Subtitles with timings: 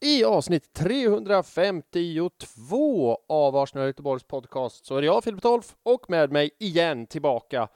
[0.00, 6.32] I avsnitt 352 av Arsenal Göteborgs podcast så är det jag, Filip Tolf, och med
[6.32, 7.68] mig igen tillbaka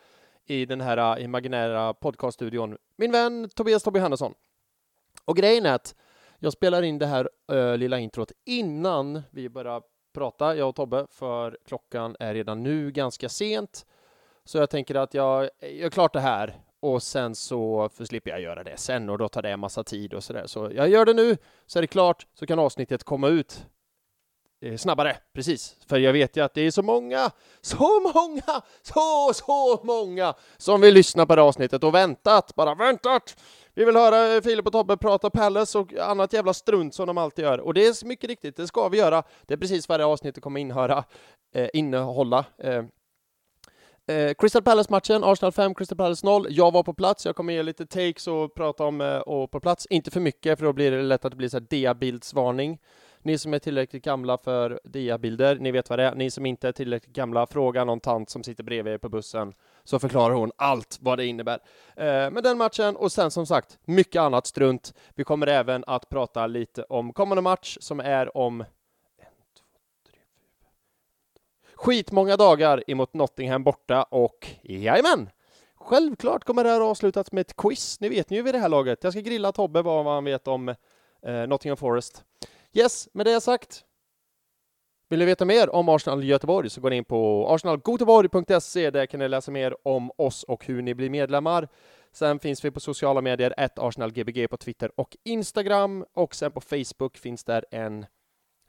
[0.47, 4.35] i den här imaginära podcaststudion, min vän Tobias Tobbe Hannesson.
[5.25, 5.95] Och grejen är att
[6.39, 9.83] jag spelar in det här ö, lilla introt innan vi börjar
[10.13, 13.87] prata, jag och Tobbe, för klockan är redan nu ganska sent.
[14.45, 18.65] Så jag tänker att jag gör klart det här och sen så slipper jag göra
[18.65, 20.47] det sen och då tar det en massa tid och sådär.
[20.47, 23.67] Så jag gör det nu, så är det klart, så kan avsnittet komma ut
[24.61, 25.77] eh, snabbare, precis.
[25.87, 30.81] För jag vet ju att det är så många, så många, så, så många som
[30.81, 33.37] vill lyssna på det avsnittet och väntat, bara väntat.
[33.75, 37.45] Vi vill höra Filip och Tobbe prata Palace och annat jävla strunt som de alltid
[37.45, 37.61] gör.
[37.61, 39.23] Och det är mycket riktigt, det ska vi göra.
[39.47, 41.05] Det är precis vad det avsnittet kommer inhöra,
[41.55, 42.45] eh, innehålla.
[42.59, 42.85] Eh,
[44.07, 46.47] Eh, Crystal Palace-matchen, Arsenal 5, Crystal Palace 0.
[46.51, 49.61] Jag var på plats, jag kommer ge lite takes och prata om eh, och på
[49.61, 49.87] plats.
[49.87, 52.79] Inte för mycket, för då blir det lätt att det blir så här diabildsvarning.
[53.25, 56.15] Ni som är tillräckligt gamla för diabilder, ni vet vad det är.
[56.15, 59.53] Ni som inte är tillräckligt gamla, fråga någon tant som sitter bredvid er på bussen,
[59.85, 61.59] så förklarar hon allt vad det innebär.
[61.97, 64.95] Eh, med den matchen, och sen som sagt, mycket annat strunt.
[65.15, 68.65] Vi kommer även att prata lite om kommande match, som är om
[71.83, 75.31] skitmånga dagar emot Nottingham borta och jajamän!
[75.75, 79.05] Självklart kommer det här avslutas med ett quiz, ni vet ju vid det här laget.
[79.05, 82.25] Jag ska grilla Tobbe vad han vet om eh, Nottingham Forest.
[82.73, 83.85] Yes, med det sagt.
[85.09, 88.91] Vill ni veta mer om Arsenal Göteborg så går ni in på arsenalgoteborg.se.
[88.91, 91.69] Där kan ni läsa mer om oss och hur ni blir medlemmar.
[92.13, 96.61] Sen finns vi på sociala medier, ett arsenalgbg på Twitter och Instagram och sen på
[96.61, 98.07] Facebook finns där en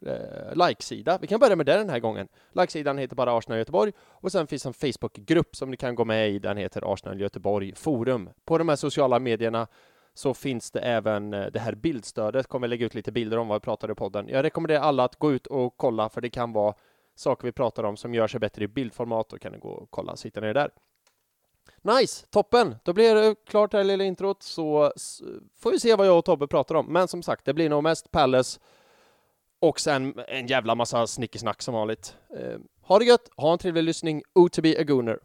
[0.08, 1.18] eh, like-sida.
[1.22, 2.28] Vi kan börja med det den här gången.
[2.52, 6.30] Like-sidan heter bara Arsenal Göteborg och sen finns en Facebook-grupp som ni kan gå med
[6.30, 6.40] i.
[6.40, 8.30] Den heter Arsenal Göteborg Forum.
[8.46, 9.68] På de här sociala medierna
[10.14, 12.48] så finns det även eh, det här bildstödet.
[12.48, 14.28] Kommer lägga ut lite bilder om vad vi pratade i podden.
[14.28, 16.74] Jag rekommenderar alla att gå ut och kolla för det kan vara
[17.16, 19.30] saker vi pratar om som gör sig bättre i bildformat.
[19.30, 20.72] Då kan ni gå och kolla, sitta ner där.
[21.82, 22.76] Nice, toppen!
[22.84, 24.92] Då blir det klart det här lilla introt så
[25.56, 26.86] får vi se vad jag och Tobbe pratar om.
[26.86, 28.60] Men som sagt, det blir nog mest Palace
[29.64, 32.16] och sen en jävla massa snickesnack som vanligt.
[32.40, 34.22] Eh, ha det gött, ha en trevlig lyssning.
[34.36, 35.20] O to be a gooner.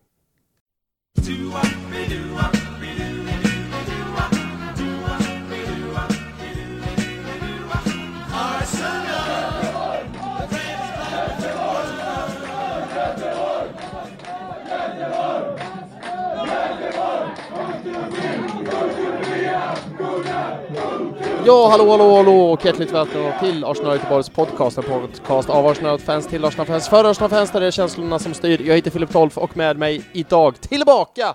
[21.49, 26.27] Ja, hallå, hallå, hallå och hjärtligt välkomna till Arsenal Göteborgs podcast, en podcast av Arsenal-fans
[26.27, 28.61] till Arsenal-fans för Arsenal-fans där det är känslorna som styr.
[28.63, 31.35] Jag heter Filip Tolf och med mig idag tillbaka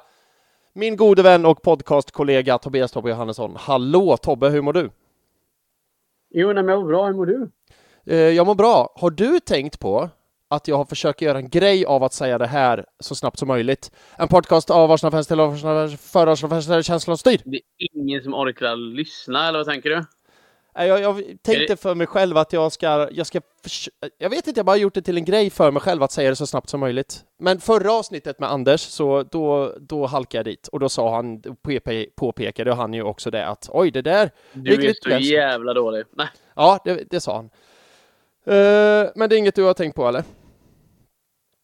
[0.73, 3.55] min gode vän och podcastkollega Tobias Tobbe Johannesson.
[3.59, 4.89] Hallå Tobbe, hur mår du?
[6.29, 7.05] Jo, nej, men bra.
[7.05, 7.49] Hur mår du?
[8.05, 8.93] Eh, jag mår bra.
[8.95, 10.09] Har du tänkt på
[10.55, 13.47] att jag har försökt göra en grej av att säga det här så snabbt som
[13.47, 13.91] möjligt.
[14.17, 17.41] En podcast av Arsenal-fans till Arsenal-fans där känslan styr.
[17.45, 20.05] Det är ingen som orkar lyssna, eller vad tänker du?
[20.75, 23.41] Jag, jag tänkte för mig själv att jag ska, jag ska,
[24.17, 26.29] jag vet inte, jag bara gjort det till en grej för mig själv att säga
[26.29, 27.21] det så snabbt som möjligt.
[27.39, 31.41] Men förra avsnittet med Anders, så då, då halkade jag dit och då sa han,
[32.15, 34.31] påpekade han ju också det att oj, det där...
[34.53, 36.03] Du är så jävla dålig.
[36.11, 36.27] Nej.
[36.55, 37.49] Ja, det, det sa han.
[38.47, 40.23] Uh, men det är inget du har tänkt på eller?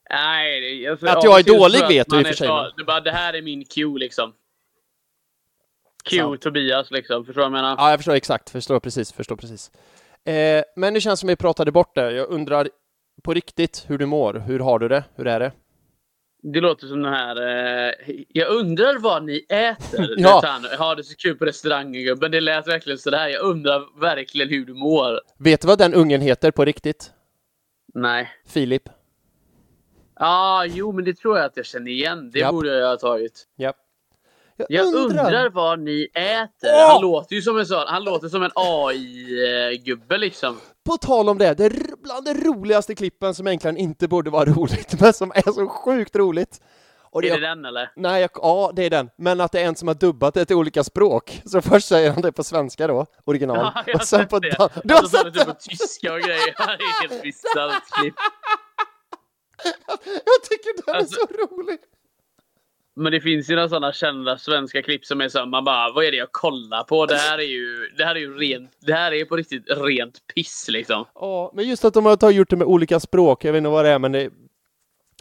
[0.10, 2.48] Nej, alltså, Att jag är dålig vet du i och för sig.
[2.48, 4.34] Så, det, bara, det här är min cue liksom.
[6.04, 6.42] Cue Sant.
[6.42, 7.76] Tobias liksom, förstår du vad jag menar?
[7.78, 9.72] Ja, jag förstår exakt, förstår precis, förstår precis.
[10.26, 12.12] Eh, men det känns som vi pratade bort det.
[12.12, 12.70] Jag undrar
[13.24, 14.34] på riktigt hur du mår.
[14.34, 15.04] Hur har du det?
[15.16, 15.52] Hur är det?
[16.44, 17.36] Det låter som den här...
[17.88, 17.94] Eh,
[18.30, 20.16] jag undrar vad ni äter.
[20.18, 20.60] ja.
[20.72, 22.32] Jag har det så kul på restaurangen gubben.
[22.32, 23.28] Det lät verkligen sådär.
[23.28, 25.20] Jag undrar verkligen hur du mår.
[25.38, 27.12] Vet du vad den ungen heter på riktigt?
[27.94, 28.30] Nej.
[28.48, 28.90] Filip.
[30.20, 32.32] Ah, jo, men det tror jag att jag känner igen.
[32.32, 32.52] Det Japp.
[32.52, 33.44] borde jag ha tagit.
[33.58, 33.76] Japp.
[34.58, 35.26] Jag, jag undrar.
[35.26, 35.50] undrar.
[35.50, 36.70] vad ni äter.
[36.70, 36.92] Oh!
[36.92, 40.58] Han låter ju som en sån, han låter som en AI-gubbe liksom.
[40.86, 41.74] På tal om det, det är
[42.04, 46.16] bland de roligaste klippen som egentligen inte borde vara roligt, men som är så sjukt
[46.16, 46.62] roligt.
[47.12, 47.92] Och det är det den eller?
[47.96, 49.10] Nej, jag, ja det är den.
[49.18, 51.42] Men att det är en som har dubbat det till olika språk.
[51.46, 53.58] Så först säger han det på svenska då, original.
[53.76, 54.58] Ja, jag och sen på det.
[54.84, 55.46] Du har sett det?
[55.46, 56.56] på tyska och grejer.
[56.58, 58.16] Det är helt bisarrt klipp.
[60.06, 61.78] jag tycker den alltså, är så rolig.
[62.96, 66.06] Men det finns ju några sådana kända svenska klipp som är så man bara, vad
[66.06, 67.06] är det jag kollar på?
[67.06, 70.28] Det här är ju, det här är ju rent, det här är på riktigt rent
[70.36, 71.06] piss liksom.
[71.16, 73.86] Ja, men just att de har gjort det med olika språk, jag vet inte vad
[73.86, 74.30] det är, men det,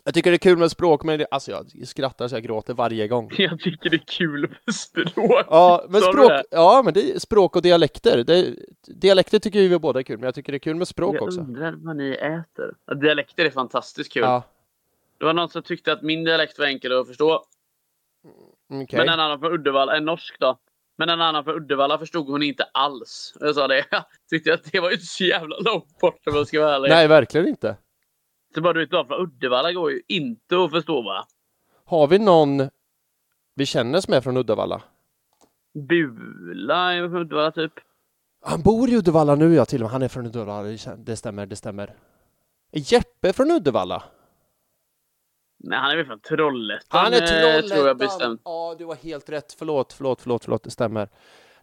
[0.08, 2.75] Jag tycker det är kul med språk, men det, alltså jag skrattar så jag gråter
[2.75, 3.31] varje gång.
[3.38, 5.46] Jag tycker det är kul med språk.
[5.50, 8.25] Ja, men språk, ja, men det är språk och dialekter.
[8.25, 8.55] Det,
[8.87, 11.22] dialekter tycker vi båda är kul, men jag tycker det är kul med språk Jag
[11.22, 11.40] också.
[11.40, 12.75] undrar vad ni äter.
[12.87, 14.22] Ja, dialekter är fantastiskt kul.
[14.22, 14.43] Ja,
[15.19, 17.44] Det var någon som tyckte att min dialekt var enkel att förstå.
[18.82, 18.99] okej.
[18.99, 20.58] Men en annan från Uddevalla, en norsk då.
[20.99, 23.37] Men en annan från Uddevalla förstod hon inte alls.
[23.40, 23.84] Jag sa det.
[23.90, 26.90] Jag tyckte att det var ju så jävla långt bort om jag ska vara ärlig.
[26.90, 27.76] Nej, verkligen inte.
[28.60, 31.26] Bara du vet, de från Uddevalla går ju inte att förstå va?
[31.84, 32.69] Har vi någon
[33.55, 34.82] vi känner som är från Uddevalla?
[35.88, 37.72] Bula är från Uddevalla typ.
[38.44, 39.93] Han bor i Uddevalla nu ja, till och med.
[39.93, 40.69] Han är från Uddevalla.
[40.96, 41.94] Det stämmer, det stämmer.
[42.72, 44.02] Är Jeppe från Uddevalla?
[45.58, 47.05] Nej, han är väl från Trollhättan.
[47.05, 47.69] Han är eh, Trollhättan!
[47.70, 48.40] Tror jag bestämt.
[48.44, 49.52] Ja, du har helt rätt.
[49.58, 50.62] Förlåt, förlåt, förlåt, förlåt.
[50.62, 51.08] Det stämmer.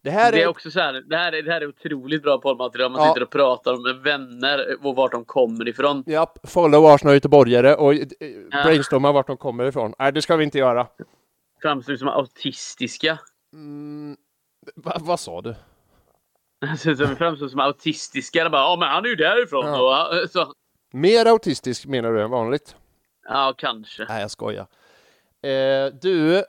[0.05, 0.43] Det här Det är...
[0.43, 2.91] är också så här, det här är, det här är otroligt bra poddmaterial.
[2.91, 3.07] Man Ja.
[3.07, 6.03] sitter och pratar med vänner och vart de kommer ifrån.
[6.07, 7.99] Japp, follow Arsenal göteborgare och eh,
[8.51, 8.63] Ja.
[8.63, 9.93] brainstorma vart de kommer ifrån.
[9.99, 10.87] Nej, det ska vi inte göra.
[11.61, 13.17] Framstår som autistiska.
[13.53, 14.17] Mm,
[14.75, 15.55] va, vad sa du?
[16.69, 18.43] Alltså, så vi framstår som autistiska.
[18.43, 19.65] Det Bara, ja, men han är ju därifrån.
[19.65, 20.09] Ja.
[20.23, 20.53] Och, så,
[20.93, 22.75] Mer autistisk menar du än vanligt?
[23.29, 24.05] ja, kanske.
[24.09, 24.67] Nej, jag skojar.
[25.43, 26.43] Eh, du,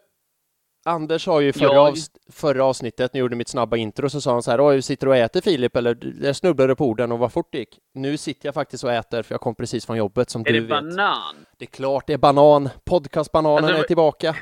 [0.86, 4.20] Anders har ju förra, Jag- avs- förra avsnittet, när jag gjorde mitt snabba intro, så
[4.20, 5.76] sa han så här, oj, sitter du och äter Filip?
[5.76, 7.78] Eller där snubblade på orden och vad fort det gick.
[7.94, 10.52] Nu sitter jag faktiskt och äter, för jag kom precis från jobbet, som Är du
[10.52, 10.68] det vet.
[10.68, 11.34] banan?
[11.58, 12.68] Det är klart det är banan.
[12.84, 14.36] Podcastbananen Alltså, är tillbaka.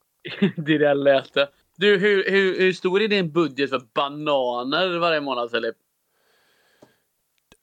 [0.56, 1.48] det där lät det.
[1.76, 5.76] Du, hur, hur, hur stor är din budget för bananer varje månad, Filip?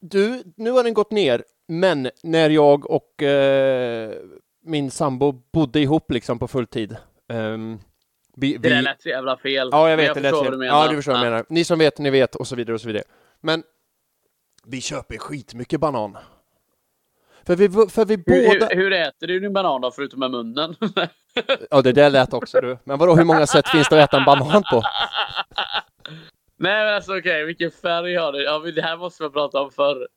[0.00, 4.12] Du, nu har den gått ner, men när jag och eh,
[4.64, 6.96] min sambo bodde ihop liksom på fulltid.
[7.28, 7.78] ehm,
[8.36, 9.68] vi, Det där vi, lät så jävla fel.
[9.72, 10.14] ja, jag vet.
[10.14, 10.52] det lät fel.
[10.52, 10.82] du menar.
[10.82, 11.44] Ja, du förstår vad jag menar.
[11.48, 13.04] Ni som vet, ni vet och så vidare och så vidare.
[13.40, 13.62] Men
[14.66, 16.16] vi köper skitmycket banan.
[17.46, 18.68] För vi, för vi båda...
[18.68, 20.76] hur, hur äter du din banan då, förutom med munnen?
[21.70, 22.78] Ja, det där lät också du.
[22.84, 24.82] Men vadå, hur många sätt finns det att äta en banan på?
[26.56, 28.42] Nej men alltså okej, vilken färg har du?
[28.42, 30.08] Ja, men det här måste man prata om för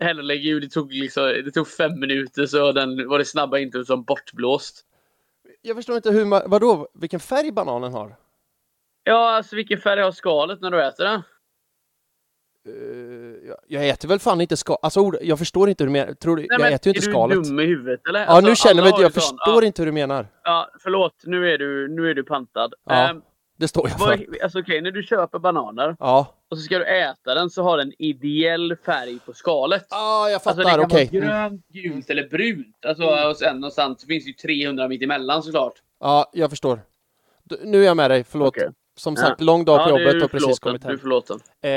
[0.00, 4.04] Herregud, det tog liksom, det tog fem minuter så den var det snabba introt som
[4.04, 4.84] bortblåst.
[5.62, 6.42] Jag förstår inte hur man...
[6.46, 8.16] Vadå, vilken färg bananen har?
[9.04, 11.22] Ja, alltså vilken färg har skalet när du äter den?
[12.66, 14.76] Eh, jag- jag äter väl fan inte skal...
[14.82, 16.12] Alltså, ord- jag förstår inte hur du menar.
[16.14, 16.42] Tror du...
[16.42, 17.36] Nej, jag men äter ju inte är skalet.
[17.36, 18.20] du dum i huvudet eller?
[18.20, 20.26] Ja, Alltså, nu känner jag har jag förstår ja, inte hur du menar.
[20.44, 22.74] Ja, förlåt, nu är du, nu är du pantad.
[22.84, 23.22] Ja, Ehm,
[23.58, 24.42] Det står jag för.
[24.42, 26.34] alltså okej, när du köper bananer Ja.
[26.50, 29.86] och så ska du äta den så har den ideell färg på skalet.
[29.90, 30.70] Ja, jag Alltså det fattar.
[30.70, 31.08] kan Okej.
[31.12, 32.84] vara grönt, gult eller brunt.
[32.86, 33.30] Alltså Mm.
[33.30, 35.72] och sen någonstans så finns det ju 300 mitt emellan såklart.
[36.00, 36.80] Ja, jag förstår.
[37.44, 38.24] Du, nu är jag med dig.
[38.24, 38.48] Förlåt.
[38.48, 38.68] Okej.
[38.96, 39.20] Som Ja.
[39.22, 40.98] sagt, lång dag på Ja, jobbet och precis kommit Du är hem.
[40.98, 41.40] förlåten.
[41.62, 41.70] Eh,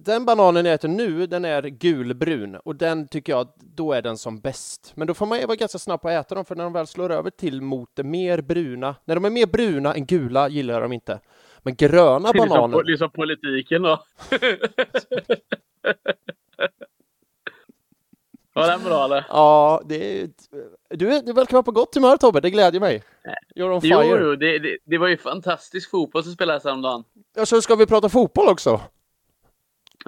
[0.00, 4.18] den bananen jag äter nu, den är gulbrun och den tycker jag, då är den
[4.18, 4.92] som bäst.
[4.96, 6.86] Men då får man vara ganska snabb på att äta dem, för när de väl
[6.86, 10.74] slår över till mot det mer bruna, när de är mer bruna än gula gillar
[10.74, 11.20] jag dem inte.
[11.58, 14.04] Men gröna är bananer, det är som politiken då.
[18.54, 19.24] Var den bra eller?
[19.28, 20.28] ja, det är...
[20.90, 23.02] Du, är- du verkar vara på gott humör Tobbe, det glädjer mig.
[23.56, 24.04] You're on fire.
[24.06, 27.04] jo det, det, det var ju fantastisk fotboll som spelades häromdagen.
[27.36, 28.80] Ja, så ska vi prata fotboll också?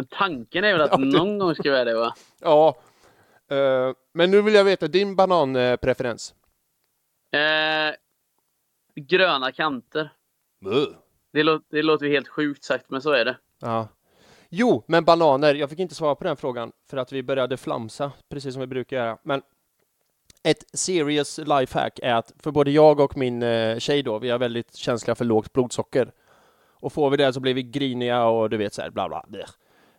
[0.01, 2.15] Men Tanken är väl att Ja, det- någon gång ska vi göra det va?
[2.41, 2.77] Ja.
[3.51, 6.35] Eh, men nu vill jag veta din bananpreferens.
[7.33, 7.95] Eh,
[8.95, 10.11] gröna kanter.
[11.33, 13.37] Det, lå, det låter ju helt sjukt sagt, men så är det.
[13.61, 13.89] Ja.
[14.49, 15.55] Jo, men bananer.
[15.55, 18.67] Jag fick inte svara på den frågan för att vi började flamsa, precis som vi
[18.67, 19.19] brukar göra.
[19.23, 19.43] Men
[20.43, 24.39] ett serious lifehack är att för både jag och min eh, tjej då, vi är
[24.39, 26.13] väldigt känsliga för lågt blodsocker.
[26.83, 29.25] Och får vi det så blir vi griniga och du vet så här, bla bla.
[29.29, 29.49] bleh.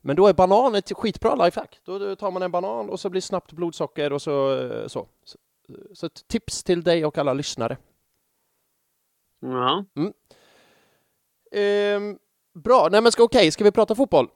[0.02, 1.80] Men då är banan ett skitbra lifehack.
[1.84, 5.08] Då tar man en banan och så blir snabbt blodsocker och så så.
[5.94, 7.78] Så, ett tips till dig och alla lyssnare.
[9.40, 9.86] Jaha.
[11.52, 12.20] Ehm,
[12.54, 14.28] bra, nej men ska okej, ska vi prata fotboll?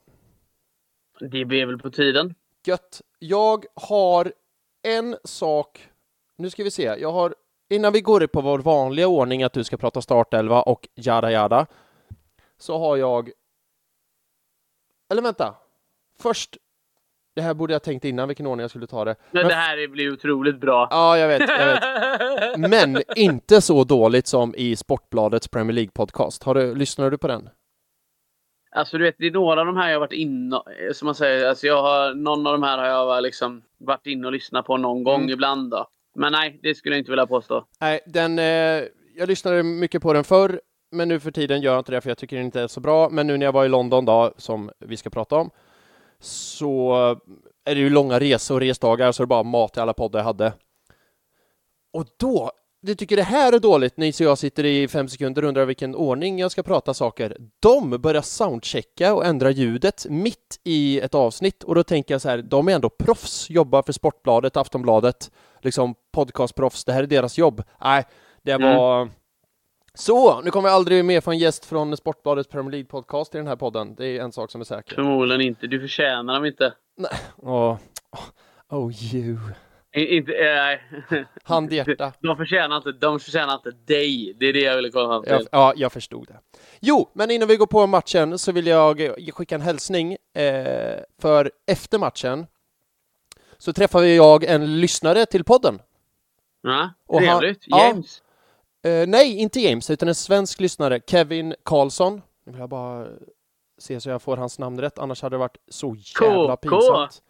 [1.19, 2.35] Det blir väl på tiden.
[2.65, 3.01] Gött.
[3.19, 4.33] Jag har
[4.81, 5.89] en sak.
[6.35, 6.83] Nu ska vi se.
[6.83, 7.35] Jag har
[7.69, 11.67] innan vi går på vår vanliga ordning att du ska prata startelva och jada jada.
[12.57, 13.31] Så har jag.
[15.11, 15.55] Eller vänta.
[16.21, 16.57] Först.
[17.35, 19.15] Det här borde jag tänkt innan vilken ordning jag skulle ta det.
[19.31, 20.87] Men Men- det här blir otroligt bra.
[20.91, 22.59] Ja, jag vet, jag vet.
[22.69, 26.43] Men inte så dåligt som i Sportbladets Premier League podcast.
[26.43, 27.49] Har du, lyssnar du på den?
[28.71, 30.61] Alltså du vet, det är några av de här jag har varit inne
[30.93, 34.27] som man säger, alltså jag har, någon av de här har jag liksom varit inne
[34.27, 35.29] och lyssnat på någon gång Mm.
[35.33, 35.87] ibland då.
[36.15, 37.65] Men nej, det skulle jag inte vilja påstå.
[37.81, 38.83] Nej, den, eh,
[39.15, 40.61] jag lyssnade mycket på den förr,
[40.95, 42.79] men nu för tiden gör jag inte det för jag tycker den inte är så
[42.79, 43.09] bra.
[43.09, 45.49] Men nu när jag var i London då, som vi ska prata om,
[46.19, 46.95] så
[47.65, 50.19] är det ju långa resor och resdagar så det är bara mat i alla poddar
[50.19, 50.53] jag hade.
[51.93, 55.41] Och då, du tycker det här är dåligt, ni så jag sitter i fem sekunder
[55.41, 57.37] och undrar vilken ordning jag ska prata saker.
[57.59, 62.29] De börjar soundchecka och ändra ljudet mitt i ett avsnitt och då tänker jag så
[62.29, 67.37] här, de är ändå proffs, jobbar för Sportbladet, Aftonbladet, liksom podcastproffs, det här är deras
[67.37, 67.63] jobb.
[67.81, 68.03] Nej,
[68.41, 69.09] det Mm.
[69.95, 73.47] Så, nu kommer jag aldrig mer få en gäst från Sportbladets Premier League-podcast i den
[73.47, 73.95] här podden.
[73.95, 74.95] Det är en sak som är säker.
[74.95, 75.67] Förmodligen inte.
[75.67, 76.73] Du förtjänar dem inte.
[77.37, 77.77] Åh,
[78.69, 79.37] oh you.
[79.95, 80.79] I, inte äh,
[81.43, 82.13] Hand i hjärta.
[82.19, 84.33] de, förtjänar inte, de förtjänar inte dig.
[84.39, 85.49] Det är det jag ville komma fram Jag, till.
[85.51, 86.39] ja, jag förstod det.
[86.79, 90.17] Jo, men innan vi går på matchen så vill jag skicka en hälsning.
[90.33, 92.47] Eh, för efter matchen
[93.57, 95.81] så träffade jag en lyssnare till podden.
[96.61, 97.63] Ja, han- trevligt.
[97.65, 97.87] ja.
[97.87, 98.21] James.
[98.85, 102.21] Eh, nej, inte James, utan en svensk lyssnare, Kevin Karlsson.
[102.45, 103.07] Nu vill jag bara
[103.77, 107.21] se så jag får hans namn rätt, annars hade det varit så jävla pinsamt.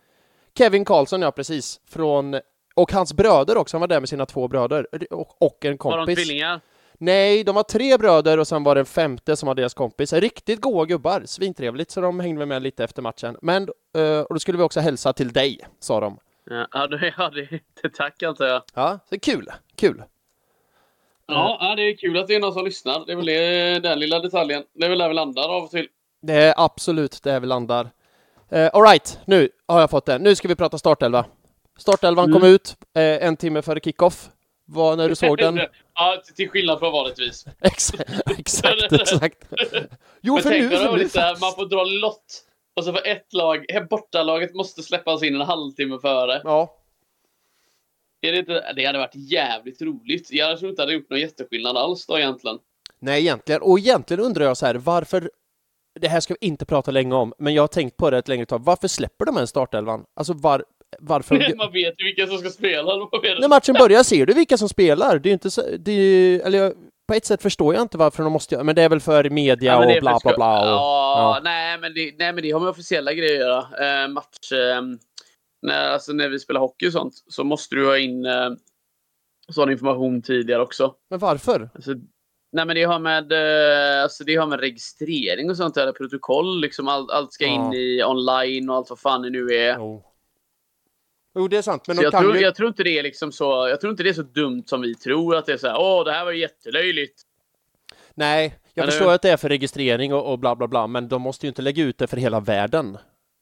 [0.58, 1.82] Kevin Karlsson, ja precis.
[1.88, 2.40] Från,
[2.76, 4.88] och hans bröder också, han var där med sina två bröder.
[5.14, 6.16] Och, och en Var de kompis.
[6.16, 6.62] tvillingar?
[6.98, 10.14] Nej, de var tre bröder och sen var det en femte som var deras kompis.
[10.14, 13.38] Riktigt goa gubbar, svintrevligt, så de hängde med lite efter matchen.
[13.42, 16.18] Men, eh, och då skulle vi också hälsa till dig, sa de.
[16.50, 18.64] Ja, ja, det, ja det, det tack antar jag.
[18.74, 20.04] Ja, så kul, kul.
[21.28, 23.06] Ja, det är kul att det är någon som lyssnar.
[23.06, 24.64] Det är väl det, den lilla detaljen.
[24.74, 25.88] Det är väl där vi landar av och till.
[26.22, 27.84] Det är absolut där vi landar.
[28.54, 30.18] Uh, Alright, nu har jag fått det.
[30.20, 31.26] Nu ska vi prata startelva.
[31.78, 32.54] Startelvan kom Mm.
[32.54, 34.30] ut eh, en timme före kickoff.
[34.68, 35.62] Vad när du såg den?
[35.96, 37.46] ja, till- skillnad från vanligtvis.
[37.62, 39.38] exakt, exakt.
[40.22, 42.42] Jo, Men för tänk nu, för nu lite, man får dra lott.
[42.76, 46.42] Och så för ett lag, bortalaget måste släppas in en halvtimme före.
[46.44, 46.76] Ja,
[48.28, 50.28] Är det, inte, det hade varit jävligt roligt.
[50.32, 52.58] Jag tror inte det hade gjort någon jätteskillnad alls då egentligen.
[53.00, 53.62] nej egentligen.
[53.62, 55.30] Och egentligen undrar jag så här, varför
[56.00, 58.28] det här ska vi inte prata länge om, men jag har tänkt på det ett
[58.28, 58.64] längre tag.
[58.66, 60.04] Varför släpper de en startelvan?
[60.16, 60.64] Alltså var,
[61.00, 61.56] varför?
[61.58, 62.96] Man vet ju vilka som ska spela.
[63.40, 65.20] När matchen börjar ser du vilka som spelar.
[65.20, 66.74] Det är ju inte så, det är, eller jag,
[67.08, 69.30] på ett sätt förstår jag inte varför de måste göra, men det är väl för
[69.30, 70.62] media Ja, och bla bla bla.
[70.62, 71.42] Och, Ja, ja.
[71.44, 74.04] Nej, men det, nej, men det har med officiella grejer att göra.
[74.04, 74.52] Eh, match...
[74.52, 74.82] Eh,
[75.66, 78.50] när, alltså, när vi spelar hockey och sånt så måste du ha in eh,
[79.50, 80.96] sån information tidigare också.
[81.10, 81.70] Men varför?
[81.76, 81.92] Alltså,
[82.52, 86.62] nej, men det har med, eh, alltså, det har med registrering och sånt, eller protokoll.
[86.62, 87.74] Liksom, all, allt ska in Ja.
[87.76, 89.76] i online och allt vad fan det nu är.
[89.78, 90.04] Jo.
[91.38, 92.42] Jo, det är sant, men de jag, kan tror, ju...
[92.42, 93.68] jag tror inte det är liksom så.
[93.70, 95.78] Jag tror inte det är så dumt som vi tror att det är så här.
[95.80, 97.22] Åh, det här var jättelöjligt.
[98.14, 99.16] Nej, jag Eller förstår hur?
[99.16, 101.62] att det är för registrering och, och bla bla bla, men de måste ju inte
[101.62, 102.98] lägga ut det för hela världen.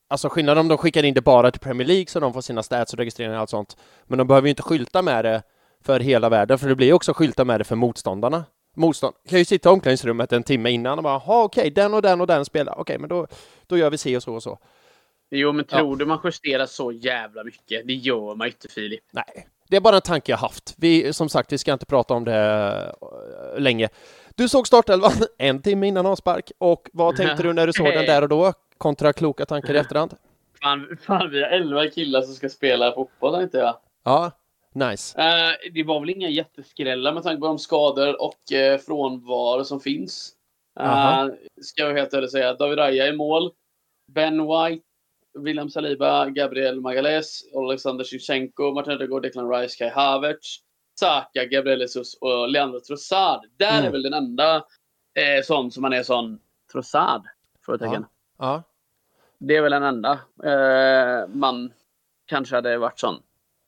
[0.08, 2.64] Alltså skillnaden om de skickar in det bara till Premier League så de får sina
[2.64, 3.78] stats och registreringar och allt sånt.
[4.06, 5.44] Men de behöver ju inte skylta med det
[5.84, 8.46] för hela världen, för det blir ju också skylta med det för motståndarna.
[8.76, 12.02] Motstånd kan ju sitta i omklädningsrummet en timme innan och bara, ha okej, den och
[12.02, 13.28] den och den spelar, okej, men då,
[13.68, 14.60] då gör vi si och så och så.
[15.32, 15.78] Jo, men Ja.
[15.78, 17.88] tror du man justerar så jävla mycket?
[17.88, 19.04] Det gör man ju inte, Filip.
[19.12, 20.74] Nej, det är bara en tanke jag haft.
[20.78, 23.90] Vi, som sagt, vi ska inte prata om det eh, länge.
[24.36, 28.06] Du såg startelvan en timme innan avspark och vad tänkte du när du såg den
[28.06, 28.54] där och då?
[28.84, 30.14] Kontra kloka tankar i efterhand?
[30.64, 33.78] Fan, fan, vi har elva killar som ska spela fotboll, tänkte jag.
[34.04, 34.32] Ja,
[34.74, 35.22] nice.
[35.22, 39.80] Eh, det var väl inga jätteskrällar med tanke på de skador och uh, frånvaro som
[39.80, 40.34] finns.
[40.80, 41.28] Uh,
[41.62, 42.54] ska jag helt ärligt säga.
[42.54, 43.52] David Raya i mål.
[44.12, 44.84] Ben White,
[45.40, 50.58] William Saliba, Gabriel Magalhaes, Alexander Shevchenko, Martin Ödegaard, Declan Rice, Kai Havertz,
[51.00, 53.42] Saka, Gabriel Jesus och Leandro Trossard.
[53.58, 53.86] Där Mm.
[53.86, 54.56] är väl den enda
[55.16, 56.40] eh, sån som man är sån
[56.72, 57.22] Trossard?
[57.66, 58.06] Frågetecken.
[58.38, 58.64] Ja.
[59.48, 60.12] Det är väl den enda
[60.44, 61.74] eh, man
[62.26, 63.16] kanske hade varit sån.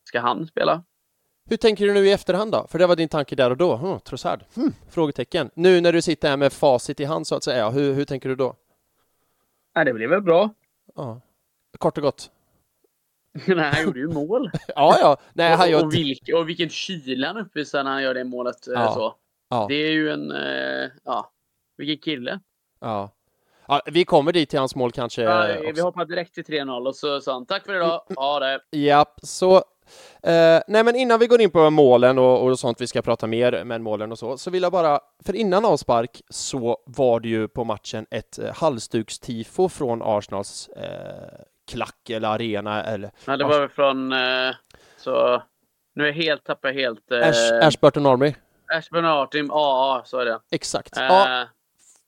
[0.04, 0.84] Ska han spela?
[1.50, 2.68] Hur tänker du nu i efterhand då?
[2.70, 3.76] För det var din tanke där och då.
[3.76, 4.44] Hm, Trossard?
[4.56, 5.50] Hm, frågetecken.
[5.54, 8.30] Nu när du sitter här med facit i hand så att säga, hur, hur tänker
[8.30, 8.56] du då?
[9.76, 10.50] Nej, det blev väl bra.
[10.96, 11.22] Ja.
[11.78, 12.32] Kort och gott.
[13.48, 14.52] Nej, han gjorde ju mål.
[14.68, 15.18] Ja, ja.
[15.34, 18.68] Nej, han och, och, vilk, och vilken kyla han uppvisar när han gör det målet.
[18.68, 18.94] eh, Ja.
[18.94, 19.16] Så.
[19.50, 19.66] Ja.
[19.70, 20.32] Det är ju en...
[20.32, 21.32] Eh, ja,
[21.78, 22.40] vilken kille.
[22.80, 23.10] Ja.
[23.68, 23.82] Ja.
[23.86, 25.22] Vi kommer dit till hans mål kanske.
[25.22, 28.02] Ja, vi hoppar direkt till 3-0 och så sa han tack för idag.
[28.16, 28.60] Ha det.
[28.72, 29.56] Japp, så...
[30.24, 33.28] Eh, nej, men innan vi går in på målen och, och sånt vi ska prata
[33.28, 35.00] mer med målen och så, så vill jag bara...
[35.26, 41.40] För innan avspark så var det ju på matchen ett eh, halsdukstifo från Arsenals eh,
[41.72, 44.14] klack eller arena eller Ja, det var väl från...
[44.14, 44.56] Eh,
[44.98, 45.44] så...
[45.96, 47.12] Nu är jag helt, tappar helt...
[47.12, 48.34] Eh, Ash, Ashburton Army.
[48.78, 50.40] Ashburn Artim, AA, så är det.
[50.52, 50.98] Exakt.
[50.98, 51.46] Eh, Ja,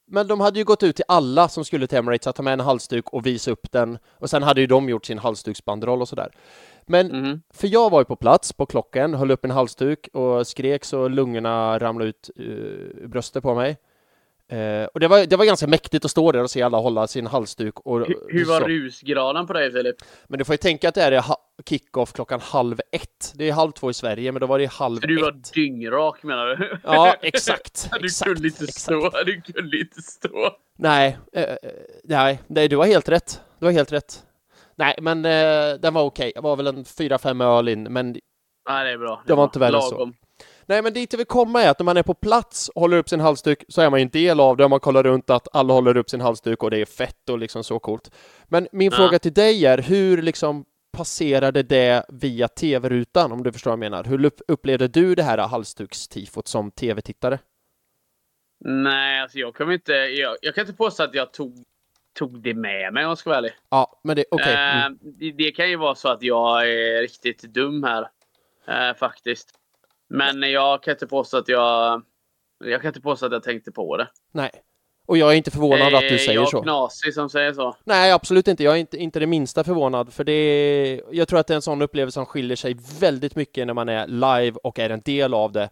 [0.08, 2.54] men de hade ju gått ut till alla som skulle till Emirates att ta med
[2.54, 3.98] en halsduk och visa upp den.
[4.20, 6.32] Och sen hade ju de gjort sin halsduksbanderoll och sådär.
[6.86, 7.42] Men mhm.
[7.54, 11.08] För jag var ju på plats på klockan, höll upp en halsduk och skrek så
[11.08, 13.78] lungorna ramlade ut uh, ur bröstet på mig.
[14.50, 17.08] Eh, och det var, det var ganska mäktigt att stå där och se alla hålla
[17.08, 17.80] sin halsduk.
[17.80, 18.68] Och, Hur, hur var så.
[18.68, 19.96] rusgraden på dig, Filip?
[20.28, 23.34] Men du får ju tänka att det är i ha- kickoff klockan halv ett.
[23.36, 25.54] Det är halv två i Sverige, men då var det halv För du var ett.
[25.54, 26.80] dyngrak menar du?
[26.84, 27.90] Ja, exakt.
[28.00, 28.80] Du exakt, kunde inte exakt.
[28.80, 30.50] stå, du kunde inte stå.
[30.78, 31.56] Nej, eh, eh,
[32.04, 33.42] nej, nej, du har helt rätt.
[33.60, 34.24] Du har helt rätt.
[34.76, 36.32] Nej, men eh, den var okej.
[36.36, 38.12] Det var väl en fyra, fem öl in, men
[38.70, 39.24] Nej, det är bra.
[39.28, 40.12] Det var inte värre än så.
[40.66, 42.98] Nej, men dit jag vill komma är att när man är på plats och håller
[42.98, 45.30] upp sin halsduk så är man ju en del av det om man kollar runt
[45.30, 48.12] att alla håller upp sin halsduk och det är fett och liksom så coolt.
[48.48, 48.98] Men min Ja.
[48.98, 50.66] fråga till dig är hur liksom
[50.98, 54.04] passerade det via tv-rutan om du förstår vad jag menar?
[54.04, 57.40] Hur upp- upplevde du det här halsdukstifot som tv-tittare?
[58.60, 59.92] Nej, alltså jag kommer inte...
[59.94, 61.64] Jag, jag kan inte påstå att jag tog,
[62.14, 63.52] tog det med mig om jag ska vara ärlig.
[63.70, 64.56] Ja, men det, okej.
[64.56, 64.94] Mm.
[64.94, 68.10] Eh, det, det kan ju vara så att jag är riktigt dum här.
[68.68, 69.50] Eh, faktiskt.
[70.10, 72.04] Men jag kan inte påstå att jag...
[72.60, 74.08] Jag kan inte påstå att jag tänkte på det.
[74.32, 74.52] Nej.
[75.08, 76.58] Och jag är inte förvånad att du Eh, säger jag så.
[76.58, 77.76] är knasig som säger så.
[77.84, 78.64] Nej, absolut inte.
[78.64, 81.56] Jag är inte, inte det minsta förvånad, för det är, jag tror att det är
[81.56, 85.02] en sån upplevelse som skiljer sig väldigt mycket när man är live och är en
[85.06, 85.70] del av det,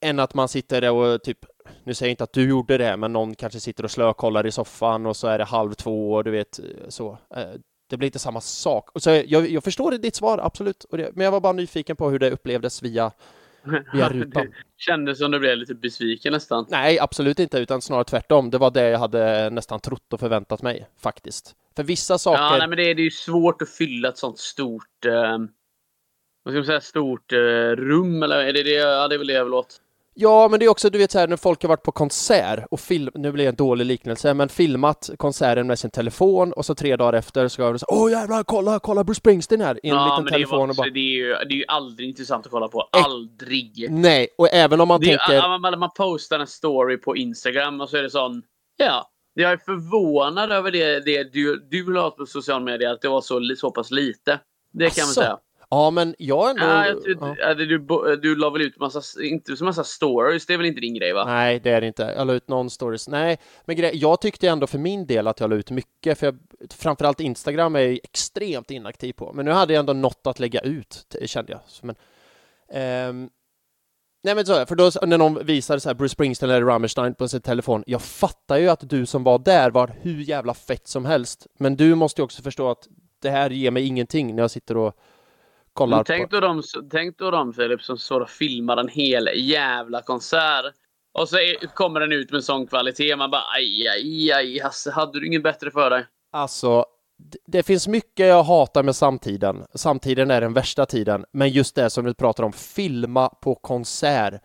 [0.00, 1.38] än att man sitter där och typ,
[1.84, 4.50] nu säger jag inte att du gjorde det, men någon kanske sitter och slökollar i
[4.52, 7.18] soffan och så är det halv två och du vet så.
[7.36, 7.42] Eh,
[7.90, 8.90] Det blir inte samma sak.
[8.94, 12.10] Och så jag, jag förstår ditt svar, absolut, det, men jag var bara nyfiken på
[12.10, 13.12] hur det upplevdes via,
[13.92, 14.46] via rutan.
[14.46, 16.66] det kändes som du blev lite besviken nästan.
[16.68, 18.50] Nej, absolut inte, utan snarare tvärtom.
[18.50, 21.54] Det var det jag hade nästan trott och förväntat mig, faktiskt.
[21.76, 22.42] För vissa saker...
[22.42, 25.04] Ja, nej, men det är, det är ju svårt att fylla ett sånt stort...
[25.06, 25.38] Eh,
[26.42, 26.80] vad ska man säga?
[26.80, 27.36] Stort eh,
[27.76, 28.70] rum, eller är det det?
[28.70, 29.80] Ja, det är väl det jag vill åt.
[30.22, 32.66] Ja, men det är också, du vet så här, när folk har varit på konsert
[32.70, 36.66] och film, nu blir det en dålig liknelse, men filmat konserten med sin telefon och
[36.66, 39.86] så tre dagar efter så ska de säga Åh jävlar, kolla, kolla Bruce Springsteen här!
[39.86, 40.90] I en ja, liten telefon det, och var, bara...
[40.90, 42.88] det, är ju, det är ju aldrig intressant att kolla på.
[42.92, 43.86] Aldrig!
[43.90, 45.34] Nej, och även om man Det är, tänker...
[45.34, 48.42] ja, man, man postar en story på Instagram och så är det sån...
[48.76, 49.10] Ja.
[49.34, 53.08] Jag är förvånad över det, det du, du la ut på social media, att det
[53.08, 54.40] var så, så pass lite.
[54.72, 55.20] Det kan man Asså?
[55.20, 55.38] säga.
[55.70, 56.62] Ja, men jag ändå...
[56.62, 57.54] Ja, jag, tror- ja.
[57.54, 57.78] du,
[58.16, 61.12] du la väl ut massa, inte så massa stories, det är väl inte din grej
[61.12, 61.24] va?
[61.24, 62.14] Nej, det är det inte.
[62.16, 63.08] Jag la ut någon stories.
[63.08, 66.26] Nej, men grej, jag tyckte ändå för min del att jag la ut mycket, för
[66.26, 66.38] jag,
[66.70, 69.32] framförallt Instagram är jag extremt inaktiv på.
[69.32, 71.60] Men nu hade jag ändå något att lägga ut, kände jag.
[71.82, 71.96] Men,
[72.72, 73.30] ehm,
[74.22, 77.28] nej, men så, för då när någon visade så här Bruce Springsteen eller Rammstein på
[77.28, 81.04] sin telefon, jag fattar ju att du som var där var hur jävla fett som
[81.04, 81.46] helst.
[81.58, 82.88] Men du måste ju också förstå att
[83.22, 84.96] det här ger mig ingenting när jag sitter och
[85.72, 86.06] kollar Men på...
[86.06, 90.74] tänk, då de, tänk då de Filip som står och filmar en hel jävla konsert.
[91.12, 91.36] Och så
[91.74, 93.16] kommer den ut med sån kvalitet.
[93.16, 94.60] Man bara aj, aj, aj.
[94.60, 96.06] Hasse, hade du inget bättre för dig?
[96.32, 96.84] Alltså,
[97.46, 99.64] det finns mycket jag hatar med samtiden.
[99.74, 104.42] Samtiden är den värsta tiden, men just det som vi pratar om, filma på konsert.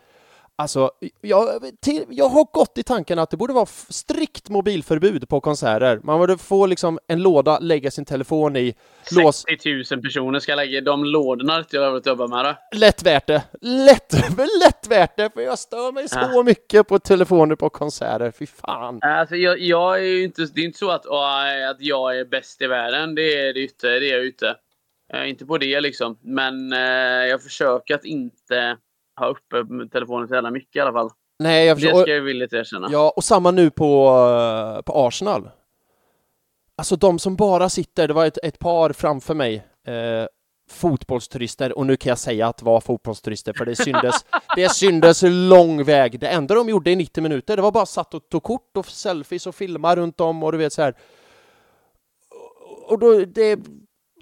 [0.57, 0.91] Alltså,
[1.21, 1.47] jag,
[1.81, 5.99] till, jag har gått i tanken att det borde vara strikt mobilförbud på konserter.
[6.03, 8.75] Man borde få liksom en låda, lägga sin telefon i,
[9.11, 12.77] lås, 60 000 personer ska lägga de lådorna till att jobba med det.
[12.77, 13.43] lätt värt det.
[13.61, 14.13] Lätt,
[14.63, 16.43] lätt värt det, för jag stör mig så Ja.
[16.43, 18.31] mycket på telefoner på konserter.
[18.39, 18.99] Fy fan.
[19.01, 22.61] Alltså, jag, jag är inte, det är inte så att, åh, att jag är bäst
[22.61, 23.15] i världen.
[23.15, 23.87] Det är det inte.
[23.87, 24.55] Det är jag inte.
[25.13, 26.17] Eh, inte på det liksom.
[26.21, 26.79] Men eh,
[27.29, 28.77] jag försöker att inte
[29.17, 31.09] ha uppe telefonen så jävla mycket i alla fall.
[31.39, 32.01] Nej, jag Det förstår.
[32.01, 32.87] ska jag villigt erkänna.
[32.91, 34.07] Ja, och samma nu på,
[34.77, 35.49] eh, på Arsenal.
[36.77, 39.55] Alltså de som bara sitter, det var ett, ett par framför mig,
[39.87, 40.27] eh,
[40.71, 44.15] fotbollsturister, och nu kan jag säga att det var fotbollsturister, för det syndes,
[44.55, 46.19] det syndes lång väg.
[46.19, 48.85] Det enda de gjorde i 90 minuter, det var bara satt och tog kort och
[48.85, 50.95] selfies och filmar runt om och du vet så här.
[52.87, 53.59] Och då, det,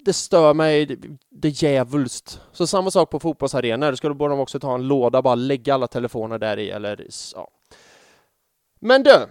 [0.05, 0.97] det stör mig, det,
[1.29, 2.41] det djävulskt.
[2.51, 6.37] Så samma sak på fotbollsarenor, skulle de också ta en låda, bara lägga alla telefoner
[6.39, 7.47] där i, eller ja.
[8.79, 9.27] Men du,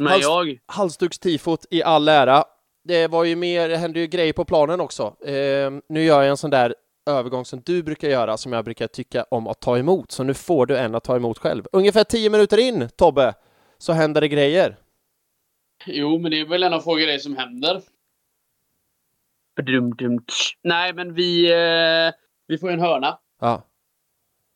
[0.00, 2.44] Men Hals- jag, halsdukstifot i all ära.
[2.84, 5.26] Det var ju mer, det hände ju grejer på planen också.
[5.26, 6.74] Eh, nu gör jag en sån där
[7.10, 10.12] övergång som du brukar göra, som jag brukar tycka om att ta emot.
[10.12, 11.64] Så nu får du en att ta emot själv.
[11.72, 13.34] Ungefär tio minuter in, Tobbe,
[13.78, 14.76] så händer det grejer.
[15.86, 17.82] jo, men det är väl en av få grejer som händer.
[19.62, 20.24] Dum, dum.
[20.62, 22.14] Nej, men vi, eh,
[22.46, 23.18] vi får en hörna.
[23.40, 23.62] Ja,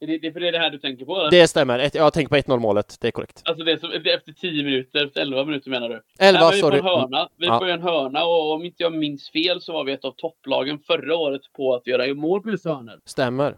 [0.00, 1.16] Är det, det är för det är det här du tänker på?
[1.16, 1.30] Eller?
[1.30, 1.78] det stämmer.
[1.78, 3.42] Ett, jag tänker på 1-0 målet, det är korrekt.
[3.44, 5.94] Alltså det är, som, det efter 10 minuter, efter 11 minuter menar du?
[5.94, 6.78] 11, Nej, men vi får sorry.
[6.78, 7.28] en hörna.
[7.36, 7.58] Vi Ja.
[7.58, 10.78] får en hörna och om inte jag minns fel så var vi ett av topplagen
[10.78, 13.00] förra året på att göra mål på just hörnor.
[13.04, 13.56] Stämmer.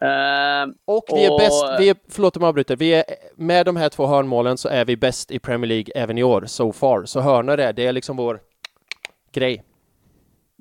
[0.00, 3.04] Ehm, Och vi är Och- bäst, vi är, förlåt om jag avbryter, vi är,
[3.36, 6.44] med de här två hörnmålen så är vi bäst i Premier League även i år,
[6.46, 7.04] so far.
[7.04, 8.40] Så hörnor är, det är liksom vår
[9.32, 9.62] grej.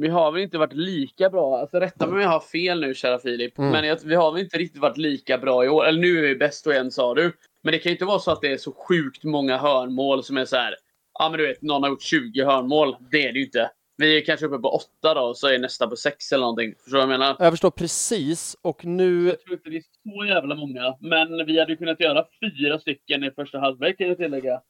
[0.02, 2.94] Vi har väl inte varit lika bra, alltså rätta mig om jag har fel nu
[2.94, 3.72] kära Filip, Mm.
[3.72, 5.86] men jag, vi har väl inte riktigt varit lika bra i år.
[5.86, 7.34] Eller nu är vi bäst och en sa du.
[7.64, 10.38] Men det kan ju inte vara så att det är så sjukt många hörnmål som
[10.38, 10.76] är så här.
[11.20, 12.96] Ja men du vet, någon har gjort 20 hörnmål.
[13.12, 13.72] Det är det ju inte.
[13.98, 16.74] vi är kanske uppe på åtta då, så är nästa på sex eller någonting.
[16.84, 17.36] Förstår du vad jag menar?
[17.40, 19.28] Jag förstår precis och nu...
[19.28, 19.84] Jag tror inte det är
[20.20, 22.26] så jävla många, men vi hade kunnat göra
[22.58, 24.62] fyra stycken i första halvlek kan jag tillägga.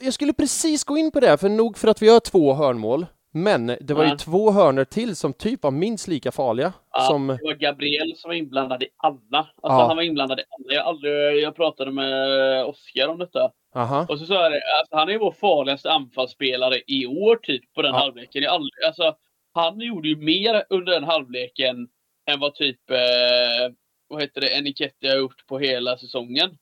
[0.00, 3.06] Jag skulle precis gå in på det, för nog för att vi har två hörnmål,
[3.32, 4.16] men det var ju Ja.
[4.18, 6.72] två hörnor till som typ var minst lika farliga.
[6.92, 7.26] Ja, som...
[7.26, 9.18] Det var Gabriel som var inblandad i alla.
[9.38, 9.86] Alltså Ja.
[9.86, 10.74] han var inblandad i alla.
[10.74, 13.50] Jag, aldrig, jag pratade med Oskar om detta.
[13.74, 14.06] Aha.
[14.08, 17.82] Och så sa jag det, alltså, han är vår farligaste anfallsspelare i år typ på
[17.82, 17.98] den Ja.
[18.00, 18.42] halvleken.
[18.42, 19.14] Jag aldrig, alltså,
[19.54, 21.88] han gjorde ju mer under den halvleken
[22.30, 23.72] än vad typ eh,
[24.08, 26.58] vad heter det, Eniketti har gjort på hela säsongen.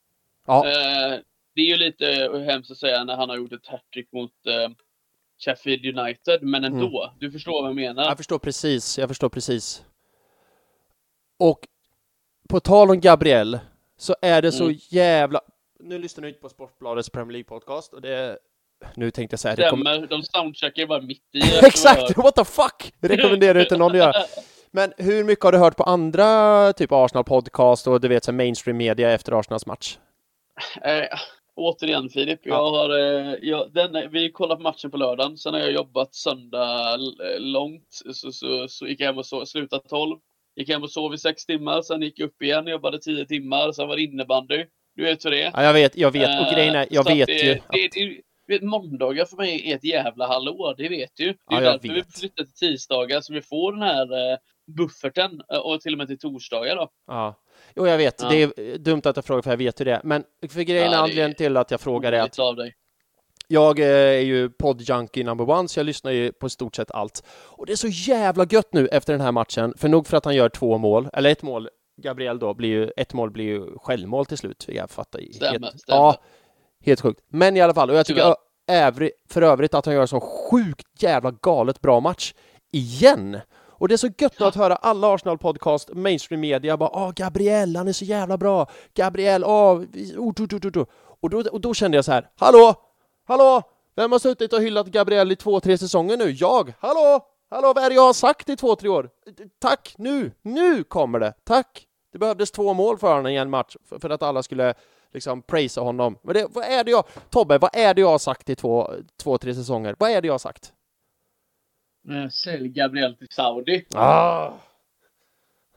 [0.46, 0.66] Ja.
[0.66, 1.18] Eh,
[1.54, 4.68] det är ju lite hemskt att säga när han har gjort ett hattrick mot eh,
[5.44, 7.12] Sheffield United, men ändå.
[7.18, 8.04] Du förstår vad jag menar.
[8.04, 9.84] Jag förstår precis, jag förstår precis.
[11.38, 11.68] Och
[12.48, 13.58] på tal om Gabriel
[13.98, 14.76] så är det så Mm.
[14.88, 15.40] jävla...
[15.80, 18.38] Nu lyssnar du inte på Sportbladets Premier League podcast och det...
[18.94, 19.66] Nu tänkte jag säga det.
[19.66, 21.40] Stämmer, de soundcheckar ju bara mitt i.
[21.66, 22.16] Exakt!
[22.16, 22.92] What the fuck!
[23.00, 24.12] Rekommenderar jag inte någon att göra.
[24.70, 28.32] Men hur mycket har du hört på andra typ Arsenal podcast och du vet så
[28.32, 29.98] mainstream media efter Arsenals match?
[31.60, 32.70] Eh, återigen Filip, jag Ja.
[32.70, 36.94] har, eh, jag, den, vi kollade på matchen på lördagen, sen har jag jobbat söndag
[36.94, 40.18] l- långt, så, så, så gick jag hem och sov, slutade 12,
[40.56, 43.72] gick hem och sov i sex timmar, sen gick jag upp igen, jobbade 10 timmar,
[43.72, 44.64] sen var det innebandy.
[44.96, 45.50] Du vet hur det är.
[45.54, 46.40] Ja, jag vet, jag vet.
[46.40, 47.54] Och Eh, grejen är, jag vet det, ju...
[47.54, 48.20] Det, Att, det,
[48.58, 51.24] det, måndagar för mig är ett jävla hallå, det vet du.
[51.24, 54.38] Det är Ja, därför vi flyttar till tisdagar, så vi får den här eh,
[54.76, 56.88] bufferten, eh, och till och med till torsdagar då.
[57.06, 57.34] ja.
[57.74, 58.22] Jo, jag vet.
[58.22, 58.28] Ja.
[58.28, 60.00] Det är dumt att jag frågar för jag vet ju det.
[60.04, 62.38] Men för grejen Ja, är anledningen till att jag frågar är att.
[63.52, 66.90] Jag eh, är ju poddjunkie number one, så jag lyssnar ju på i stort sett
[66.90, 67.24] allt.
[67.28, 70.24] Och det är så jävla gött nu efter den här matchen, för nog för att
[70.24, 71.68] han gör två mål, eller ett mål,
[72.02, 75.32] Gabriel då, blir ju, ett mål blir ju självmål till slut, jag fattar ju.
[75.32, 76.00] Stämmer, helt, stämmer.
[76.00, 76.22] Ja,
[76.84, 77.20] helt sjukt.
[77.28, 78.34] Men i alla fall, och jag tycker
[78.70, 82.34] övrig, för övrigt att han gör en så sjukt jävla galet bra match
[82.72, 83.38] igen.
[83.80, 87.76] Och det är så gött nu att höra alla Arsenal-podcast, mainstream media, bara åh, Gabriel,
[87.76, 89.82] han är så jävla bra, Gabriel, åh,
[90.36, 90.84] tu, tu, tu, tu.
[91.20, 92.74] Och, då, och då kände jag så här, hallå,
[93.24, 93.62] hallå,
[93.96, 96.30] vem har suttit och hyllat Gabriel i två, tre säsonger nu?
[96.30, 99.10] Jag, hallå, hallå, vad är det jag har sagt i två, tre år?
[99.58, 101.86] Tack, nu, nu kommer det, tack!
[102.12, 104.74] Det behövdes två mål för honom i en match för, för att alla skulle
[105.12, 106.18] liksom prisa honom.
[106.22, 108.90] Men det, vad är det jag, Tobbe, vad är det jag har sagt i två,
[109.22, 109.96] två, tre säsonger?
[109.98, 110.72] Vad är det jag har sagt?
[112.08, 113.84] Eh, Sälj Gabriel till Saudi.
[113.94, 114.50] Ah.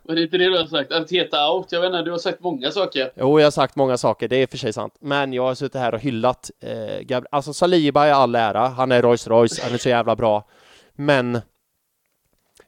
[0.03, 0.91] Men det är inte det du har sagt?
[0.91, 1.71] Arteta out?
[1.71, 3.11] Jag vet inte, du har sagt många saker.
[3.15, 4.95] Jo, jag har sagt många saker, det är för sig sant.
[4.99, 8.91] Men jag har suttit här och hyllat eh, Gab- Alltså Saliba är all ära, han
[8.91, 10.47] är Rolls Royce, han är så jävla bra.
[10.93, 11.41] Men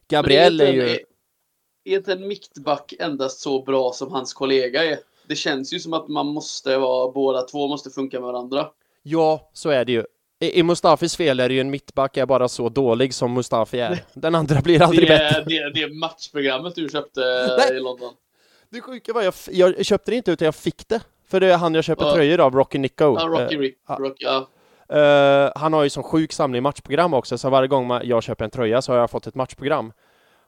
[0.08, 1.00] Gabriel Men är inte ju...
[1.94, 4.98] Är inte en mittback endast så bra som hans kollega är?
[5.28, 8.70] Det känns ju som att man måste vara, båda två måste funka med varandra.
[9.04, 10.06] Ja, så är det ju.
[10.40, 13.80] I, I Mustafis fel är det ju en mittback är bara så dålig som Mustafi
[13.80, 14.04] är.
[14.14, 15.40] Den andra blir aldrig Det, bättre.
[15.60, 17.22] är- det, det matchprogrammet du köpte
[17.58, 17.70] Nej.
[17.78, 18.14] i London.
[18.70, 21.00] Det sjuka var jag, jag köpte det inte utan jag fick det.
[21.28, 22.14] För det är han jag köper Ja.
[22.14, 23.04] tröjor av, Rocky Nico.
[23.20, 23.74] Ja, Rocky.
[24.00, 24.48] Rock, ja.
[24.90, 28.52] Eh, han har ju sån sjuk samling matchprogram också, så varje gång jag köper en
[28.52, 29.94] tröja så har jag fått ett matchprogram.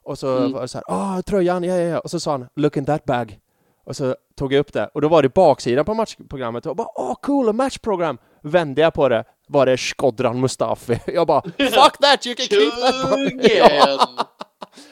[0.03, 0.51] Och så Mm.
[0.51, 1.99] var det så här, ah, tröjan, ja, ja, ja.
[1.99, 3.39] Och så sa han, look in that bag.
[3.85, 6.87] Och så tog jag upp det, och då var det baksidan på matchprogrammet, och bara,
[6.95, 8.17] åh, oh, cool, matchprogram!
[8.41, 10.99] Vände jag på det, var det Skodran Mustafi.
[11.07, 13.51] Jag bara, fuck that, you can keep that!
[13.57, 13.87] Ja.
[13.87, 14.07] Alltså,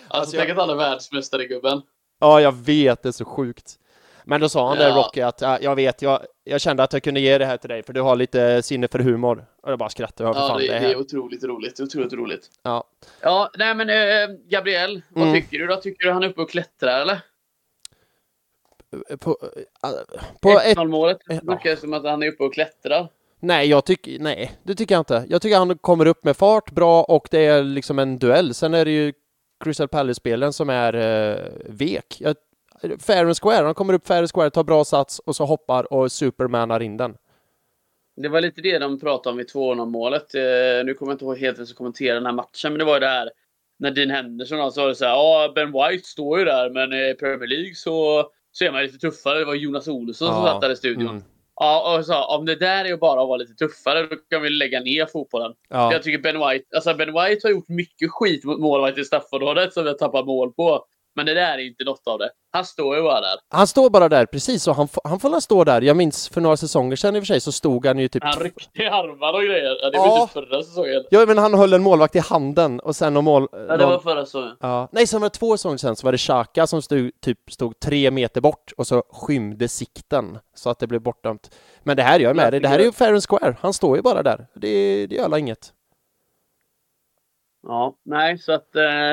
[0.08, 1.82] Alltså, tänk jag- att han är världsmästare gubben.
[2.20, 3.76] ja, jag vet, det är så sjukt.
[4.28, 4.96] Men då sa han det, Ja.
[4.96, 7.70] Rocky, att ja, jag vet, jag, jag kände att jag kunde ge det här till
[7.70, 9.46] dig, för du har lite sinne för humor.
[9.64, 11.80] Och jag bara skrattade, ja, fan, det, det det är otroligt roligt.
[11.80, 12.50] Otroligt roligt.
[12.64, 12.84] Ja.
[13.22, 15.36] Ja, nej men eh, Gabriel, vad Mm.
[15.42, 15.76] tycker du då?
[15.76, 17.20] Tycker du han är uppe och klättrar eller?
[19.20, 19.38] På,
[19.84, 19.90] äh,
[20.42, 21.18] på ett, 1-0 målet.
[21.26, 21.34] Ja.
[21.36, 23.10] Det verkar som att han är uppe och klättrar.
[23.46, 25.26] Nej, jag tycker, nej, det tycker jag inte.
[25.30, 28.54] Jag tycker han kommer upp med fart bra och det är liksom en duell.
[28.54, 29.14] Sen är det ju
[29.64, 32.18] Crystal Palace-spelen som är eh, vek.
[32.20, 32.36] Jag,
[33.00, 35.94] fair and square, han kommer upp fair and square, tar bra sats och så hoppar
[35.94, 37.16] och supermanar in den.
[38.22, 40.36] Det var lite det de pratade om i 2-0 målet.
[40.36, 40.42] Eh,
[40.86, 42.94] nu kommer jag inte ihåg helt vem som kommenterade den här matchen, men det var
[42.94, 43.30] ju det här
[43.80, 47.14] när Dean Henderson sa det så här, ja Ben White står ju där, men i
[47.20, 49.40] Premier League så, så är man lite tuffare.
[49.40, 50.52] Det var Jonas Olsson som Ja.
[50.52, 51.08] satt där i studion.
[51.10, 51.24] Mm.
[51.56, 54.50] Ja, och sa om det där är bara att vara lite tuffare, då kan vi
[54.50, 55.54] lägga ner fotbollen.
[55.70, 55.94] Ja.
[55.94, 59.74] Jag tycker Ben White, alltså Ben White har gjort mycket skit mot målvakt i straffområdet
[59.74, 60.86] som vi har tappat mål på.
[61.16, 62.30] Men det där är inte något av det.
[62.52, 63.36] Han står ju bara där.
[63.50, 65.82] Han står bara där, precis, och han, får- han får väl stå där.
[65.82, 68.24] Jag minns för några säsonger sedan i och för sig så stod han ju typ...
[68.24, 69.78] Han ryckte i armarna och grejer.
[69.82, 70.26] Ja, det var Ja.
[70.28, 71.04] typ förra säsongen.
[71.12, 73.48] Ja, men han höll en målvakt i handen och sen någon mål...
[73.52, 74.58] Ja, det var förra säsongen.
[74.60, 74.90] Ja.
[74.92, 77.80] Nej, sen var det två säsonger sen så var det Xhaka som stod, typ stod
[77.80, 81.56] tre meter bort och så skymde sikten så att det blev bortdömt.
[81.84, 82.60] Men det här gör jag med Jag dig.
[82.60, 83.56] Det här är ju fair and square.
[83.62, 84.48] Han står ju bara där.
[84.56, 85.72] Det, det gör alla inget.
[87.68, 88.76] Ja, nej, så att...
[88.76, 89.12] Eh,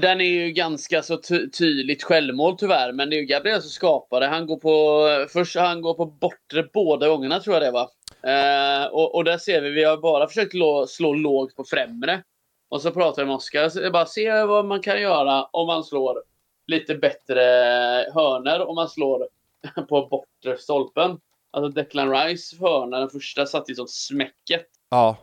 [0.00, 3.70] den är ju ganska så ty tydligt självmål tyvärr, men det är ju Gabriel som
[3.70, 4.26] skapar det.
[4.26, 7.88] Han går på, först han går på bortre båda gångerna tror jag det var.
[8.22, 10.52] Eh, och, och där ser vi, vi har bara försökt
[10.88, 12.22] slå lågt på främre.
[12.68, 13.90] Och så pratar jag med Oskar.
[13.90, 16.22] Bara se vad man kan göra om man slår
[16.66, 17.40] lite bättre
[18.14, 19.28] hörner om man slår
[19.88, 21.20] på bortre stolpen.
[21.50, 24.66] Alltså Declan Rice hörna, den första satt ju som smäcket.
[24.90, 25.16] Ja.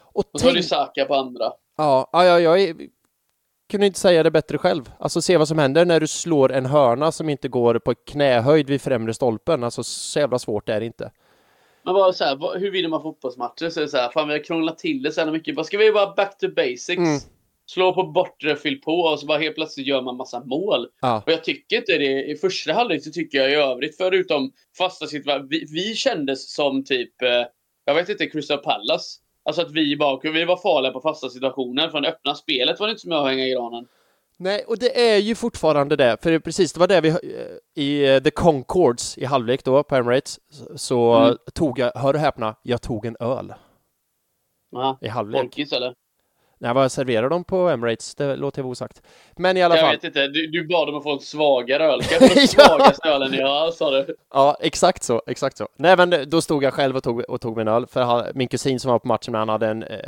[0.00, 1.52] Och, och så har du Saka på andra.
[1.76, 2.74] Ja, ja, ja jag är...
[3.72, 4.90] kunde inte säga det bättre själv.
[4.98, 8.70] Alltså se vad som händer när du slår en hörna som inte går på knähöjd
[8.70, 9.64] vid främre stolpen.
[9.64, 11.12] Alltså så jävla svårt är det inte.
[11.84, 13.70] Men bara så här, hur vinner man fotbollsmatcher?
[13.70, 15.54] Så är det så här, fan vi har krånglat till det så här mycket.
[15.54, 16.98] Bara, ska vi bara back to basics?
[16.98, 17.18] Mm.
[17.66, 20.88] Slå på bortre, fyll på och så bara helt plötsligt gör man massa mål.
[21.00, 21.22] Ja.
[21.26, 22.24] Och jag tycker inte det.
[22.24, 25.46] I första halvlek så tycker jag i övrigt, förutom fasta situationer.
[25.50, 27.44] Vi, vi kändes som typ, eh,
[27.84, 29.21] jag vet inte, Crystal Palace.
[29.44, 31.88] Alltså att vi bara, vi var farliga på fasta situationer.
[31.88, 33.88] Från det öppna spelet var det inte som att hänga i granen.
[34.36, 37.14] Nej, och det är ju fortfarande det, för det precis, det var det vi
[37.74, 40.40] i eh, The Concords i halvlek då på Emirates,
[40.76, 41.36] så mm.
[41.54, 43.54] tog jag, hör och häpna, jag tog en öl.
[44.76, 44.98] Aha.
[45.00, 45.40] I halvlek.
[45.40, 45.94] Folkis eller?
[46.62, 48.14] Nej, vad serverar de på Emirates?
[48.14, 49.02] Det låter jag osagt.
[49.36, 49.94] Men i alla jag fall.
[49.94, 52.02] Jag vet inte, du, du bad om att få en svagare öl.
[52.02, 54.16] Kan jag få den svagaste ölen jag har, sa du?
[54.34, 55.68] Ja, exakt så, exakt så.
[55.76, 58.48] Nej, men då stod jag själv och tog, och tog min öl, för han, min
[58.48, 59.98] kusin som var på matchen, han hade en eh,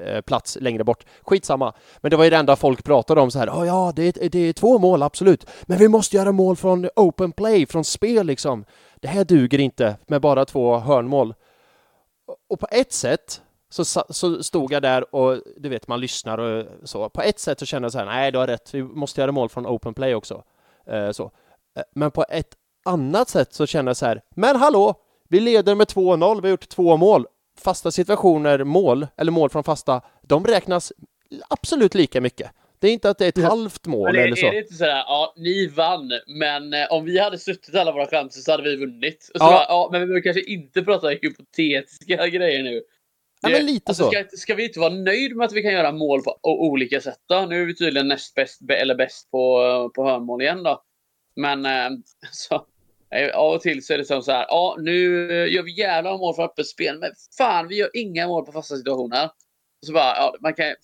[0.00, 1.04] Eh, plats längre bort.
[1.22, 1.72] Skitsamma.
[2.00, 3.50] Men det var ju det enda folk pratade om så här.
[3.50, 5.46] Oh, ja, det är, det är två mål, absolut.
[5.62, 8.64] Men vi måste göra mål från open play, från spel liksom.
[8.96, 11.34] Det här duger inte med bara två hörnmål.
[12.48, 16.66] Och på ett sätt så, så stod jag där och du vet, man lyssnar och
[16.84, 17.08] så.
[17.08, 19.32] På ett sätt så kände jag så här, nej, du har rätt, vi måste göra
[19.32, 20.44] mål från open play också.
[20.86, 21.30] Eh, så.
[21.76, 22.54] Eh, men på ett
[22.84, 24.94] annat sätt så kände jag så här, men hallå,
[25.28, 27.26] vi leder med 2-0, vi har gjort två mål
[27.58, 30.92] fasta situationer, mål, eller mål från fasta, de räknas
[31.48, 32.50] absolut lika mycket.
[32.78, 34.46] Det är inte att det är ett halvt mål det, eller så.
[34.46, 38.06] Är det inte sådär, ja, ni vann, men eh, om vi hade suttit alla våra
[38.06, 39.30] chanser så hade vi vunnit.
[39.34, 39.50] Och så ja.
[39.50, 42.82] Bara, ja, men vi behöver kanske inte prata hypotetiska grejer nu.
[43.42, 44.10] Ja, men lite alltså, så.
[44.10, 47.20] Ska, ska, vi inte vara nöjda med att vi kan göra mål på olika sätt
[47.28, 47.46] då?
[47.46, 50.82] Nu är vi tydligen näst bäst, eller bäst på, på hörnmål igen då.
[51.36, 51.90] Men eh,
[52.32, 52.66] så,
[53.34, 55.02] av och till så är det som så här, ja nu
[55.48, 58.76] gör vi jävla mål för öppet spel, men fan vi gör inga mål på fasta
[58.76, 59.24] situationer.
[59.24, 60.74] Och så bara, ja, man kan,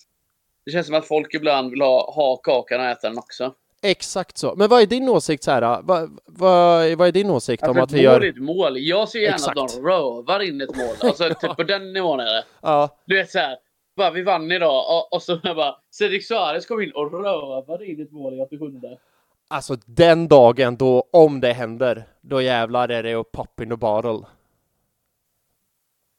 [0.64, 3.54] det känns som att folk ibland vill ha, ha kakan och äta den också.
[3.82, 4.54] Exakt så.
[4.56, 5.82] Men vad är din åsikt så här?
[5.82, 8.24] Vad, vad, vad är din åsikt alltså, om att vi gör...
[8.24, 8.78] ett mål.
[8.78, 9.58] Jag ser gärna Exakt.
[9.58, 10.94] att de rövar in ett mål.
[11.00, 12.44] Alltså typ på den nivån är det.
[12.62, 12.96] Ja.
[13.04, 13.56] Du vet så här,
[13.96, 18.02] bara vi vann idag och, och så bara Cedric Suarez kom in och rövade in
[18.02, 18.80] ett mål i 87.
[19.48, 23.76] Alltså den dagen då, om det händer, då jävlar är det att pop in the
[23.76, 24.26] bottle.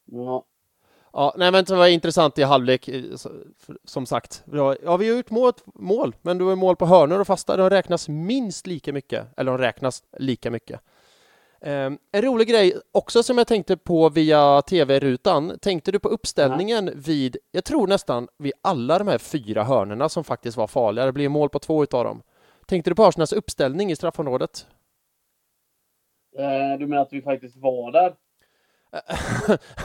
[0.05, 0.45] Ja.
[1.13, 3.03] Ja, nej men det var intressant i halvlek, eh,
[3.83, 4.43] som sagt.
[4.83, 7.69] Ja, vi har gjort mål, mål men du har mål på hörnor och fasta, de
[7.69, 10.81] räknas minst lika mycket, eller de räknas lika mycket.
[11.61, 16.87] Um, en rolig grej också som jag tänkte på via tv-rutan, tänkte du på uppställningen
[16.87, 17.01] mm.
[17.01, 21.11] vid, jag tror nästan vid alla de här fyra hörnorna som faktiskt var farliga, det
[21.11, 22.21] blev mål på två utav dem.
[22.65, 24.67] Tänkte du på Arsenals uppställning i straffområdet?
[26.37, 28.15] Eh, du menar att vi faktiskt var där?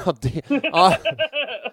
[0.07, 0.97] Ja, det, ja,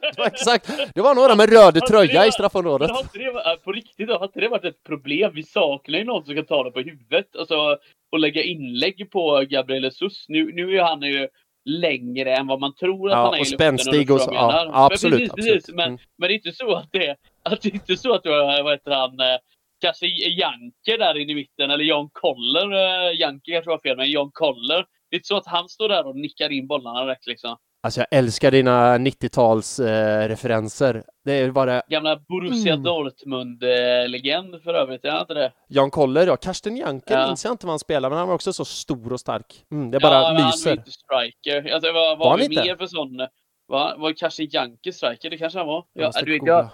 [0.01, 0.93] det var exakt.
[0.95, 2.91] Det var några med röd tröja i straffområdet.
[2.91, 5.31] Har inte det, på riktigt, har inte det varit ett problem?
[5.35, 7.35] Vi saknar ju någon som kan ta det på huvudet.
[7.39, 7.77] Alltså,
[8.11, 10.25] och lägga inlägg på Gabriel Jesus.
[10.27, 11.27] Nu, nu är han ju
[11.65, 14.31] längre än vad man tror att ja, han är och spänstig och så.
[14.33, 15.19] Ja, absolut.
[15.19, 15.75] Men, precis, absolut.
[15.75, 15.99] Men, mm.
[16.17, 18.71] men det är inte så att det, att det är inte så att du, vad
[18.71, 19.37] heter han, eh,
[19.81, 22.73] kanske Janke där inne i mitten, eller John Koller.
[22.73, 24.85] Uh, Janke kanske var fel, men John Koller.
[25.11, 27.57] Det är inte så att han står där och nickar in bollarna rätt liksom.
[27.83, 31.03] Alltså jag älskar dina 90-tals eh, referenser.
[31.25, 31.81] Det är bara...
[31.87, 32.83] Gamla Borussia mm.
[32.83, 35.53] Dortmund-legend för övrigt, är inte det?
[35.67, 36.37] Jan Koller, ja.
[36.37, 37.27] Karsten Janker ja.
[37.27, 39.65] minns jag inte vad han spelar, men han var också så stor och stark.
[39.71, 40.69] Mm, det bara ja, lyser.
[40.69, 41.73] han var inte striker.
[41.73, 42.61] Alltså, vad var, var vi inte?
[42.61, 43.27] mer för sån?
[43.65, 45.29] Var, var Karsten Janker striker?
[45.29, 45.85] Det kanske han var.
[45.93, 46.69] Ja, du vet, jag,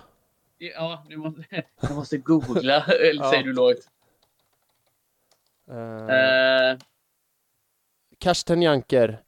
[0.58, 1.44] Ja, du måste,
[1.82, 3.30] du måste googla, eller ja.
[3.30, 3.78] säger du lågt.
[5.72, 6.78] Uh, uh,
[8.20, 9.20] Karsten Janker.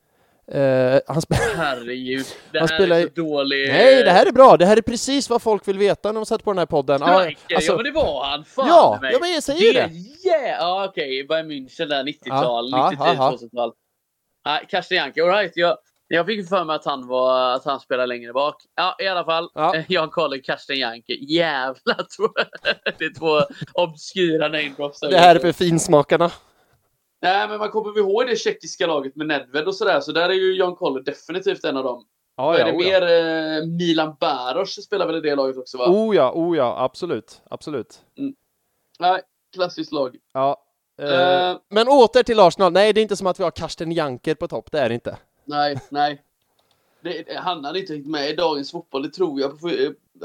[0.56, 1.56] Uh, han spelar...
[1.56, 2.96] Herregud, det han här spelar...
[2.96, 3.68] är så dålig...
[3.68, 4.58] Nej, det här är bra.
[4.58, 7.00] Det här är precis vad folk vill veta när de sätter på den här podden.
[7.00, 7.72] Striker, alltså...
[7.72, 8.46] ja men det var han.
[8.46, 9.14] Fan ja, mig.
[9.14, 9.88] ja, men jag säger det.
[9.88, 10.30] det.
[10.30, 10.60] Yeah.
[10.60, 11.24] Ja, okej.
[11.24, 11.28] Okay.
[11.28, 13.74] Bayern München där, 90-tal, ja, 90 2000-tal.
[14.46, 15.52] Nej, Karsten Janker, alright.
[15.56, 18.56] Jag, jag fick för mig att han, var, att han spelade längre bak.
[18.76, 19.50] Ja, i alla fall.
[19.54, 19.76] Ja.
[19.88, 21.14] Jan Koller, Karsten Janke.
[21.14, 22.32] Jävlar, jag.
[22.98, 23.42] Det är två
[23.74, 25.00] obskyra namedrops.
[25.00, 26.32] Det här är för finsmakarna.
[27.22, 30.00] Nej, men man kommer ihåg det tjeckiska laget med Nedved och sådär.
[30.00, 32.06] Så där är ju Jan Koller definitivt en av dem.
[32.38, 33.00] Ja, Vad är ja, det oh, ja.
[33.00, 33.58] mer?
[33.62, 35.86] Eh, Milan Baros spelar väl i det laget också va?
[35.88, 38.02] Oh ja, oh ja, absolut, absolut.
[39.00, 39.22] Nej,
[39.54, 40.16] klassiskt lag.
[40.34, 40.64] Ja.
[41.02, 41.58] Eh, Eh.
[41.70, 42.72] men åter till Arsenal.
[42.74, 44.96] Nej, det är inte som att vi har Karsten Janker på topp, det är det
[44.96, 45.18] inte.
[45.46, 46.22] Nej, nej.
[47.02, 49.70] Det, han hade inte riktigt med i dagens fotboll, det tror jag på,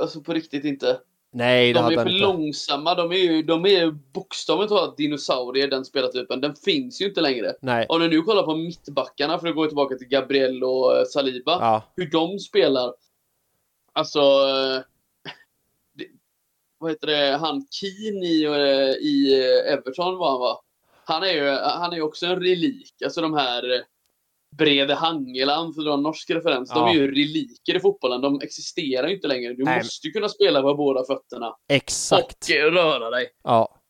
[0.00, 1.00] alltså på riktigt inte.
[1.36, 2.22] Nej, det De är för inte.
[2.26, 6.40] långsamma, de är ju de är bokstavligt talat dinosaurier den spelartypen.
[6.40, 7.54] Den finns ju inte längre.
[7.62, 7.86] Nej.
[7.88, 11.52] Om du nu kollar på mittbackarna, för att gå tillbaka till Gabriel och eh, Saliba,
[11.60, 11.82] Ja.
[11.96, 12.94] hur de spelar.
[13.92, 14.80] Alltså, eh,
[15.94, 16.06] det,
[16.78, 19.34] vad heter det, han Keane i, eh, i
[19.72, 20.60] Everton var han va?
[21.04, 22.92] Han är ju han är också en relik.
[23.04, 23.84] Alltså de här
[24.58, 26.90] Brede Hangeland, för att dra en norsk referens, de Ja.
[26.90, 28.20] är ju reliker i fotbollen.
[28.20, 29.52] De existerar ju inte längre.
[29.54, 31.54] Du Nej, måste ju kunna spela på båda fötterna.
[31.68, 32.46] Exakt.
[32.50, 33.26] Och eh, röra dig.
[33.44, 33.80] Ja.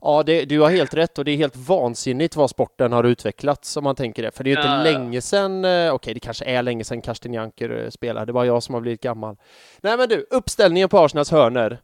[0.00, 3.76] Ja, det, du har helt rätt och det är helt vansinnigt vad sporten har utvecklats
[3.76, 4.30] om man tänker det.
[4.30, 7.00] För det är ju inte Ja, länge sedan, eh, okej det kanske är länge sedan
[7.02, 9.36] Karsten Janker eh, spelade, det var jag som har blivit gammal.
[9.82, 11.80] Nej men du, uppställningen på Arsenals hörner.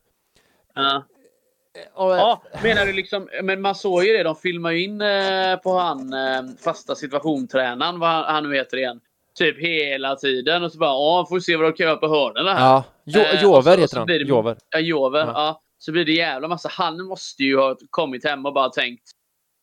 [0.74, 1.02] Ja.
[1.94, 5.56] Och, Ja, menar du liksom, men man såg ju det, de filmar ju in eh,
[5.56, 9.00] på han eh, fasta situationtränaren, vad han, han nu heter igen.
[9.38, 12.08] Typ hela tiden och så bara, ja, får vi se vad de kan göra på
[12.08, 12.64] hörnorna här.
[12.66, 12.84] ja.
[13.04, 14.06] Jo, Eh, Jover heter han.
[14.06, 14.56] blir det- Jover.
[14.70, 15.32] Ja, Jover, Ja.
[15.34, 15.60] ja.
[15.78, 19.02] Så blir det jävla massa, han måste ju ha kommit hem och bara tänkt,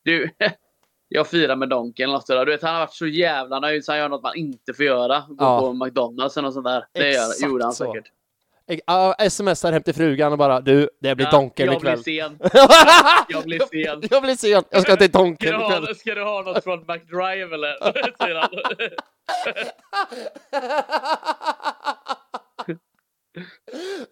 [0.04, 0.30] du,
[1.08, 2.45] jag firar med Donken eller något sådär.
[2.45, 4.86] Du vet, han har varit så jävla nöjd så han gör något man inte får
[4.86, 5.24] göra.
[5.28, 5.60] Gå Ja.
[5.60, 6.86] på McDonalds eller något sånt där.
[6.93, 7.86] Det gör, Exakt gjorde han så.
[7.93, 8.08] säkert.
[8.86, 12.02] Ja, smsar hem till frugan och bara du, det blir Donken jag ikväll.
[12.04, 12.39] blir sen.
[13.30, 14.04] Jag blir sen.
[14.12, 15.86] jag blir sen, jag ska till Ska Donken du, ikväll.
[15.88, 17.76] ha, ska du ha något från McDrive eller?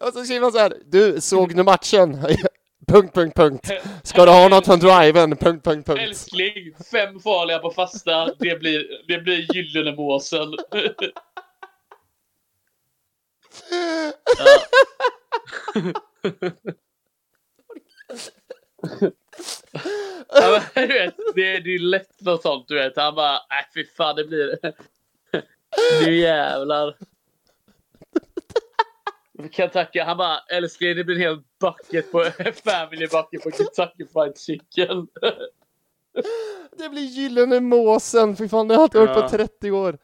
[0.00, 2.18] Och så skriver han så här, du, såg du matchen?
[2.86, 3.70] punkt, punkt, punkt.
[4.02, 5.36] Ska du ha något från driven?
[5.36, 6.00] Punkt, punkt, punkt.
[6.00, 6.52] Älskling,
[6.92, 8.34] fem farliga på fasta.
[8.38, 9.96] Det blir, det blir gyllene
[20.32, 22.96] Ja, men, du vet, det, är- det är lätt något sånt, du vet.
[22.96, 24.58] Han bara, nej fy fan, det blir...
[26.06, 26.96] Nu jävlar.
[29.50, 32.24] Kentucky, han bara, älskling det blir en hel bucket på
[32.64, 35.06] family bucket på Kentucky Fried Chicken.
[36.78, 39.22] Det blir gyllene måsen, fy fan det har jag inte hört Ja.
[39.22, 39.98] på 30 år.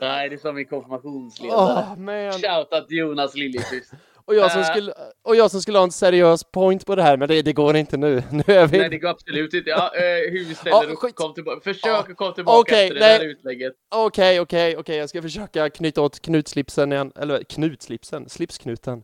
[0.00, 1.96] Nej, det är som min konfirmationsledare.
[1.96, 2.32] Man.
[2.32, 3.92] Shoutout Jonas Liljekvist.
[4.26, 4.66] Och jag, som Äh.
[4.66, 7.52] skulle, och jag som skulle ha en seriös point på det här, men det, det
[7.52, 8.22] går inte nu.
[8.30, 8.78] Nu är vi...
[8.78, 9.70] Nej, det går absolut inte.
[9.70, 11.14] Ja, eh, hur vi ställer Ja, upp, skit.
[11.14, 11.60] kom tillbaka.
[11.60, 13.18] Försök att komma tillbaka Okej, efter det nej.
[13.18, 13.72] där utlägget.
[13.94, 17.12] Okej, okej, okej, jag ska försöka knyta åt knutslipsen igen.
[17.16, 18.28] Eller knutslipsen?
[18.28, 19.02] Slipsknuten.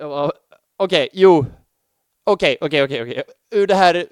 [0.00, 0.30] Ah,
[0.76, 1.46] Okej, jo.
[2.24, 3.22] Okej, okej, okej, okej.
[3.54, 4.06] Ur det här...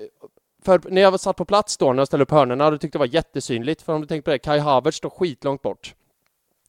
[0.65, 2.99] För när jag var satt på plats då, när jag ställde upp hörnorna, då tyckte
[2.99, 3.83] jag det var jättesynligt.
[3.83, 5.95] För om du tänker på det, Kai Havertz står skitlångt bort.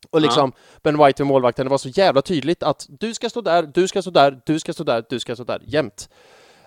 [0.09, 0.51] Och liksom,
[0.83, 3.87] Ben White vid målvakten, det var så jävla tydligt att du ska stå där, du
[3.87, 6.09] ska stå där, du ska stå där, du ska stå där, jämt.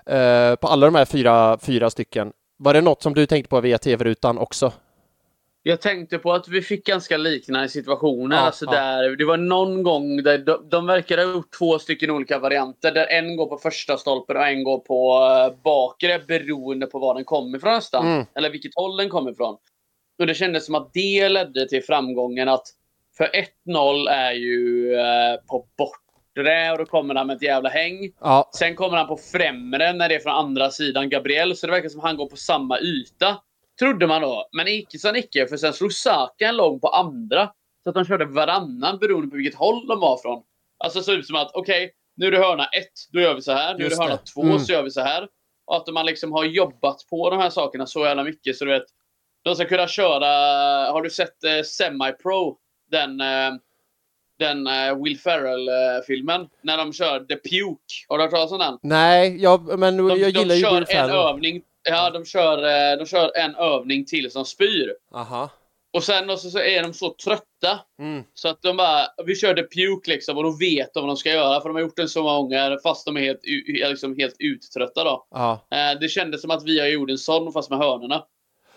[0.06, 2.32] Eh, på alla de här fyra, fyra stycken.
[2.56, 4.72] Var det något som du tänkte på via tv-rutan också?
[5.66, 8.36] Jag tänkte på att vi fick ganska liknande situationer.
[8.36, 8.72] Ja, alltså ja.
[8.72, 12.92] där, det var någon gång där de, de verkar ha gjort två stycken olika varianter.
[12.92, 17.14] Där en går på första stolpen och en går på uh, bakre beroende på var
[17.14, 18.06] den kommer ifrån nästan.
[18.06, 18.26] Mm.
[18.34, 19.56] Eller vilket håll den kommer ifrån.
[20.18, 22.66] Och det kändes som att det ledde till framgången att
[23.16, 23.30] för
[23.66, 28.12] 1-0 är ju eh, på bortre och då kommer han med ett jävla häng.
[28.20, 31.56] Ja, Sen kommer han på främre när det är från andra sidan Gabriel.
[31.56, 33.36] Så det verkar som att han går på samma yta.
[33.78, 34.48] Trodde man då.
[34.52, 35.46] Men icke sa icke.
[35.46, 37.50] För sen slog Saka en lång på andra.
[37.82, 40.42] Så att de körde varannan beroende på vilket håll de var från.
[40.78, 43.52] Alltså så ut som att okej, nu är det hörna ett, då gör vi så
[43.52, 43.74] här.
[43.78, 44.22] Nu är det hörna det.
[44.34, 44.58] två, Mm.
[44.58, 45.28] så gör vi så här.
[45.66, 48.56] Och att man liksom har jobbat på de här sakerna så jävla mycket.
[48.56, 48.84] Så du vet,
[49.44, 50.26] de ska kunna köra...
[50.92, 52.56] Har du sett eh, Semi-Pro?
[52.90, 53.50] Den, eh,
[54.38, 56.48] den eh, Will Ferrell-filmen.
[56.62, 58.04] när de kör The Puke.
[58.08, 58.78] Har du hört talas om den?
[58.82, 61.10] nej, jag, men De, jag de gillar ju kör Will en Ferrell.
[61.10, 61.62] övning.
[61.84, 62.58] Ja, de kör,
[62.92, 64.94] eh, de kör en övning till som spyr.
[65.14, 65.50] Aha.
[65.92, 67.80] Och sen och så, är de så trötta.
[67.98, 68.24] Mm.
[68.34, 71.30] Så att de bara, vi körde puke liksom och då vet de vad de ska
[71.30, 71.60] göra.
[71.60, 73.40] För de har gjort det så många gånger fast de är helt,
[73.90, 75.26] liksom helt uttrötta då.
[75.30, 75.66] Ja.
[75.70, 78.24] Eh, det kändes som att vi har gjort en sån fast med hörnorna.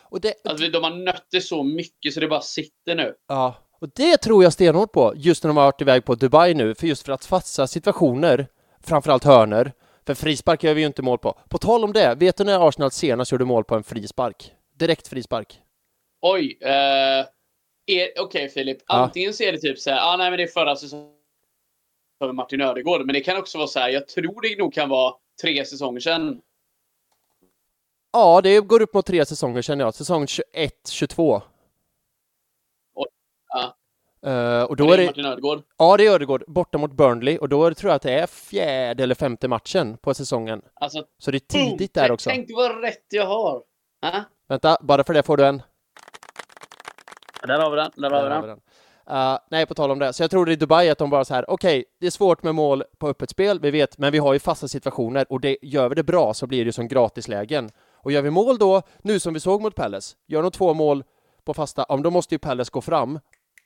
[0.10, 3.14] Och det, Att vi, de har nött det så mycket så det bara sitter nu.
[3.28, 3.56] ja.
[3.82, 6.76] och det tror jag stenhårt på, just när de har varit iväg på Dubai nu,
[6.76, 8.48] för just för att fasta situationer,
[8.84, 9.72] framförallt hörner,
[10.08, 11.40] för frispark gör vi ju inte mål på.
[11.50, 14.52] På tal om det, vet du när Arsenal senast gjorde mål på en frispark?
[14.76, 15.62] Direkt frispark.
[16.22, 16.58] Oj.
[16.62, 17.26] Eh,
[17.86, 18.94] är- Okej Filip, Ja.
[18.96, 21.14] antingen så är det typ så här, ah, nej men det är förra säsongen
[22.20, 23.06] för Martin Ödegård.
[23.06, 26.00] Men det kan också vara så här, jag tror det nog kan vara tre säsonger
[26.00, 26.42] sedan.
[28.14, 29.94] Ja, det går upp mot tre säsonger känner jag.
[29.94, 31.42] Säsong 21, 22.
[33.50, 33.78] Ja.
[34.26, 35.64] Eh, och Då är det, Martin Ödegård.
[35.78, 38.12] ja, det är Ödegård borta mot Burnley och då är det, tror jag att det
[38.14, 40.62] är fjärde eller femte matchen på säsongen.
[40.74, 42.30] Alltså, Så det är tidigt där också.
[42.30, 43.64] Tänk vad rätt jag har!
[44.02, 45.62] Ja, Vänta, bara för det får du en.
[47.48, 47.92] där har vi den.
[47.96, 48.42] Där har vi Där har den.
[48.42, 48.60] vi den.
[49.10, 50.14] Eh, nej, på tal om det.
[50.14, 52.56] Så jag tror i Dubai att de bara så här, okej, det är svårt med
[52.56, 55.90] mål på öppet spel, vi vet, men vi har ju fasta situationer och det, gör
[55.90, 57.70] vi det bra så blir det ju som gratislägen.
[57.96, 61.04] Och gör vi mål då, nu som vi såg mot Palace, gör de två mål
[61.44, 63.20] på fasta, men då måste ju Palace gå fram.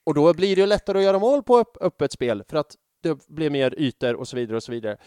[0.04, 3.28] Och då blir det ju lättare att göra mål på öppet spel, för att det
[3.28, 4.97] blir mer ytor och så vidare och så vidare.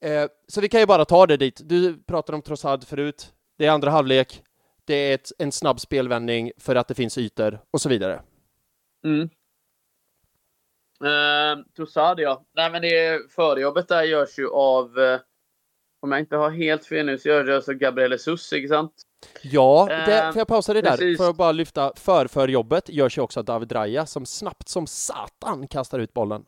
[0.00, 1.60] Eh, så vi kan ju bara ta det dit.
[1.64, 3.32] Du pratade om Trossard förut.
[3.58, 4.42] Det är andra halvlek.
[4.84, 8.22] Det är ett, en snabb spelvändning för att det finns ytor och så vidare.
[9.04, 9.30] Mm.
[11.04, 12.44] Eh, Trossard ja.
[12.52, 15.20] Nej men det förjobbet där görs ju av, eh,
[16.00, 18.92] om jag inte har helt fel nu, så görs det alltså Gabriel Jesus, inte sant?
[19.42, 20.90] Ja, det, Eh, får jag pausa det där?
[20.90, 21.16] precis.
[21.16, 25.68] Får jag bara lyfta för-för-jobbet görs ju också av David Raya som snabbt som satan
[25.68, 26.44] kastar ut bollen.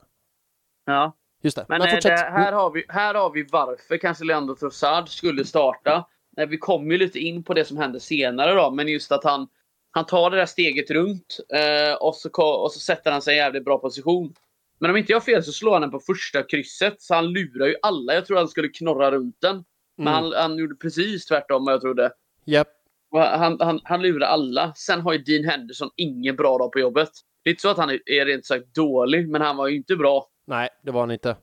[0.87, 1.17] Ja.
[1.43, 2.17] Just det, Men, men, fortsätt.
[2.17, 6.05] det, här, har vi, här har vi varför kanske Leandro Trossard skulle starta.
[6.39, 9.25] Eh, Vi kommer ju lite in på det som händer senare då, men just att
[9.25, 9.49] han,
[9.91, 12.29] han tar det där steget runt eh, och, så,
[12.63, 14.35] och så sätter han sig i en jävligt bra position.
[14.81, 17.27] Men om inte jag har fel så slår han den på första krysset, så han
[17.33, 18.15] lurar ju alla.
[18.15, 19.65] Jag tror han skulle knorra runt den.
[19.97, 20.15] Men Mm.
[20.25, 22.13] han, han gjorde precis tvärtom vad jag trodde.
[23.11, 24.73] Och Han, han, han lurar alla.
[24.75, 27.11] Sen har ju Dean Henderson ingen bra dag på jobbet.
[27.45, 29.97] Det är inte så att han är, rent sagt dålig, men han var ju inte
[29.97, 30.27] bra.
[30.47, 31.37] Nej, det var han inte.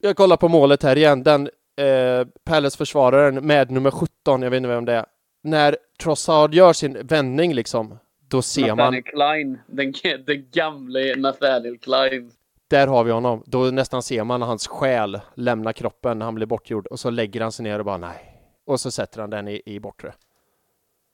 [0.00, 1.22] Jag kollar på målet här igen.
[1.22, 5.06] Den eh, Palace-försvararen med nummer 17, jag vet inte vem det är.
[5.42, 7.98] När Trossard gör sin vändning liksom,
[8.28, 9.58] då ser man, Nathaniel Klein.
[9.66, 9.92] Den,
[10.26, 12.30] den gamle Nathaniel Klein.
[12.68, 13.42] där har vi honom.
[13.46, 17.40] Då nästan ser man hans själ lämna kroppen när han blir bortgjord och så lägger
[17.40, 18.35] han sig ner och bara nej.
[18.66, 20.14] Och så sätter han den i, i bortre.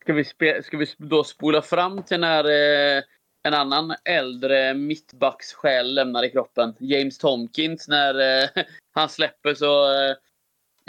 [0.03, 3.03] Ska vi, spe, ska vi då spola fram till när eh,
[3.42, 6.74] en annan äldre mittbacks själ lämnar i kroppen?
[6.78, 8.48] James Tomkins, när eh,
[8.92, 10.16] han släpper så eh,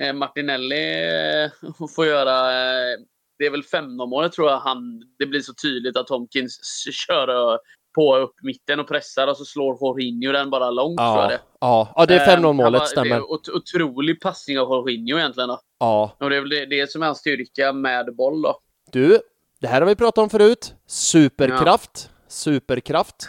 [0.08, 1.04] eh Martinelli
[1.44, 1.52] eh,
[1.96, 3.00] får göra eh,
[3.38, 7.60] det är väl 15 målet tror jag han, det blir så tydligt att Tomkins kör
[7.96, 11.28] på upp mitten och pressar och så slår Jorginho den bara långt tror jag Ja,
[11.28, 11.40] det.
[11.60, 13.10] ja, ja, det är 5-0 Eh, målet, stämmer.
[13.10, 15.50] Det är ot- otrolig passning av Jorginho egentligen.
[15.50, 15.60] Då.
[15.80, 18.56] Ja, Och det är väl det, det som är hans styrka med boll då.
[18.92, 19.20] du,
[19.62, 20.76] det här har vi pratat om förut.
[20.88, 22.10] Superkraft.
[22.28, 23.16] Superkraft.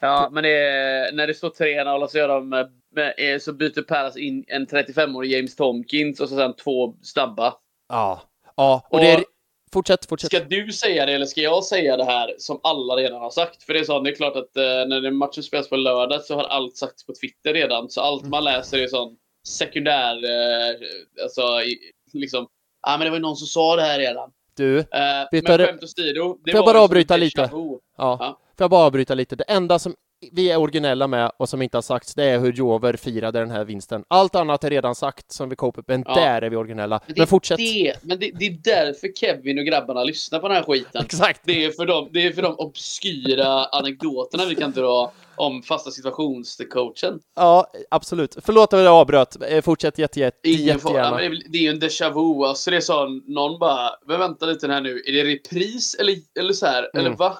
[0.00, 3.82] Ja, men det är, när det står 3-0 så, gör de, eh, med- så byter
[3.82, 7.54] Palace in en 35-årig James Tomkins och så sen två snabba.
[7.88, 8.22] Ja,
[8.56, 9.24] ja, och det är...
[9.72, 10.26] Fortsätt, fortsätt.
[10.26, 13.62] Ska du säga det eller ska jag säga det här som alla redan har sagt?
[13.62, 16.34] För det är så, det är klart att eh, när matchen spelas på lördag så
[16.34, 17.90] har allt sagts på Twitter redan.
[17.90, 19.16] Så allt man läser är sån
[19.48, 20.76] sekundär, eh,
[21.22, 21.78] alltså i,
[22.12, 22.46] liksom,
[22.82, 24.30] ja ah, men det var ju någon som sa det här redan.
[24.56, 24.84] Du, Eh,
[25.32, 26.22] men skämt åsido.
[26.22, 27.50] Får jag bara avbryta lite?
[27.52, 27.80] Ja.
[27.96, 28.38] Ja.
[28.58, 29.36] Får jag bara avbryta lite?
[29.36, 29.94] Det enda som
[30.32, 33.50] vi är originella med och som inte har sagts, det är hur Jover firade den
[33.50, 34.04] här vinsten.
[34.08, 36.14] Allt annat är redan sagt som vi kopar men Ja.
[36.14, 37.00] där är vi originella.
[37.06, 37.56] Men, Men, fortsätt.
[37.58, 41.02] Det, men det, det är därför Kevin och grabbarna lyssnar på den här skiten.
[41.04, 41.40] Exakt.
[41.44, 45.90] Det är för de, det är för de obskyra anekdoterna vi kan dra om fasta
[45.90, 47.20] situationscoachen.
[47.36, 48.36] Ja, absolut.
[48.42, 49.36] Förlåt att jag avbröt.
[49.50, 51.10] Eh, Fortsätt jätte, jätte, ja, jättegärna.
[51.10, 52.44] men det, är, väl- det är ju en déjà vu.
[52.46, 55.02] Alltså det är så, någon bara, men vänta lite här nu.
[55.06, 56.90] Är det repris eller, eller så här?
[56.94, 57.06] Mm.
[57.06, 57.38] Eller va?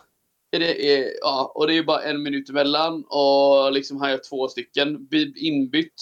[0.50, 4.20] Är det, är, ja, och det är bara en minut emellan och liksom han gör
[4.28, 5.08] två stycken.
[5.36, 5.94] Inbytt.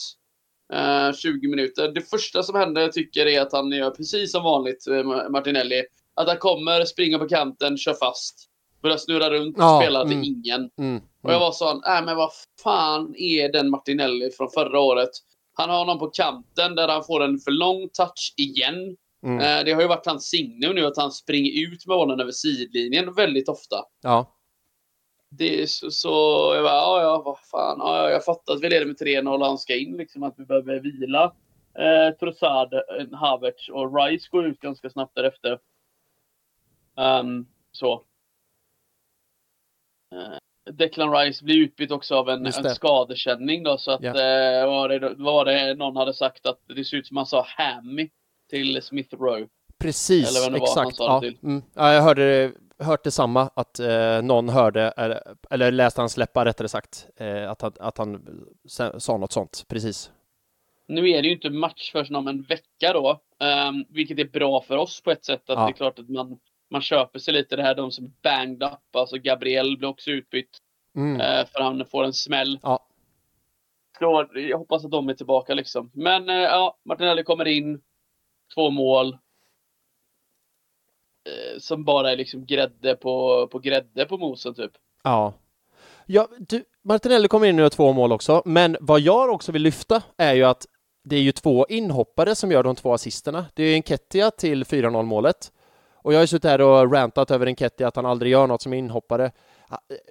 [0.73, 1.89] eh, 20 minuter.
[1.89, 5.85] Det första som händer jag tycker är att han gör precis som vanligt, eh, Martinelli.
[6.15, 8.49] Att han kommer, springer på kanten, kör fast.
[8.83, 10.25] Börjar snurra runt, Ja, spelar till mm.
[10.25, 10.71] ingen.
[10.79, 11.03] Mm.
[11.23, 12.31] Och jag var sån, äh men vad
[12.63, 15.11] fan är den Martinelli från förra året?
[15.55, 18.97] Han har någon på kanten där han får en för lång touch igen.
[19.27, 19.39] Mm.
[19.39, 22.33] Eh, det har ju varit hans signum nu att han springer ut med bollen över
[22.33, 23.77] sidlinjen väldigt ofta.
[24.03, 24.36] Ja.
[25.39, 26.09] Det så, så
[26.55, 27.77] jag bara, ja ja, vad fan.
[27.79, 30.35] Ja, ja, jag fattar att vi leder med 3-0 och han ska in liksom, att
[30.39, 31.33] vi behöver vila.
[31.79, 35.59] Eh, Trossard, eh, Havertz och Rice går ut ganska snabbt därefter.
[36.97, 37.93] Ehm, så.
[40.15, 42.75] Eh, Declan Rice blir utbytt också av en, en det.
[42.75, 44.09] skadekänning då, så att Ja.
[44.11, 47.47] eh, var, det, var det någon hade sagt att det ser ut som han sa
[47.49, 48.09] Hammy
[48.51, 49.49] till Smith Rowe.
[49.79, 50.97] Precis, det var han exakt.
[50.97, 51.21] sa Ja.
[51.21, 51.39] det till.
[51.43, 51.63] Mm.
[51.75, 56.69] ja, jag hörde hört detsamma, att eh, någon hörde, eller, eller läste han släppa rättare
[56.69, 58.27] sagt, eh, att, han, att han
[58.99, 59.65] sa något sånt.
[59.69, 60.11] Precis.
[60.89, 64.61] Nu är det ju inte match förrän om en vecka då, ehm, vilket är bra
[64.63, 65.51] för oss på ett sätt.
[65.51, 65.65] Att Ja.
[65.65, 66.39] Det är klart att man,
[66.71, 68.97] man köper sig lite det här, de som banged up.
[68.97, 70.59] Alltså Gabriel blir också utbytt
[70.97, 71.21] Mm.
[71.21, 72.59] eh, för han får en smäll.
[72.63, 72.87] Ja.
[73.99, 75.91] Så jag hoppas att de är tillbaka liksom.
[75.95, 77.81] Men eh, ja, Martinelli kommer in,
[78.55, 79.19] två mål.
[81.27, 84.73] Eh, som bara är liksom grädde på, på grädde på mosen typ.
[85.05, 85.35] Ja,
[86.09, 89.63] Ja, du, Martinelli kommer in och gör två mål också, men vad jag också vill
[89.63, 90.67] lyfta är ju att
[91.05, 93.47] det är ju två inhoppare som gör de två assisterna.
[93.55, 95.53] Det är Enketia till 4-0 målet.
[96.03, 98.63] Och jag har ju suttit här och rantat över Enketia att han aldrig gör något
[98.63, 99.31] som inhoppare.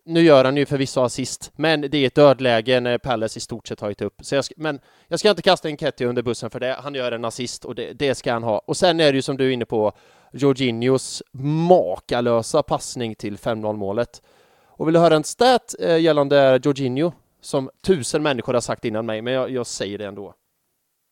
[0.06, 3.68] Nu gör han ju förvisso assist, men det är ett dödläge när Palace i stort
[3.68, 4.14] sett tagit upp.
[4.22, 6.78] Så jag ska, men jag ska inte kasta Enketia under bussen för det.
[6.84, 8.58] Han gör en assist och det, det ska han ha.
[8.58, 9.94] Och sen är det ju som du är inne på,
[10.34, 11.24] Jorginhos
[11.68, 14.22] makalösa passning till 5-0 målet.
[14.68, 19.06] Och vill du höra en stat eh, gällande Jorginho som tusen människor har sagt innan
[19.06, 20.34] mig, men jag, jag säger det ändå.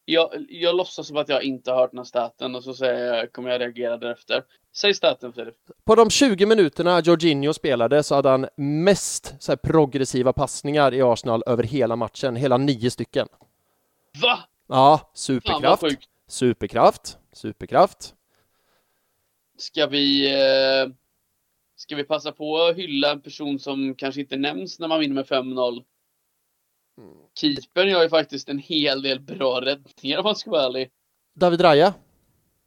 [0.06, 3.16] Jag, jag låtsas som att jag inte har hört den här staten och så säger
[3.16, 4.44] jag, kommer jag reagera därefter.
[4.76, 5.56] Säg staten Filip.
[5.86, 11.44] På de 20 minuterna Jorginho spelade så hade han mest så progressiva passningar i Arsenal
[11.46, 13.28] över hela matchen, hela nio stycken.
[14.22, 14.40] Va?
[14.68, 15.84] Ja, superkraft.
[16.28, 17.18] Superkraft.
[17.34, 18.14] Superkraft.
[19.58, 20.94] Ska vi, eh,
[21.76, 25.16] ska vi passa på att hylla en person som kanske inte nämns när man vinner
[25.16, 25.84] med 5-0?
[26.98, 27.14] Mm.
[27.40, 30.92] Keepern gör ju faktiskt en hel del bra räddningar om man ska vara ärlig.
[31.36, 31.94] David Raya?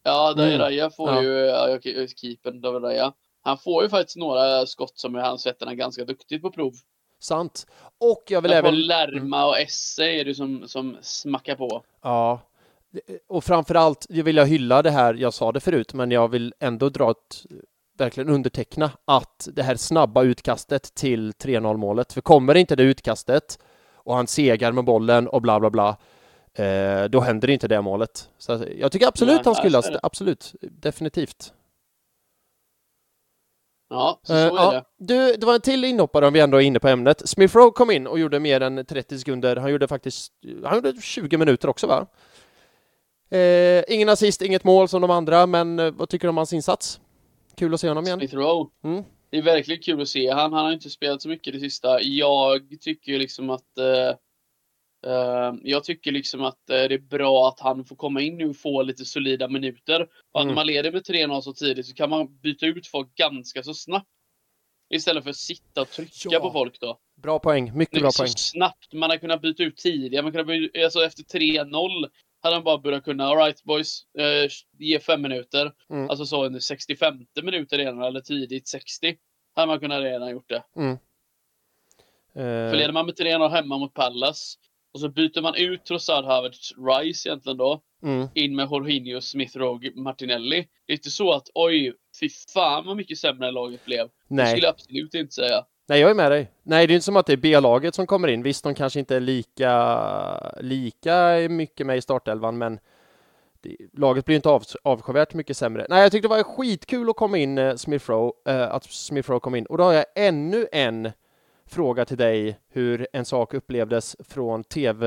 [0.02, 0.60] Ja, David mm.
[0.60, 1.22] Raya får ja.
[1.22, 1.78] ju, ja,
[2.16, 3.12] keepern David Raya.
[3.42, 6.72] Han får ju faktiskt några skott som han sätter han ganska duktigt på prov.
[7.18, 7.66] Sant.
[7.98, 8.70] Och jag vill även...
[8.70, 11.84] På Lärma och Esse är det som, som smackar på.
[12.02, 12.40] Ja.
[13.28, 16.88] Och framförallt vill jag hylla det här, jag sa det förut, men jag vill ändå
[16.88, 17.46] dra ett
[17.98, 23.58] verkligen underteckna att det här snabba utkastet till 3-0 målet, för kommer inte det utkastet
[24.07, 25.96] och han segar med bollen och bla bla bla,
[26.54, 28.30] eh, då händer inte det målet.
[28.38, 31.52] Så jag tycker absolut Nej, han skulle hyllas, absolut, definitivt.
[33.90, 34.84] Ja, så, så är uh, det.
[34.96, 37.28] Du, det var en till inhoppare om vi ändå är inne på ämnet.
[37.28, 39.57] Smith Rowe kom in och gjorde mer än 30 sekunder.
[39.57, 40.32] Han gjorde faktiskt,
[40.64, 42.07] han gjorde 20 minuter också va?
[43.30, 46.52] Eh, ingen assist, inget mål som de andra, men eh, vad tycker du om hans
[46.52, 47.00] insats?
[47.57, 48.18] Kul att se honom igen.
[48.18, 48.70] Smith Rowe.
[48.84, 49.04] Mm.
[49.30, 50.52] Det är verkligen kul att se han.
[50.52, 52.00] Han har inte spelat så mycket det sista.
[52.02, 54.08] Jag tycker liksom att eh,
[55.12, 58.48] eh, jag tycker liksom att eh, det är bra att han får komma in nu
[58.48, 60.06] och få lite solida minuter.
[60.32, 60.50] Och mm.
[60.50, 63.74] att man leder med 3-0 så tidigt så kan man byta ut folk ganska så
[63.74, 64.08] snabbt.
[64.94, 66.40] Istället för att sitta och trycka ja.
[66.40, 66.98] på folk då.
[67.22, 68.28] Bra poäng, mycket bra poäng.
[68.28, 70.22] Så snabbt, man har kunnat byta ut tidigare.
[70.22, 72.08] Man kunnat byta, alltså efter 3-0
[72.43, 75.72] hade han bara börjat kunna, alright boys, eh, ge fem minuter.
[75.91, 76.11] Mm.
[76.11, 79.16] Alltså så under 65 minuter redan, eller tidigt 60.
[79.55, 80.62] Hade man kunnat redan gjort det.
[80.76, 80.93] Mm.
[80.93, 82.70] Uh...
[82.70, 84.59] För leder man med 3-0 hemma mot Pallas
[84.97, 87.82] och så byter man ut Trossard, Havertz, Rice egentligen då.
[88.03, 88.28] Mm.
[88.34, 90.68] In med Jorginho, Smith, Rogue, Martinelli.
[90.87, 94.09] Det är inte så att oj, fy fan vad mycket sämre laget blev.
[94.28, 94.45] Nej.
[94.45, 95.64] Det skulle jag absolut inte säga.
[95.89, 96.51] Nej, jag är med dig.
[96.62, 98.43] Nej, det är inte som att det är B-laget som kommer in.
[98.43, 102.78] Visst, de kanske inte är lika, lika mycket med i startelvan, men
[103.61, 105.87] det, laget blir inte av, avskyvärt mycket sämre.
[105.89, 109.30] Nej, jag tyckte det var skitkul att komma in, eh, Smith Rowe, eh, att Smith
[109.30, 109.66] Rowe kom in.
[109.66, 111.11] Och då har jag ännu en
[111.66, 115.07] fråga till dig, hur en sak upplevdes från TV,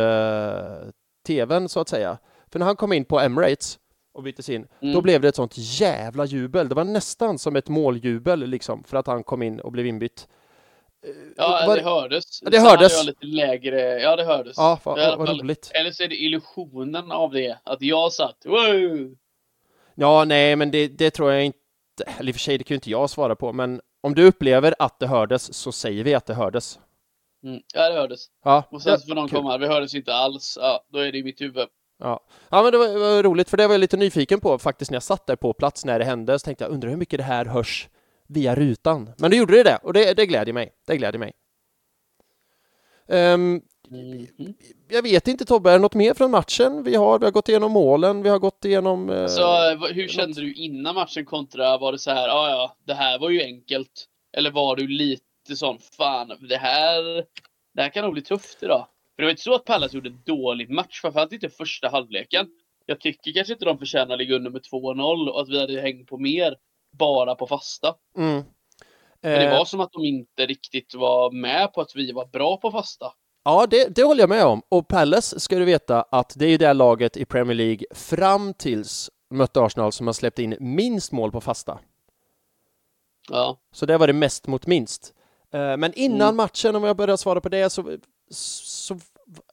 [1.27, 2.17] TVn så att säga.
[2.51, 3.79] För när han kom in på Emirates
[4.13, 4.93] och byttes in, mm.
[4.93, 6.69] då blev det ett sånt jävla jubel.
[6.69, 10.27] Det var nästan som ett måljubel liksom, för att han kom in och blev inbytt.
[11.37, 11.75] Ja, var...
[11.75, 12.39] det hördes.
[12.39, 12.97] det hördes.
[12.97, 13.99] Jag lite lägre.
[13.99, 14.57] Ja, det hördes.
[14.57, 15.71] Ja, vad, vad roligt.
[15.73, 18.37] Eller så är det illusionen av det, att jag satt.
[18.45, 19.15] Wow!
[19.95, 21.57] Ja, nej, men det, det tror jag inte.
[22.17, 24.27] Eller i och för sig, det kan ju inte jag svara på, men om du
[24.27, 26.79] upplever att det hördes så säger vi att det hördes.
[27.43, 27.61] Mm.
[27.73, 28.25] Ja, det hördes.
[28.43, 28.63] Ja.
[28.71, 30.57] Och sen så får någon komma, vi hördes inte alls.
[30.61, 31.67] Ja, då är det i mitt huvud.
[31.99, 32.19] Ja.
[32.49, 34.91] ja, men det var, det var roligt, för det var jag lite nyfiken på faktiskt
[34.91, 36.39] när jag satt där på plats när det hände.
[36.39, 37.89] Så tänkte jag, undrar hur mycket det här hörs
[38.29, 39.09] via rutan.
[39.17, 40.71] Men det gjorde det, det och det, det gläder mig.
[40.87, 41.33] Det gläder mig.
[43.07, 43.61] Um.
[44.89, 46.83] Jag vet inte Tobbe, är det något mer från matchen?
[46.83, 49.09] Vi har, vi har gått igenom målen, vi har gått igenom...
[49.09, 52.75] Uh, så, hur kände du innan matchen kontra, var det så här, ja ah, ja,
[52.85, 54.05] det här var ju enkelt?
[54.37, 57.25] Eller var du lite sån, fan, det här,
[57.73, 58.87] det här kan nog bli tufft idag?
[59.15, 62.47] För det var inte så att Pallas gjorde en dålig match, framförallt inte första halvleken.
[62.85, 65.81] Jag tycker kanske inte de förtjänar att ligga under med 2-0 och att vi hade
[65.81, 66.55] hängt på mer
[66.91, 67.95] bara på fasta.
[68.17, 68.43] Mm.
[69.21, 69.65] Men det var eh.
[69.65, 73.13] som att de inte riktigt var med på att vi var bra på fasta.
[73.43, 74.61] Ja, det, det håller jag med om.
[74.69, 79.09] Och Palace ska du veta att det är det laget i Premier League fram tills
[79.29, 81.79] mötte Arsenal som har släppt in minst mål på fasta.
[83.29, 83.57] Ja.
[83.71, 85.13] Så det var det mest mot minst.
[85.51, 86.35] Eh, men innan mm.
[86.35, 87.97] matchen, om jag börjar svara på det, så,
[88.31, 88.99] så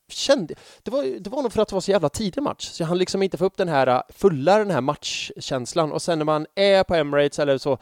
[0.08, 2.82] kände, det var, det var nog för att det var så jävla tidig match, så
[2.82, 6.24] jag hann liksom inte få upp den här fulla den här matchkänslan och sen när
[6.24, 7.78] man är på Emirates eller så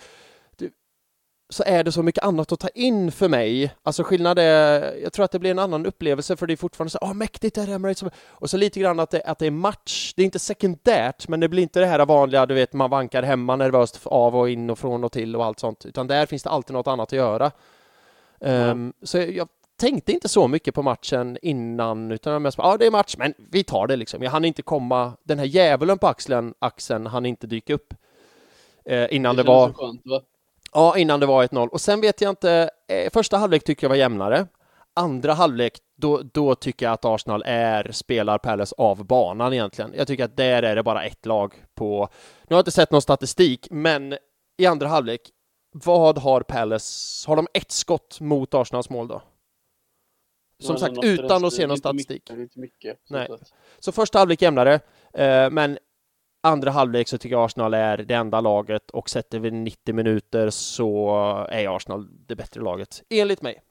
[1.48, 3.74] så är det så mycket annat att ta in för mig.
[3.82, 6.90] Alltså skillnad är, jag tror att det blir en annan upplevelse för det är fortfarande
[6.90, 8.04] så, åh oh, mäktigt är det Emirates.
[8.24, 11.40] Och så lite grann att det, att det är match, det är inte sekundärt, men
[11.40, 14.70] det blir inte det här vanliga, du vet, man vankar hemma nervöst av och in
[14.70, 17.12] och från och till och allt sånt, utan där finns det alltid något annat att
[17.12, 17.52] göra.
[18.40, 19.48] Um, så jag
[19.84, 23.14] tänkte inte så mycket på matchen innan, utan jag mest bara, ja det är match,
[23.18, 24.22] men vi tar det liksom.
[24.22, 27.94] Jag hann inte komma, den här djävulen på axeln, axeln hann inte dyka upp
[28.84, 29.72] eh, innan det, det var...
[29.72, 30.20] Skönt, va?
[30.72, 31.68] Ja, innan det var 1-0.
[31.68, 34.46] Och sen vet jag inte, eh, första halvlek tycker jag var jämnare.
[34.94, 39.92] Andra halvlek, då, då tycker jag att Arsenal är, spelar Palace av banan egentligen.
[39.96, 42.08] Jag tycker att där är det bara ett lag på...
[42.42, 44.16] Nu har jag inte sett någon statistik, men
[44.56, 45.20] i andra halvlek,
[45.72, 47.28] vad har Palace?
[47.28, 49.22] Har de ett skott mot Arsenals mål då?
[50.58, 52.30] Som sagt, utan att se någon statistik.
[52.30, 53.28] Mycket, mycket, Nej.
[53.78, 54.80] Så första halvlek jämnare,
[55.12, 55.78] eh, men
[56.40, 60.50] andra halvlek så tycker jag Arsenal är det enda laget och sätter vi 90 minuter
[60.50, 61.16] så
[61.50, 63.62] är Arsenal det bättre laget, enligt mig.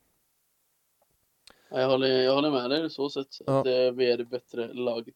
[1.69, 3.59] Jag håller, jag håller med dig så sätt ja.
[3.59, 3.65] att
[3.97, 5.15] vi är det bättre laget.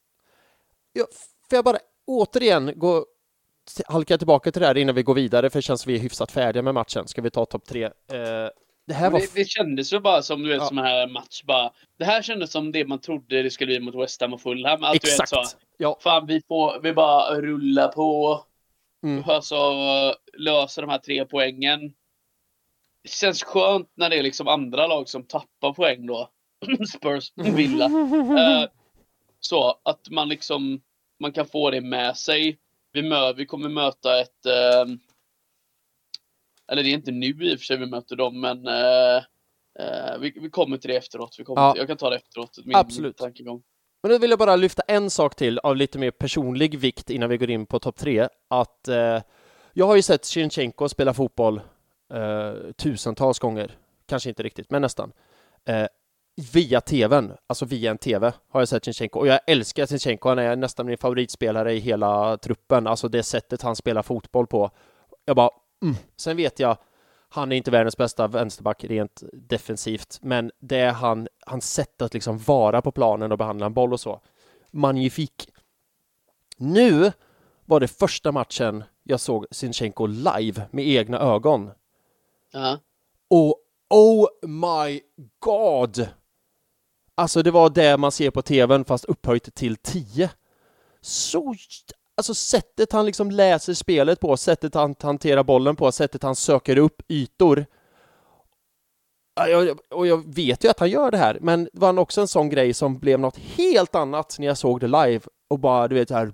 [0.93, 1.05] Ja,
[1.49, 3.05] får jag bara återigen gå
[3.85, 6.01] halka tillbaka till det här innan vi går vidare, för det känns som vi är
[6.01, 7.07] hyfsat färdiga med matchen.
[7.07, 7.83] Ska vi ta topp tre?
[7.83, 8.49] Eh,
[8.87, 9.19] det här var...
[9.19, 10.65] Det, det kändes ju bara som du vet, ja.
[10.65, 11.71] som här match bara.
[11.97, 14.83] Det här kändes som det man trodde det skulle bli mot West Ham och Fulham.
[14.83, 15.31] Att Exakt.
[15.31, 15.97] Du vet, så, ja.
[16.01, 18.41] Fan, vi, får, vi bara rullar på.
[19.03, 19.23] Mm.
[19.27, 19.55] Alltså,
[20.37, 21.93] löser de här tre poängen.
[23.03, 26.29] Det känns skönt när det är liksom andra lag som tappar poäng då.
[26.95, 27.85] Spurs, Villa.
[27.85, 28.65] uh,
[29.39, 30.81] så att man liksom
[31.19, 32.57] man kan få det med sig.
[32.93, 34.95] Vi, mö, vi kommer möta ett uh,
[36.67, 39.17] eller det är inte nu i och för sig vi möter dem, men uh,
[39.79, 41.35] uh, vi, vi, kommer till det efteråt.
[41.39, 41.71] Vi kommer ja.
[41.71, 42.57] till, jag kan ta det efteråt.
[42.65, 43.17] Min, Absolut.
[43.17, 43.63] Tankegång.
[44.03, 47.29] Men nu vill jag bara lyfta en sak till av lite mer personlig vikt innan
[47.29, 48.27] vi går in på topp tre.
[48.47, 49.21] Att uh,
[49.73, 51.61] jag har ju sett Shinchenko spela fotboll
[52.77, 53.77] tusentals gånger.
[54.05, 55.11] Kanske inte riktigt, men nästan.
[56.53, 59.19] via tvn, alltså via en tv, har jag sett Shinchenko.
[59.19, 62.87] Och jag älskar Shinchenko, han är nästan min favoritspelare i hela truppen.
[62.87, 64.71] Alltså det sättet han spelar fotboll på.
[65.25, 65.49] Jag bara,
[65.83, 65.95] Mm.
[66.17, 66.77] Sen vet jag,
[67.29, 72.13] han är inte världens bästa vänsterback rent defensivt, men det är han, hans sätt att
[72.13, 74.21] liksom vara på planen och behandla en boll och så.
[74.71, 75.49] Magnifik.
[76.57, 77.11] Nu
[77.65, 81.71] var det första matchen jag såg Sinchenko live med egna ögon.
[82.53, 82.79] Uh-huh.
[83.29, 83.55] Och
[83.89, 85.01] oh my
[85.39, 86.09] god!
[87.15, 90.29] Alltså det var det man ser på tvn fast upphöjt till 10.
[91.01, 91.55] Så
[92.17, 96.77] alltså sättet han liksom läser spelet på, sättet han hanterar bollen på, sättet han söker
[96.77, 97.65] upp ytor.
[99.89, 102.49] Och jag vet ju att han gör det här, men det var också en sån
[102.49, 106.09] grej som blev något helt annat när jag såg det live och bara, du vet,
[106.09, 106.33] här...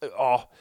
[0.00, 0.52] Ja,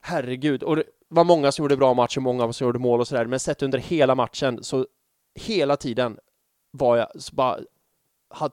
[0.00, 0.62] herregud.
[0.62, 3.40] Och det var många som gjorde bra matcher, många som gjorde mål och sådär, men
[3.40, 4.86] sett under hela matchen så
[5.34, 6.18] hela tiden
[6.70, 7.58] var jag bara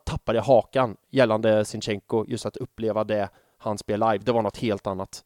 [0.06, 4.24] tappade hakan gällande Sinchenko, just att uppleva det han spelar live.
[4.26, 5.24] Det var något helt annat.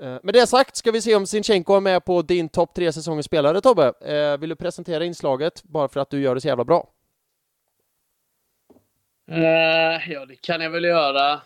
[0.00, 2.92] Eh, med det sagt ska vi se om Sinchenko är med på din topp tre
[2.92, 3.92] säsongens spelare, Tobbe.
[4.00, 6.88] Eh, vill du presentera inslaget bara för att du gör det så jävla bra?
[9.30, 11.40] Uh, ja, det kan jag väl göra.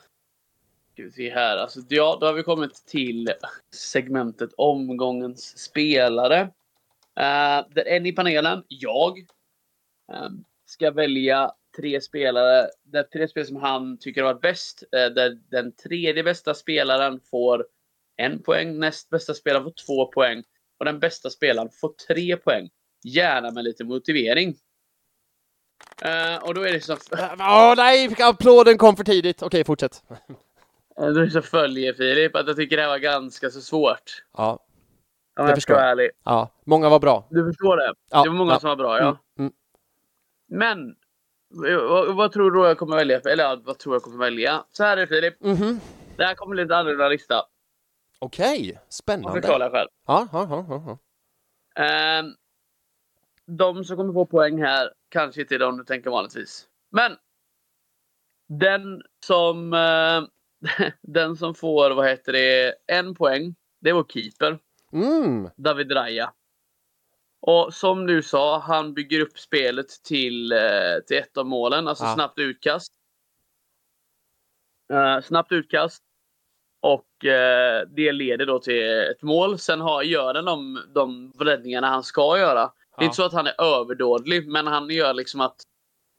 [0.92, 1.56] Ska vi se här.
[1.56, 3.32] Alltså, ja, då har vi kommit till
[3.74, 6.40] segmentet omgångens spelare.
[7.20, 9.18] Uh, där en i panelen, jag,
[10.12, 10.28] uh,
[10.66, 14.82] ska välja tre spelare, där tre spelare som han tycker har varit bäst.
[14.92, 17.66] Eh, där den tredje bästa spelaren får
[18.16, 20.42] en poäng, näst bästa spelaren får två poäng
[20.78, 22.70] och den bästa spelaren får tre poäng.
[23.04, 24.56] Gärna med lite motivering.
[26.04, 26.96] Uh, och då är det så...
[27.12, 29.42] Åh oh, nej, applåden kom för tidigt.
[29.42, 30.02] Okej, fortsätt.
[30.10, 30.16] Uh,
[30.96, 34.24] då är det så följer Filip att jag tycker det här var ganska så svårt.
[34.36, 34.66] Ja.
[35.40, 36.10] Om jag ska vara ärlig.
[36.24, 37.28] Ja, många var bra.
[37.30, 37.94] Du förstår det?
[38.10, 38.60] Ja, det var många ja.
[38.60, 39.06] som var bra, ja.
[39.08, 39.52] Mm, mm.
[40.48, 40.96] Men
[41.48, 43.20] vad, vad, tror du jag kommer välja?
[43.20, 44.64] Eller vad tror jag kommer välja?
[44.72, 45.44] Så här är det Filip.
[45.44, 45.78] Mm -hmm.
[46.16, 47.42] Det här kommer en annorlunda lista.
[48.18, 48.78] Okej, okay.
[48.88, 49.28] spännande.
[49.28, 49.88] Jag förklarar själv.
[50.06, 50.98] Ja, ja, ja,
[51.74, 52.20] ja.
[52.20, 52.34] Um,
[53.46, 56.68] de som kommer få poäng här kanske inte är de du tänker vanligtvis.
[56.90, 57.16] Men
[58.48, 60.24] den som uh,
[61.02, 64.58] den som får, vad heter det, en poäng, det är vår keeper.
[64.92, 65.50] Mm.
[65.56, 66.32] David Raya.
[67.46, 70.58] Och som du sa, han bygger upp spelet till, eh,
[71.06, 72.14] till ett av målen, alltså ja.
[72.14, 72.92] snabbt utkast.
[74.92, 76.02] Uh, snabbt utkast.
[76.82, 79.58] Och uh, det leder då till ett mål.
[79.58, 82.60] Sen har, gör han de, de räddningarna han ska göra.
[82.60, 82.72] Ja.
[82.98, 85.56] Det är inte så att han är överdådlig, men han gör liksom att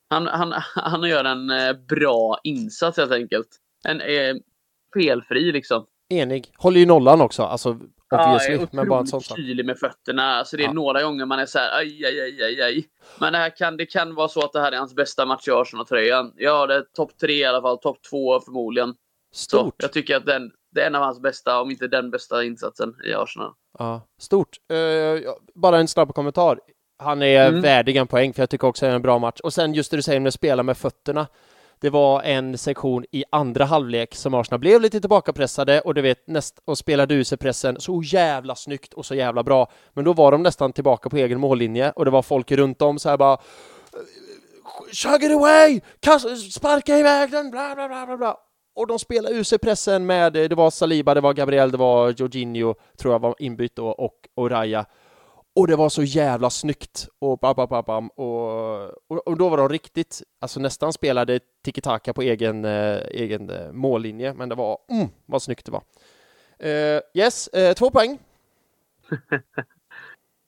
[0.09, 3.49] han, han, han gör en uh, bra insats helt enkelt.
[3.87, 4.01] En
[4.93, 5.85] felfri liksom.
[6.09, 6.51] Enig.
[6.57, 7.43] Håller ju nollan också.
[7.43, 7.79] Alltså
[8.11, 9.37] Obviously, ja, men bara en sån sak.
[9.37, 10.23] kylig med fötterna.
[10.23, 10.73] Alltså det är ja.
[10.73, 12.87] några gånger man är så här, aj, aj, aj, aj, aj.
[13.19, 15.47] Men det, här kan, det kan vara så att det här är hans bästa match
[15.47, 16.33] i Arsenal-tröjan.
[16.37, 17.77] Ja, det är topp tre i alla fall.
[17.77, 18.95] Topp två förmodligen.
[19.33, 19.75] Stort.
[19.79, 22.43] Så jag tycker att den, det är en av hans bästa, om inte den bästa
[22.43, 23.51] insatsen i Arsenal.
[23.79, 24.57] Ja, stort.
[24.73, 26.59] Uh, bara en snabb kommentar.
[26.99, 27.61] Han är Mm.
[27.61, 29.39] värdig en poäng, för jag tycker också det är en bra match.
[29.39, 31.27] Och sen just det du säger med att spela med fötterna.
[31.79, 36.27] Det var en sektion i andra halvlek som Arsenal blev lite tillbakapressade och du vet,
[36.27, 39.71] näst, och spelade ur sig pressen så jävla snyggt och så jävla bra.
[39.93, 42.99] Men då var de nästan tillbaka på egen mållinje och det var folk runt om
[42.99, 43.37] så här bara
[44.91, 45.81] Chug it away!
[45.99, 47.51] Kast, sparka iväg den!
[47.51, 48.37] Bla, bla, bla, bla, bla.
[48.75, 52.13] Och de spelade ur sig pressen med, det var Saliba, det var Gabriel, det var
[52.17, 54.49] Jorginho, tror jag var inbytt då, och, och
[55.57, 57.07] och det var så jävla snyggt!
[57.19, 62.13] Och, bam, bam, bam, och, och, och då var de riktigt, alltså nästan spelade tiki-taka
[62.13, 65.83] på egen, eh, egen eh, mållinje, men det var, mm, vad snyggt det var.
[66.59, 68.19] Eh, yes, eh, två poäng.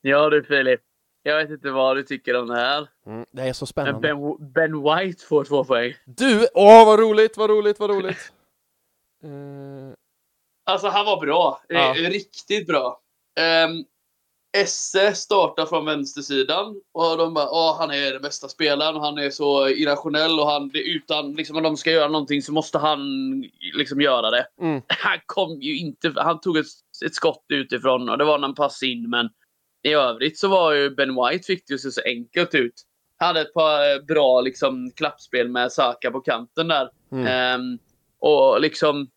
[0.02, 0.80] Ja du Filip.
[1.22, 2.88] Jag vet inte vad du tycker om det här.
[3.06, 4.08] Mm, det är så Men spännande.
[4.08, 5.94] Ben, ben White får två poäng.
[6.04, 6.48] Du!
[6.54, 8.32] Åh, vad roligt, vad roligt, vad roligt!
[9.24, 9.30] Eh,
[10.64, 11.62] Alltså han var bra.
[11.68, 11.96] Ja.
[11.96, 13.00] Eh, Riktigt bra.
[13.68, 13.84] Um,
[14.52, 19.18] Esse startar från vänstersidan och de bara Åh, han är den bästa spelaren och han
[19.18, 23.00] är så irrationell och han utan liksom om de ska göra någonting så måste han
[23.74, 24.46] liksom göra det.
[24.60, 26.12] mm, Han kom ju inte.
[26.16, 26.66] Han tog ett,
[27.04, 29.28] ett skott utifrån och det var han passade in men
[29.82, 32.74] i övrigt så var ju Ben White fick det ju se så enkelt ut.
[33.18, 36.90] Han hade ett par eh, bra liksom klappspel med Saka på kanten där.
[37.12, 37.26] mm.
[37.26, 37.78] Ehm,
[38.18, 39.08] och liksom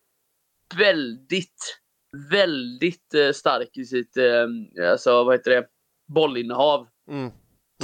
[0.78, 1.80] väldigt,
[2.30, 5.66] väldigt eh, stark i sitt, eh, alltså vad heter det,
[6.14, 6.86] bollinnehav.
[7.10, 7.30] Mm.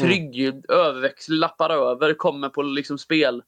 [0.01, 3.43] Trygg, överväxel, lappar över, kommer på liksom spel.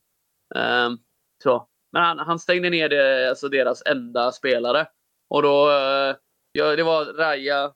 [0.55, 0.99] Ehm,
[1.43, 1.69] så.
[1.93, 4.87] Men han, han stängde ner det, alltså deras enda spelare.
[5.31, 6.17] Och då, eh,
[6.53, 7.73] ja, det var Raya,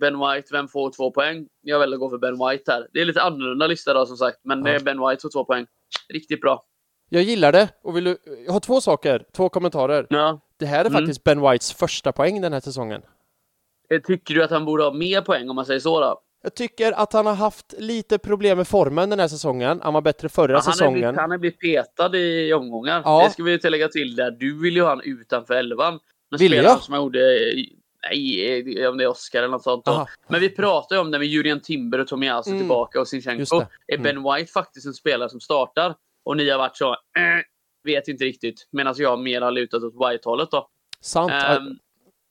[0.00, 1.48] Ben White, vem får två poäng?
[1.60, 2.88] Jag väljer att gå för Ben White här.
[2.92, 5.66] Det är lite annorlunda lista då som sagt, men eh, Ben White får två poäng.
[6.12, 6.64] Riktigt bra.
[7.08, 10.06] Jag gillar det och vill du, jag har två saker, två kommentarer.
[10.10, 10.40] Ja.
[10.62, 10.92] Det här är Mm.
[11.02, 13.02] faktiskt Ben Whites första poäng den här säsongen.
[13.90, 16.20] Eh, Tycker du att han borde ha mer poäng om man säger så då?
[16.42, 19.80] Jag tycker att han har haft lite problem med formen den här säsongen.
[19.82, 20.92] Han var bättre förra Ja, han, säsongen.
[20.92, 23.02] blivit, han har blivit petad i omgångar.
[23.04, 23.24] Ja.
[23.24, 24.30] Det ska vi tillägga till där.
[24.30, 25.98] Du vill ju ha han utanför elvan.
[26.30, 26.80] Men Vill jag?
[26.82, 27.20] som jag gjorde,
[28.10, 29.88] nej, om det är Oscar eller något sånt.
[29.88, 30.08] Aha.
[30.28, 32.60] Men vi pratade ju om det med Julian Timber och Tomiyasu Mm.
[32.62, 33.58] tillbaka och Sinchenko.
[33.58, 33.94] det.
[33.94, 34.22] Är Mm.
[34.22, 35.94] Ben White faktiskt en spelare som startar?
[36.24, 36.96] Och ni har varit så, eh,
[37.84, 38.68] vet inte riktigt.
[38.72, 40.68] Medan jag mer har lutat åt White-hållet då.
[41.00, 41.32] Sant.
[41.32, 41.78] Ehm,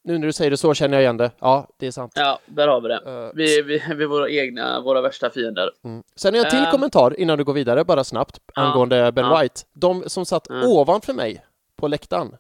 [0.04, 1.32] nu när du säger det så känner jag igen det.
[1.40, 2.12] Ja, det är sant.
[2.16, 3.02] ja, där har vi det.
[3.06, 5.70] Eh, Vi, vi, vi är våra egna, våra värsta fiender.
[5.84, 6.04] Mm.
[6.16, 6.72] Sen har jag en till Ehm.
[6.72, 8.62] kommentar innan du går vidare, bara snabbt, Ja.
[8.62, 9.40] angående Ben.
[9.40, 9.62] White.
[9.74, 10.64] De som satt Mm.
[10.70, 11.46] ovanför mig
[11.76, 12.36] på läktaren.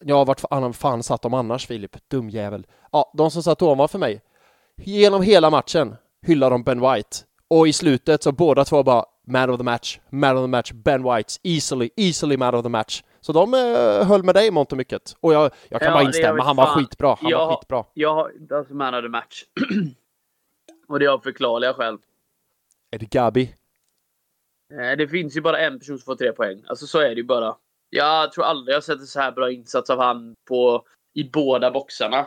[0.00, 1.96] Ja, vart fan, fan satt de annars, Filip?
[2.10, 2.66] Dumjävel.
[2.92, 4.22] Ja, de som satt ovanför mig.
[4.76, 5.96] Genom hela matchen
[6.26, 7.16] hyllar de Ben White.
[7.50, 10.72] Och i slutet så båda två bara Man of the match, man of the match,
[10.72, 13.02] Ben White, easily, easily man of the match.
[13.20, 15.16] Så de eh, höll med dig i mångt och mycket.
[15.20, 17.16] Och jag, jag kan Ja, bara instämma, han var fan- skitbra.
[17.20, 17.84] Han Jag- var skitbra.
[17.94, 19.44] Jag har alltså man of the match.
[20.88, 21.98] och det är av förklarliga skäl.
[22.90, 23.54] Är det Gabi?
[24.80, 26.62] Eh, Det finns ju bara en person som får tre poäng.
[26.66, 27.56] Alltså så är det ju bara.
[27.90, 31.70] Jag tror aldrig jag sett en så här bra insats av han på, i båda
[31.70, 32.26] boxarna.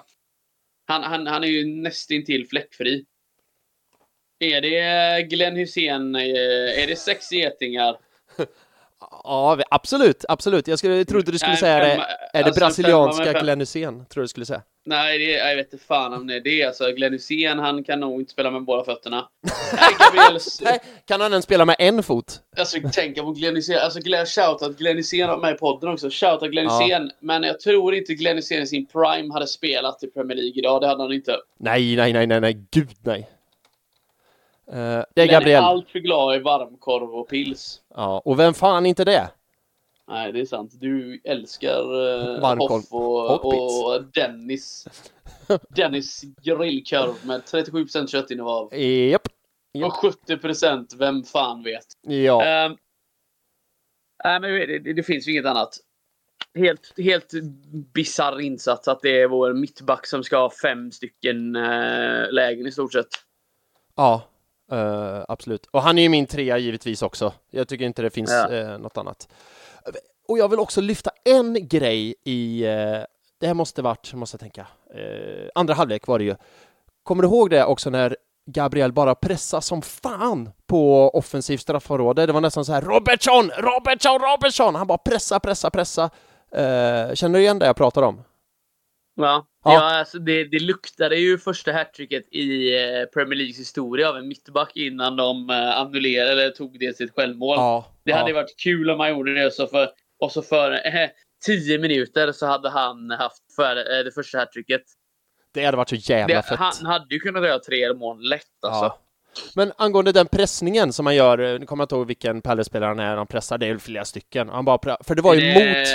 [0.88, 3.06] Han, han, han är ju nästintill fläckfri.
[4.40, 6.16] Är det Glenn Hussein?
[6.16, 6.22] eh,
[6.84, 7.96] Är det sex getingar?
[9.24, 10.68] Ja, absolut, absolut.
[10.68, 11.86] Jag skulle, trodde du skulle Nej, säga det.
[11.96, 14.62] femma- Är det alltså, brasilianska femma med fem- Glenn Hysén, tror du skulle säga?
[14.86, 16.64] Nej, det, jag vet inte fan om det är det.
[16.64, 19.28] Alltså, Glenn Hussein, han kan nog inte spela med båda fötterna.
[20.62, 22.40] Nej, kan han ens spela med en fot?
[22.58, 23.80] Alltså tänka på Glenn Hysén.
[23.80, 24.96] Alltså Glenn, shoutout Glenn
[25.28, 26.10] var med i podden också.
[26.12, 26.80] Shoutout Glenn Ja.
[26.82, 27.12] Hysén.
[27.20, 30.82] Men jag tror inte Glenn Hysén i sin prime hade spelat i Premier League idag.
[30.82, 31.36] Det hade han inte.
[31.60, 33.30] Nej, nej, nej, nej, nej, gud nej.
[34.72, 35.64] Eh, det är är Gabriel.
[35.64, 37.82] allt för glad i varmkorv och pils.
[37.96, 39.30] Ja, och vem fan inte det?
[40.08, 40.72] Nej, det är sant.
[40.74, 44.88] Du älskar uh, Varmkorv Hoff och, och Dennis.
[45.70, 48.76] Dennis grillkorv med 37% köttinnehav.
[48.76, 49.28] Japp.
[49.74, 50.04] Japp.
[50.04, 51.86] Och 70% vem fan vet.
[52.02, 52.44] Ja.
[52.44, 52.78] Ehm,
[54.24, 55.78] nej, men det, det, det finns ju inget annat.
[56.56, 57.34] Helt, helt
[57.94, 62.72] bisarr insats att det är vår mittback som ska ha fem stycken äh, lägen i
[62.72, 63.08] stort sett.
[63.96, 64.24] Ja,
[64.72, 65.66] eh, absolut.
[65.72, 67.34] Och han är ju min trea givetvis också.
[67.52, 68.52] Jag tycker inte det finns Ja.
[68.56, 69.28] eh, något annat.
[70.28, 73.00] Och jag vill också lyfta en grej i, eh,
[73.40, 74.68] det här måste varit, måste jag tänka,
[75.56, 76.36] andra halvlek var det ju.
[77.04, 82.26] Kommer du ihåg det också när Gabriel bara pressade som fan på offensiv straffområde?
[82.26, 84.76] Det var nästan så här Robertson, Robertson, Robertson!
[84.76, 86.10] Han bara pressa, pressa, pressa.
[87.14, 88.24] Känner du igen det jag pratar om?
[89.24, 89.74] Ja, Ja.
[89.74, 89.82] ja.
[90.00, 94.72] alltså det, det luktade ju första hattricket i eh, Premier Leagues historia av en mittback
[94.76, 97.56] innan de eh, annullerade eller tog det sitt självmål.
[97.58, 97.86] Ja.
[98.06, 98.18] Det ja.
[98.18, 99.52] hade ju varit kul om man gjorde det.
[99.52, 99.90] Så för,
[100.20, 101.10] och så för eh,
[101.46, 104.82] tio minuter så hade han haft för, eh, det första hattricket.
[105.54, 106.60] Det hade varit så jävla Det, fett.
[106.60, 108.84] han hade ju kunnat göra tre mål lätt alltså.
[108.86, 109.00] Ja.
[109.56, 112.88] Men angående den pressningen som man gör, eh, nu kommer jag inte ihåg vilken Palace-spelare
[112.88, 114.50] han är, han pressar, det är flera stycken.
[114.50, 115.88] Han bara, för det var ju är mot...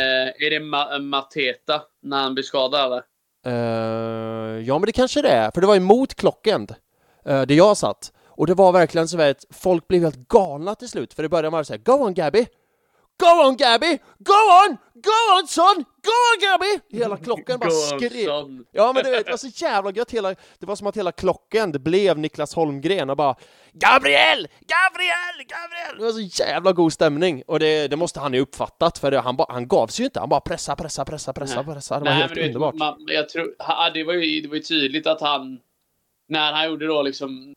[0.43, 3.03] Är det Ma- Mateta när han blir skadad eller?
[3.47, 3.53] Uh,
[4.61, 6.75] ja, men det kanske det är, för det var emot klockan Klockend,
[7.29, 8.13] uh, det jag satt.
[8.27, 11.51] Och det var verkligen så att folk blev helt galna till slut, för det började
[11.51, 12.47] man säga Go on Gabby!
[13.21, 13.99] Go on Gabby!
[14.19, 14.77] Go on!
[14.95, 15.75] Go on son!
[15.77, 16.99] Go on Gabby!
[16.99, 18.29] Hela klockan bara skrek.
[18.73, 20.11] Ja men du vet, det var så jävla gött.
[20.11, 23.37] Hela, det var som att hela klockan det blev Niklas Holmgren och bara
[23.73, 24.49] Gabriel!
[24.61, 25.47] Gabriel!
[25.49, 25.99] Gabriel!
[25.99, 27.43] Det var så jävla god stämning.
[27.47, 30.07] Och det, det måste han ju uppfattat för det, han, ba, han gav sig ju
[30.07, 30.21] inte.
[30.21, 31.75] Han bara pressa, pressa, pressa, pressa, Nej.
[31.75, 31.95] pressa.
[31.95, 32.75] Det var Nej, helt du vet, underbart.
[32.75, 33.55] Man, jag tror,
[33.95, 35.61] det, var ju, det var ju tydligt att han,
[36.29, 37.55] när han gjorde då liksom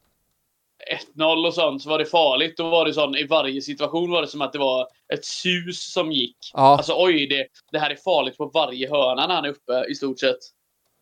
[1.15, 2.57] 1-0 och sånt, så var det farligt.
[2.57, 5.93] Då var det sån, i varje situation var det som att det var ett sus
[5.93, 6.37] som gick.
[6.53, 6.59] Ja.
[6.59, 9.95] Alltså oj, det, det här är farligt på varje hörna när han är uppe i
[9.95, 10.39] stort sett.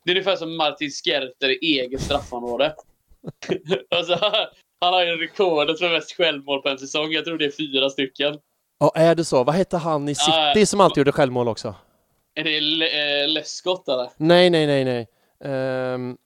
[0.06, 2.76] Det är ungefär som Martin Skerter i eget straffområde.
[3.96, 4.20] alltså,
[4.82, 7.12] han har ju rekordet för mest självmål på en säsong.
[7.12, 8.40] Jag tror det är fyra stycken.
[8.80, 9.44] Ja, är det så?
[9.44, 11.76] Vad hette han i City som alltid gjorde självmål också?
[12.36, 12.58] Är det
[13.22, 14.10] eh, Lescott eller?
[14.18, 15.08] Nej, nej, nej, nej.
[15.44, 16.18] Ehm,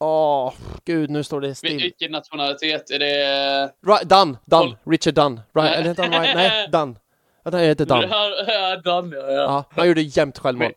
[0.00, 0.52] Åh,
[0.84, 1.76] gud, nu står det still.
[1.82, 2.90] Vilken nationalitet?
[2.90, 3.72] Är det...
[3.86, 5.40] Right, Dunn, Dunn, Richard Dunn.
[5.54, 6.36] Right, eller heter han Ryan?
[6.36, 6.98] Nej, Dunn.
[7.44, 8.00] Ja, han heter Dunn.
[8.46, 9.18] Ja, Dan, ja.
[9.20, 9.32] ja.
[9.32, 10.72] Ja, han gjorde jämt självmål.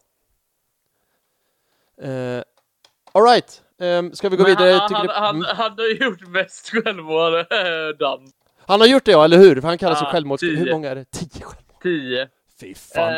[2.03, 2.41] Uh,
[3.11, 4.71] Alright, um, ska vi gå Men vidare?
[4.73, 5.47] han, han, han, Mm.
[5.57, 7.45] han har gjort mest självmål, eh,
[7.99, 8.31] Dan.
[8.67, 9.61] han har gjort det ja, eller hur?
[9.61, 10.37] För han kallas Ja, för självmål.
[10.37, 10.55] tio.
[10.57, 11.05] Hur många är det?
[11.11, 11.81] Tio självmål?
[11.83, 12.27] Tio.
[12.59, 13.07] Fy fan.
[13.09, 13.13] Eh,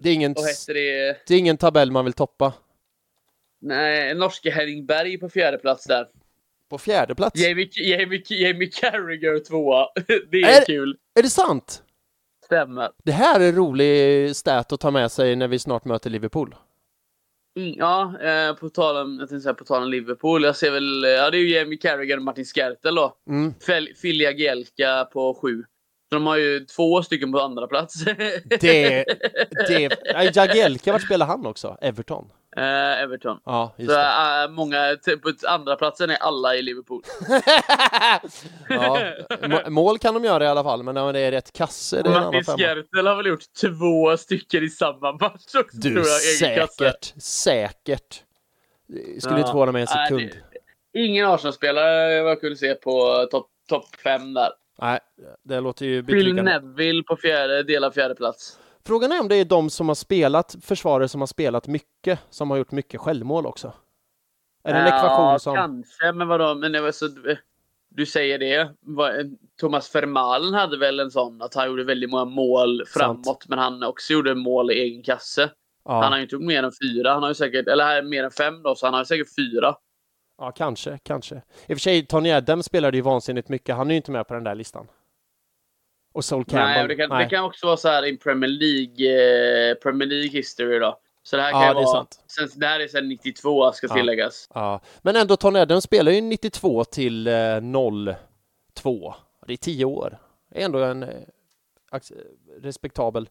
[0.00, 1.16] det, är ingen, det?
[1.26, 2.52] det är ingen tabell man vill toppa.
[3.66, 6.06] Nej, norske Henning Berg på fjärde plats där.
[6.70, 7.40] På fjärde plats.
[7.40, 9.86] Jamie, Jamie, Jamie Carragher tvåa.
[10.30, 10.96] Det är, Är- kul.
[11.18, 11.82] Är det sant?
[12.44, 12.90] Stämmer.
[13.04, 16.54] Det här är en rolig stat att ta med sig när vi snart möter Liverpool.
[17.58, 20.44] Mm, Ja, eh, på tal om, jag säga på tal om Liverpool.
[20.44, 23.16] Jag ser väl, ja det är ju Jamie Carragher och Martin Skertel då.
[23.28, 23.54] Mm.
[24.02, 25.64] Filja Gielka på sju.
[26.08, 28.04] Så de har ju två stycken på andra plats.
[28.60, 28.60] Det,
[29.68, 31.78] det, Jagielka, vart spelar han också?
[31.80, 32.30] Everton?
[32.56, 33.38] Eh, Everton.
[33.44, 34.42] Ja, just Så det.
[34.44, 37.02] äh, många, t- på andra platsen är alla i Liverpool.
[38.68, 38.98] ja,
[39.48, 42.10] må- mål kan de göra i alla fall, men när det är rätt kasse, det
[42.10, 42.44] är Martin.
[42.44, 46.20] Skertel har väl gjort två stycken i samma match också Du, tror jag.
[46.20, 48.22] säkert, säkert.
[49.18, 49.38] Skulle Ja.
[49.38, 50.30] inte förvåna mig en Nej, sekund.
[50.96, 54.48] Ingen Arsenal-spelare vad jag kunde se på topp top fem där.
[54.82, 54.98] Nej,
[55.44, 56.60] det låter ju Phil betryggande.
[56.60, 58.58] Neville på fjärde, del av fjärde plats.
[58.86, 62.50] Frågan är om det är de som har spelat, försvarare som har spelat mycket, som
[62.50, 63.72] har gjort mycket självmål också.
[64.64, 65.54] Är det en ekvation ja, som...
[65.54, 66.54] kanske, men vadå?
[66.54, 67.08] Men det var så,
[67.88, 68.74] du säger det.
[69.60, 73.82] Thomas Vermaelen hade väl en sån att han gjorde väldigt många mål framåt, men han
[73.82, 75.50] också gjorde mål i egen kasse.
[75.84, 77.12] Han har Ja, ju inte gjort mer än fyra.
[77.12, 79.74] Han har ju säkert, eller mer än fem då, så han har ju säkert fyra.
[80.38, 81.34] ja, kanske, kanske.
[81.36, 83.76] I och för sig, Tony Adams spelade ju vansinnigt mycket.
[83.76, 84.86] Han är ju inte med på den där listan.
[86.14, 86.86] Och Sol Campbell.
[86.86, 90.28] Nej, det, kan, det kan också vara så här i Premier League, eh, Premier League
[90.30, 90.98] history då.
[91.22, 92.18] Så det här kan Ja, vara, sant.
[92.36, 93.94] sen, det här är sen 92 ska Ja.
[93.94, 94.48] tilläggas.
[94.54, 97.34] Ja, men ändå Tony Adams spelar ju 92 till eh,
[98.74, 99.14] 02.
[99.46, 100.18] Det är 10 år.
[100.52, 101.08] Det är ändå en eh,
[102.62, 103.28] respektabel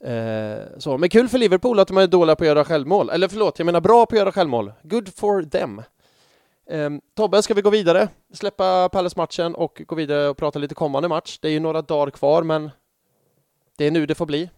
[0.00, 0.98] eh, så.
[0.98, 3.10] Men kul för Liverpool att de är dåliga på att göra självmål.
[3.10, 4.72] Eller förlåt, jag menar bra på att göra självmål.
[4.82, 5.82] Good for them.
[6.70, 8.08] Eh, Tobbe, ska vi gå vidare?
[8.32, 11.38] Släppa Palace-matchen och gå vidare och prata lite kommande match.
[11.42, 12.70] Det är ju några dagar kvar, men
[13.78, 14.50] det är nu det får bli.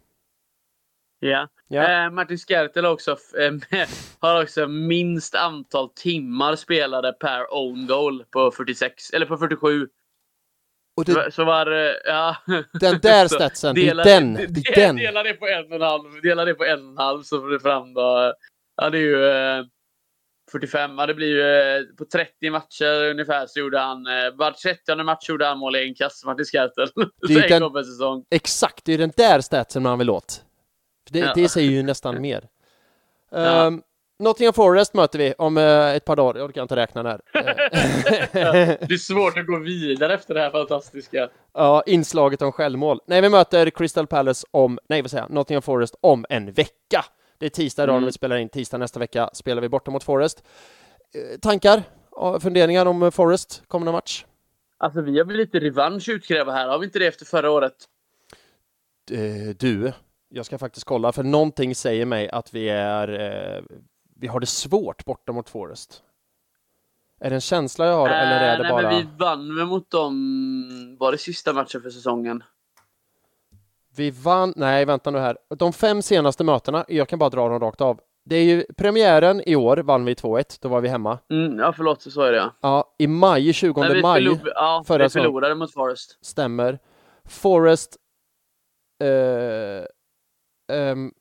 [1.18, 1.48] Ja.
[1.68, 2.04] Ja.
[2.04, 3.86] Eh, Martin Skertel också, eh,
[4.18, 9.88] har också minst antal timmar spelade per own goal på 46, eller på 47.
[10.96, 11.66] Och det, Så, var
[12.04, 12.36] ja.
[12.72, 14.96] den där statsen, det är den, det den.
[14.96, 17.40] Dela det på en och en halv, dela det på en och en halv så
[17.40, 18.34] får du fram då.
[18.76, 19.64] Ja, det är ju eh,
[20.53, 20.98] 45.
[20.98, 25.03] Ja, det blir ju eh, på 30 matcher ungefär så gjorde han, eh, var 30
[25.05, 26.88] match gjorde han mål i en kasse, Martin Skertel.
[27.28, 28.24] Det är en den- per säsong.
[28.30, 30.44] Exakt, det är den där statsen man vill åt.
[31.11, 31.32] Det, Ja.
[31.34, 32.48] det säger ju nästan mer.
[33.30, 33.66] Ja.
[33.66, 33.82] Um,
[34.18, 36.40] Nottingham Forest möter vi om eh, ett par dagar.
[36.40, 37.20] Jag orkar inte räkna när.
[38.32, 41.28] Det är svårt att gå vidare efter det här fantastiska.
[41.55, 43.00] ja, inslaget om självmål.
[43.07, 47.05] Nej, vi möter Crystal Palace om, nej vad säger jag, Nottingham Forest om en vecka.
[47.43, 48.03] Det är tisdag idag Mm.
[48.03, 48.49] när vi spelar in.
[48.49, 50.45] Tisdag nästa vecka spelar vi borta mot Forest.
[51.14, 51.82] Eh, tankar?
[52.40, 54.24] Funderingar om eh, Forest kommande match?
[54.78, 57.72] Alltså vi har väl lite revansch utkräva här, har vi inte det efter förra året?
[59.11, 59.93] Eh, du,
[60.28, 63.09] jag ska faktiskt kolla, för någonting säger mig att vi är
[64.16, 66.03] vi har det svårt borta mot Forest.
[67.20, 68.82] Är det en känsla jag har eller är det nej, bara...
[68.82, 72.43] men vi vann väl mot dem, var det sista matchen för säsongen?
[73.97, 75.38] Vi vann, nej vänta nu här.
[75.57, 78.01] De fem senaste mötena, jag kan bara dra dem rakt av.
[78.24, 81.18] det är ju premiären i år vann vi 2-1, då var vi hemma.
[81.30, 82.51] Mm, ja, förlåt, så är det ja.
[82.61, 86.18] Ja, i maj, 20 Nej, vi, maj, ja, förra vi förlorade mot Forest.
[86.26, 86.78] stämmer.
[87.24, 87.97] Forest,
[89.03, 89.84] eh,
[90.76, 91.12] ehm,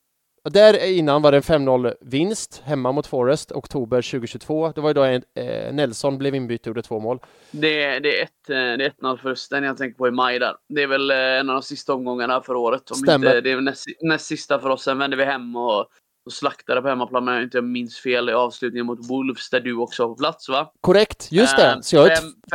[0.49, 4.71] där innan var det en 5-0 vinst hemma mot Forest, oktober 2022.
[4.75, 7.19] Det var ju då en, eh, Nelson blev inbytt och gjorde två mål.
[7.51, 10.55] Det, det är ett, eh, det är 1-0 förlusten jag tänker på i maj där.
[10.69, 12.91] Det är väl eh, en av de sista omgångarna för året.
[12.91, 13.27] Om Stämmer.
[13.27, 14.83] Inte, det är näst, näst sista för oss.
[14.83, 15.79] Sen vände vi hem och,
[16.25, 19.77] och slaktade på hemmaplan, men jag inte minns fel, i avslutningen mot Wolves där du
[19.77, 20.71] också var på plats va?
[20.81, 21.67] Korrekt, just det.
[21.71, 22.09] Eh, Så jag har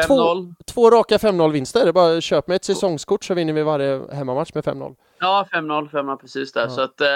[0.07, 0.55] två, 5-0.
[0.67, 1.83] två raka 5-0-vinster.
[1.83, 4.95] Det är bara köp med ett säsongskort så vinner vi varje hemmamatch med 5-0.
[5.19, 6.61] Ja, 5-0, 5-0 precis där.
[6.63, 6.69] Ja.
[6.69, 7.07] Så att eh,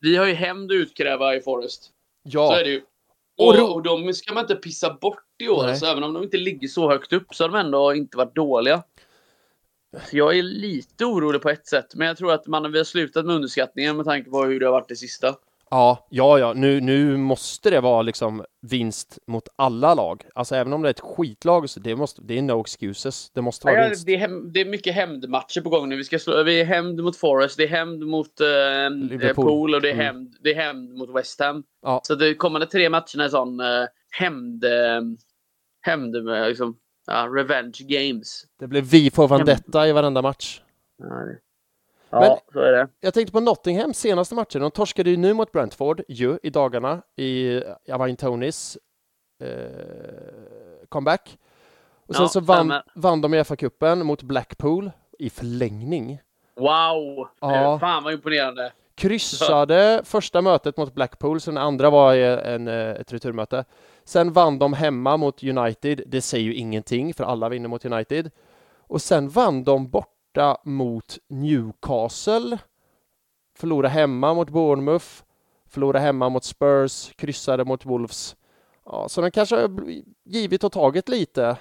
[0.00, 1.82] vi har ju hämnd att utkräva i Forest.
[1.84, 1.90] Så
[2.22, 2.82] Ja, är det ju.
[3.38, 5.62] Och Och, de ska man inte pissa bort i år.
[5.62, 5.76] Nej.
[5.76, 8.34] Så även om de inte ligger så högt upp så har de ändå inte varit
[8.34, 8.82] dåliga.
[10.10, 11.94] Så jag är lite orolig på ett sätt.
[11.94, 14.66] Men jag tror att man, vi har slutat med underskattningen med tanke på hur det
[14.66, 15.36] har varit det sista.
[15.70, 16.52] Ja, ja, ja.
[16.52, 20.24] Nu, nu måste det vara liksom vinst mot alla lag.
[20.34, 23.30] Alltså även om det är ett skitlag, så det, måste, det är no excuses.
[23.30, 24.06] Det måste vara Ja, vinst.
[24.06, 25.96] det, är hem, det är mycket hämndmatcher på gång nu.
[25.96, 29.44] Vi, ska slå, vi är hämnd mot Forest, det är hämnd mot eh, Liverpool.
[29.44, 30.06] Pool och det är, Mm.
[30.06, 31.62] hämnd, det är hämnd mot West Ham.
[31.82, 32.00] Ja.
[32.04, 33.66] Så de kommande tre matcherna är sån eh,
[34.10, 34.64] hämnd...
[34.64, 35.00] Eh,
[35.82, 38.42] hämnd med liksom, ja, revenge games.
[38.58, 40.60] Det blir vi för Vendetta i varenda match.
[40.98, 41.38] Ja, det.
[42.10, 42.88] Ja Men- så är det.
[43.00, 44.60] Jag tänkte på Nottingham senaste matchen.
[44.60, 47.60] De torskade ju nu mot Brentford ju i dagarna i
[47.92, 48.78] Avain Tonys
[49.42, 49.48] eh,
[50.88, 51.38] comeback.
[52.06, 56.18] Och sen Ja, så vann, vann de i FA-cupen mot Blackpool i förlängning.
[56.56, 57.28] Wow!
[57.40, 57.78] Ja.
[57.78, 58.72] Fan vad imponerande.
[58.94, 63.64] Kryssade första mötet mot Blackpool, sen andra var en, eh, ett returmöte.
[64.04, 66.02] Sen vann de hemma mot United.
[66.06, 68.30] Det säger ju ingenting, för alla vinner mot United.
[68.86, 69.90] Och sen vann de
[70.34, 72.58] borta mot Newcastle.
[73.54, 75.06] Förlorade hemma mot Bournemouth.
[75.66, 77.12] Förlorade hemma mot Spurs.
[77.16, 78.36] Kryssade mot Wolves.
[78.84, 79.70] Ja, så de kanske har
[80.24, 81.56] givit och tagit lite.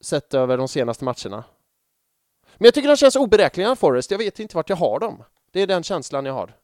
[0.00, 1.44] Sett över de senaste matcherna.
[2.56, 4.10] Men jag tycker de känns oberäkneliga, Forrest.
[4.10, 5.24] Jag vet inte vart jag har dem.
[5.50, 6.56] Det är den känslan jag har.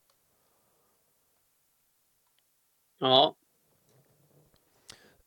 [2.99, 3.35] Ja.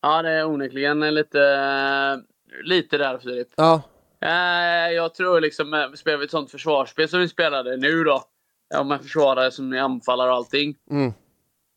[0.00, 2.22] Ja, det är onekligen lite,
[2.62, 3.48] lite där Filip.
[3.56, 3.82] Ja,
[4.26, 8.24] Eh, jag tror liksom, eh, spelar vi ett sånt försvarsspel som vi spelade nu då.
[8.68, 10.76] Ja, med försvarare som är anfallare och allting.
[10.90, 11.12] mm.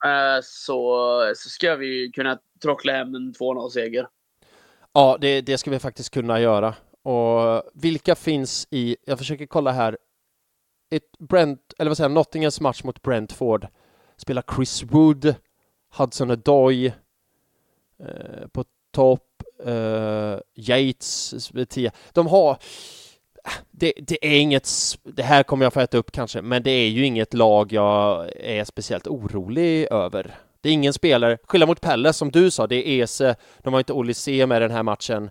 [0.06, 4.08] Eh, så, så ska vi kunna trockla hem en 2-0-seger.
[4.94, 6.76] ja det, det ska vi faktiskt kunna göra.
[7.04, 9.98] Och vilka finns i, jag försöker kolla här,
[10.92, 13.68] ett Brent, eller vad säger jag, Nottinghams match mot Brentford
[14.18, 15.36] spelar Chris Wood,
[15.98, 16.94] Hudson Odoi
[18.00, 21.92] eh, på topp, eh, Yates, eh, tio.
[22.14, 22.58] De har,
[23.72, 24.70] det, det är inget,
[25.04, 28.30] det här kommer jag få äta upp kanske, men det är ju inget lag jag
[28.36, 30.36] är speciellt orolig över.
[30.62, 33.80] Det är ingen spelare, skillnad mot Pelle som du sa, det är Ese, de har
[33.80, 35.30] inte Olise med den här matchen.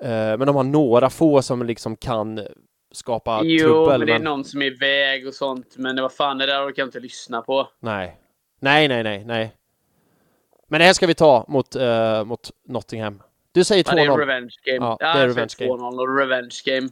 [0.00, 2.46] Eh, men de har några få som liksom kan
[2.92, 3.98] skapa jo, trubbel.
[3.98, 5.74] men det är någon som är iväg och sånt.
[5.76, 7.68] Men det var fan, det där orkar jag inte lyssna på.
[7.80, 8.16] Nej.
[8.60, 9.55] Nej, nej, nej, nej.
[10.68, 13.22] Men det här ska vi ta mot, eh, mot Nottingham.
[13.52, 14.18] Du säger Ja, det är 2-0.
[14.18, 14.86] revenge game.
[14.86, 15.70] Ja, Ja, det är revenge game.
[15.72, 16.88] 2-0 och revenge game.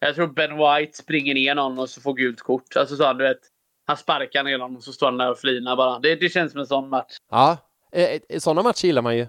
[0.00, 2.76] Jag tror Ben White springer ner någon och så får gult kort.
[2.76, 3.38] Alltså så han, du vet.
[3.86, 5.98] Han sparkar ner någon och så står han där och flinar bara.
[5.98, 7.16] Det, det känns som en sån match.
[7.30, 7.56] Ja,
[7.92, 9.26] eh, sådana matcher gillar man ju.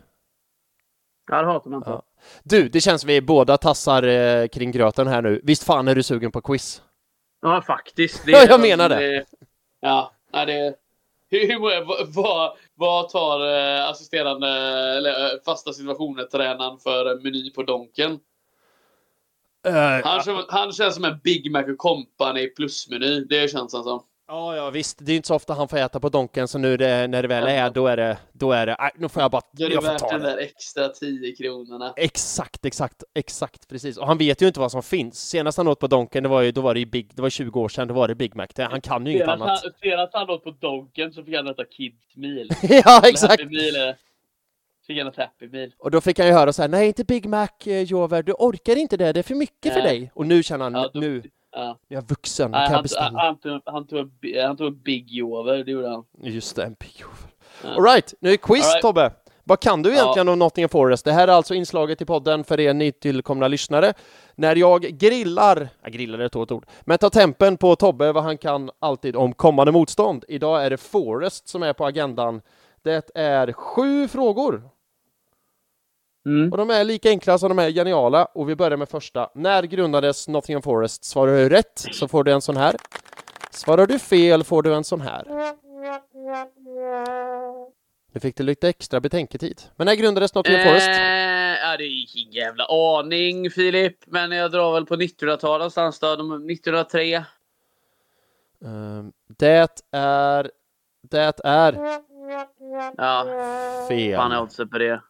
[1.31, 1.89] Ja, det hatar man inte.
[1.89, 2.03] Ja.
[2.43, 5.41] Du, det känns vi båda tassar eh, kring gröten här nu.
[5.43, 6.81] Visst fan är du sugen på quiz?
[7.41, 8.23] Ja, faktiskt.
[8.27, 9.25] Ja, jag menar det.
[9.79, 10.75] Ja, nej, det...
[11.29, 11.59] Hur, hur,
[12.13, 14.47] vad, vad, tar eh, assisterande,
[14.97, 18.19] eller eh, fasta situationer-tränaren för meny på Donken?
[19.67, 19.73] Eh,
[20.03, 23.25] Han, känns- han känns som en Big Mac och Company plusmeny.
[23.25, 24.03] Det känns han som.
[24.31, 24.97] Ja, ja visst.
[25.01, 27.27] Det är inte så ofta han får äta på Donken, så nu det, när det
[27.27, 29.69] väl är, då är det, då är det, nej, nu får jag bara, Det är
[29.71, 30.27] jag får värt ta den det.
[30.29, 31.93] där extra 10 kronorna.
[31.97, 33.97] Exakt, exakt, exakt, precis.
[33.97, 35.29] Och han vet ju inte vad som finns.
[35.29, 37.29] Senast han åt på Donken, det var ju, då var det ju Big, det var
[37.29, 38.47] 20 år sedan, då var det Big Mac.
[38.55, 39.59] Det, han kan ju inget Senast annat.
[39.63, 42.49] han, senast han åt på Donken så fick han äta Kids Meal.
[42.85, 43.39] ja, exakt!
[43.41, 43.95] Är...
[44.87, 45.71] Fick han ett Happy Meal.
[45.77, 48.31] Och då fick han ju höra så här, nej inte Big Mac, eh, Jover, du
[48.31, 49.99] orkar inte det, det är för mycket för Nej.
[49.99, 50.11] dig.
[50.15, 51.23] Och nu känner han, Ja, då- nu,
[51.59, 51.77] Ja.
[51.87, 53.19] jag är vuxen, Nej, kan han, bestämma.
[53.19, 53.51] han, han, tog
[53.99, 56.03] en, han tog en Big Jover, det gjorde han.
[56.21, 57.15] Just det, en Big Jover.
[57.63, 57.69] Ja.
[57.69, 58.81] Alright, nu är quiz right.
[58.81, 59.11] Tobbe.
[59.43, 59.95] Vad kan du Ja.
[60.01, 61.05] egentligen om Nottingham Forest?
[61.05, 63.93] Det här är alltså inslaget i podden för er nytillkomna lyssnare.
[64.35, 68.23] När jag grillar, jag grillar är ett hårt ord, men tar tempen på Tobbe vad
[68.23, 70.25] han kan alltid om kommande motstånd.
[70.27, 72.41] Idag är det Forest som är på agendan.
[72.83, 74.69] Det är sju frågor
[76.29, 76.51] Mm.
[76.51, 79.29] och de är lika enkla som de är geniala och vi börjar med första.
[79.35, 81.03] När grundades Nottingham Forest?
[81.03, 82.75] Svarar du rätt så får du en sån här.
[83.51, 85.25] Svarar du fel får du en sån här.
[88.13, 89.61] Nu fick du lite extra betänketid.
[89.75, 90.87] Men när grundades Nottingham Forest?
[90.87, 93.97] Eh, ja, det är ingen jävla aning Filip.
[94.07, 96.15] Men jag drar väl på 1900-talet någonstans då.
[96.15, 97.15] De- 1903.
[98.65, 100.51] Ehm, det är...
[101.09, 101.73] Det är
[102.97, 103.25] Ja,
[103.89, 104.15] fel.
[104.15, 105.01] fan oddsen på det?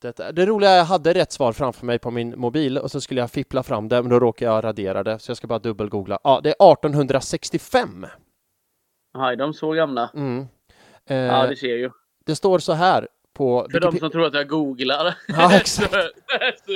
[0.00, 2.90] Det, är- det roliga är jag hade rätt svar framför mig på min mobil och
[2.90, 5.46] så skulle jag fippla fram det, men då råkade jag radera det, så jag ska
[5.46, 6.18] bara dubbelgoogla.
[6.24, 8.06] Ja, det är 1865.
[9.14, 10.10] Jaha, är de så gamla?
[10.14, 10.46] Mm.
[11.06, 11.90] Eh, Ja, det ser ju.
[12.26, 13.66] Det står så här på...
[13.70, 15.14] För de Wikipe- som tror att jag googlar.
[15.28, 15.92] Ja, exakt.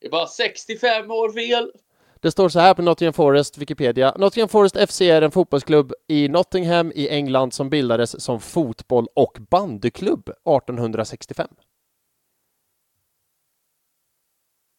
[0.00, 1.72] det är bara 65 år fel.
[2.20, 4.14] Det står så här på Nottingham Forest Wikipedia.
[4.18, 9.38] Nottingham Forest FC är en fotbollsklubb i Nottingham i England som bildades som fotboll och
[9.50, 11.48] bandyklubb 1865.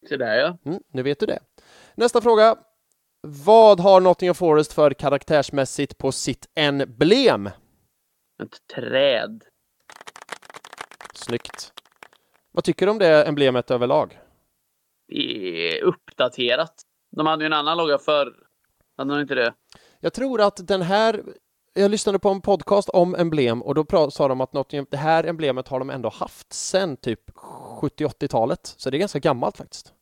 [0.08, 0.58] Så där ja.
[0.64, 1.38] Mm, nu vet du det.
[1.94, 2.56] Nästa fråga.
[3.20, 7.46] Vad har Nottingham Forest för karaktärsmässigt på sitt emblem?
[8.42, 9.44] Ett träd.
[11.14, 11.72] Snyggt.
[12.52, 14.18] Vad tycker du om det emblemet överlag?
[15.08, 16.74] Det är uppdaterat.
[17.16, 18.32] De hade ju en annan logga förr.
[18.96, 19.54] Hade de inte det?
[20.00, 21.22] Jag tror att den här
[21.78, 25.24] jag lyssnade på en podcast om emblem och då sa de att Nottingham, det här
[25.24, 27.30] emblemet har de ändå haft sedan typ
[27.80, 28.74] 70-80-talet.
[28.76, 29.92] Så det är ganska gammalt faktiskt.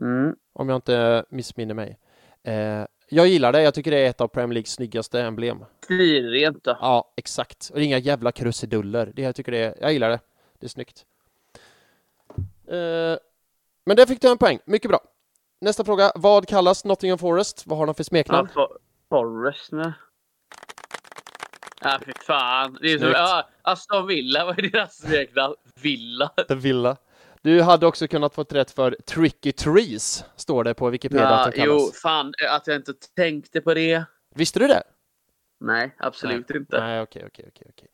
[0.00, 0.36] Mm.
[0.52, 1.98] Om jag inte missminner mig.
[2.42, 3.62] Eh, jag gillar det.
[3.62, 5.64] Jag tycker det är ett av Premier Leagues snyggaste emblem.
[5.84, 6.62] Stilrent.
[6.64, 7.70] Ja, exakt.
[7.72, 9.12] Och det är inga jävla krusiduller.
[9.14, 10.20] Det jag tycker det är, jag gillar det.
[10.58, 11.04] Det är snyggt.
[12.68, 13.18] Eh,
[13.84, 14.58] men där fick du en poäng.
[14.64, 15.00] Mycket bra.
[15.60, 16.12] Nästa fråga.
[16.14, 17.66] Vad kallas Nottingham Forest?
[17.66, 18.48] Vad har de för Ja, smeknamn?
[18.54, 18.78] for,
[19.08, 19.92] Forest nu.
[21.82, 22.78] Ja, fy fan.
[22.82, 23.16] Det är så, Snyggt.
[23.18, 25.54] ja, Aston Villa, vad är deras smeknamn?
[25.82, 26.28] Villa?
[26.48, 26.96] The Villa.
[27.42, 31.52] Du hade också kunnat få rätt för Tricky Trees, står det på Wikipedia Ja, att
[31.52, 31.82] de kallas.
[31.86, 34.04] jo, fan att jag inte tänkte på det.
[34.34, 34.82] Visste du det?
[35.60, 36.80] Nej, absolut inte.
[36.80, 37.88] Nej, okej, okej, okej, okej.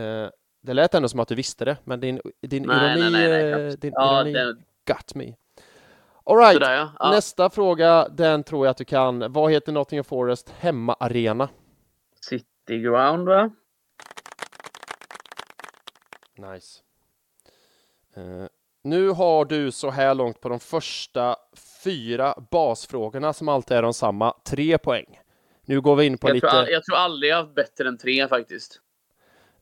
[0.00, 0.30] Eh,
[0.60, 3.52] Det lät ändå som att du visste det, men din, din Nej, ironi, nej, nej,
[3.52, 5.34] nej, eh, din Ja, ironi den, got me.
[6.26, 6.52] All right.
[6.52, 6.92] sådär ja.
[6.98, 7.10] ja.
[7.10, 9.32] Nästa fråga, den tror jag att du kan.
[9.32, 11.48] Vad heter Nottingham Forest hemmaarena?
[12.20, 13.50] City Ground va?
[16.36, 16.80] Nice.
[18.16, 18.46] Eh,
[18.84, 21.36] nu har du så här långt på de första
[21.84, 25.18] fyra basfrågorna som alltid är de samma, tre poäng.
[25.66, 26.50] Nu går vi in på Jag, lite...
[26.50, 28.80] tror, jag tror aldrig jag haft bättre än tre faktiskt.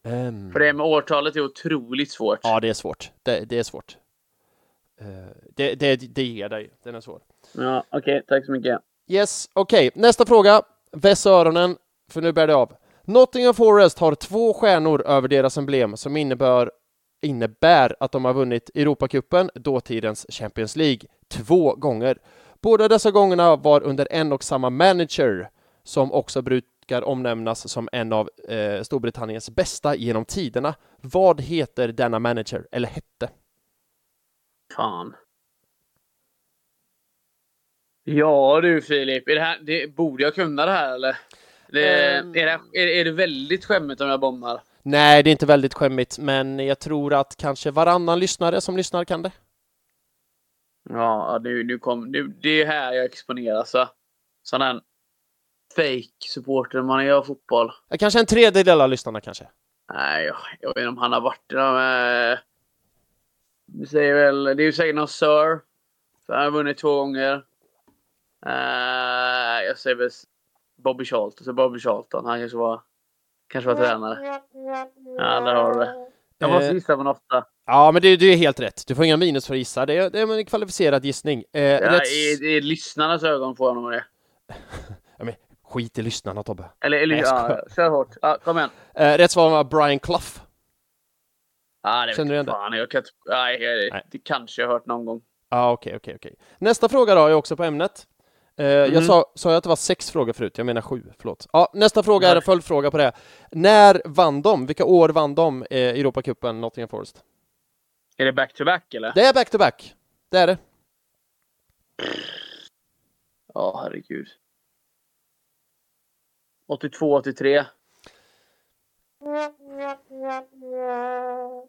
[0.05, 2.39] Ehm, För det med årtalet är otroligt svårt.
[2.43, 3.11] Ja, det är svårt.
[3.23, 3.97] Det, det är svårt.
[5.01, 5.07] Eh,
[5.57, 6.71] det, det, det ger dig.
[6.85, 7.21] Den är svår.
[7.53, 8.79] Ja, Okej, tack så mycket.
[9.09, 9.91] Yes, okej.
[9.95, 10.63] Nästa fråga.
[10.93, 11.77] Väss öronen,
[12.11, 12.73] för nu bär det av.
[13.05, 16.71] Nottingham Forest har två stjärnor över deras emblem som innebär,
[17.23, 22.19] innebär att de har vunnit Europacupen, dåtidens Champions League, två gånger.
[22.63, 25.51] Båda dessa gångerna var under en och samma manager,
[25.85, 30.75] som också brukar omnämnas som en av eh, Storbritanniens bästa genom tiderna.
[31.01, 33.31] Vad heter denna manager, eller hette?
[34.77, 35.15] Fan.
[38.05, 41.17] Ja du Filip, är det här, det, borde jag kunna det här eller?
[41.69, 42.31] Det, Ehm.
[42.35, 44.63] är, det, är, är det väldigt skämmigt om jag bommar?
[44.83, 49.05] Nej, det är inte väldigt skämmigt, men jag tror att kanske varannan lyssnare som lyssnar
[49.05, 49.33] kan det.
[50.91, 53.91] Ja, nu, nu kom, nu, det är här jag exponeras va?
[54.43, 54.81] Sån här
[55.77, 57.73] fake supporter man är av fotboll.
[57.99, 59.49] Kanske en tredjedel av lyssnarna kanske.
[59.93, 62.39] Nej, jag, jag vet inte om han har varit de eh,
[63.67, 65.61] Vi säger väl, det är ju säkert någon Sir.
[66.27, 67.45] För han har vunnit två gånger.
[68.47, 70.11] Eh, jag säger väl
[70.77, 71.45] Bobby Charlton.
[71.45, 72.83] Så Bobby Charlton, han kanske var,
[73.53, 74.41] kanske var tränare.
[75.19, 76.07] Ja, där har du det.
[76.39, 77.45] Jag måste Eh, gissa på en åtta.
[77.67, 78.87] Ja, men det, det är helt rätt.
[78.87, 79.87] Du får inga minus för att gissa.
[79.87, 81.45] Det är, det är en kvalificerad gissning.
[81.53, 82.13] Eh, Ja, rätt...
[82.13, 84.05] i, I lyssnarnas ögon får jag nog det.
[85.19, 85.35] ja, men,
[85.65, 86.65] skit i lyssnarna, Tobbe.
[86.81, 88.09] Eller, eller Nej, ja, kör hårt.
[88.23, 88.71] Ja, kom igen.
[88.95, 90.27] Eh, rätt svar var Brian Clough.
[91.83, 92.53] Ja, det Känner du igen det?
[92.53, 92.73] fan.
[92.73, 94.03] Jag kan, inte- nej, jag- Nej.
[94.11, 95.21] det kanske jag har hört någon gång.
[95.51, 96.35] Ja, okej, okej, okej.
[96.59, 98.07] Nästa fråga då är också på ämnet.
[98.57, 99.03] Eh, Jag Mhm.
[99.05, 100.59] sa, sa jag att det var sex frågor förut?
[100.59, 101.47] Jag menar sju, förlåt.
[101.53, 102.43] Ja, nästa fråga är en Nej.
[102.45, 103.13] följdfråga på det.
[103.53, 104.67] När vann de?
[104.67, 107.25] Vilka år vann de eh, Europacupen, Nottingham Forest?
[108.17, 109.13] Är det back-to-back eller?
[109.15, 109.95] Det är back-to-back.
[110.29, 110.59] Det är det.
[113.55, 114.29] Ja, herregud.
[116.69, 117.65] 82, 83.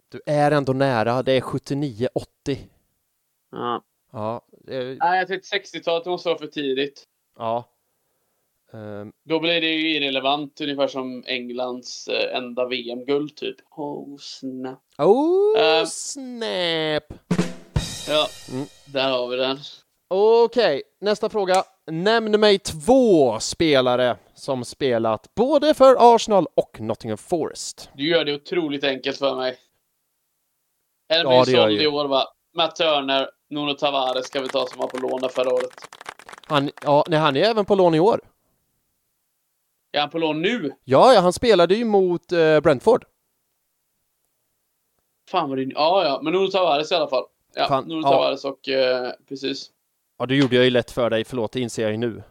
[0.10, 1.24] Du är ändå nära.
[1.24, 2.70] Det är 79-80.
[3.52, 3.84] Ja.
[4.12, 7.04] Ja, eh, Nej, jag tänkte 60-talet måste vara för tidigt.
[7.40, 7.70] ja.
[8.74, 13.56] Ehm, Då blir det ju irrelevant, ungefär som Englands eh, enda VM-guld typ.
[13.72, 14.80] Oh, snap.
[14.98, 15.86] Oh, Ehm.
[15.86, 17.04] snap!
[18.08, 18.66] Ja, Mm.
[18.86, 19.58] där har vi den.
[20.08, 21.64] Okej, nästa fråga.
[21.92, 27.90] Nämn mig två spelare som spelat både för Arsenal och Nottingham Forest.
[27.94, 29.58] Du gör det otroligt enkelt för mig.
[31.14, 32.24] En Ja, blir såld i år va?
[32.58, 35.88] Matt Turner, Nuno Tavares ska vi ta som var på lån förra året.
[36.46, 38.20] Han, ja, nej, han är även på lån i år.
[39.92, 40.72] Är han på lån nu?
[40.84, 43.06] Ja, ja han spelade ju mot eh, Brentford.
[45.30, 45.64] Fan vad det...
[45.64, 46.20] Ja, ja.
[46.24, 47.24] Men Nuno Tavares i alla fall.
[47.56, 48.10] Ja, Fan, Nuno ja.
[48.12, 48.70] Tavares och...
[48.70, 49.70] Eh, precis.
[50.18, 52.24] Ja, det gjorde jag ju lätt för dig, förlåt, det inser jag ju nu.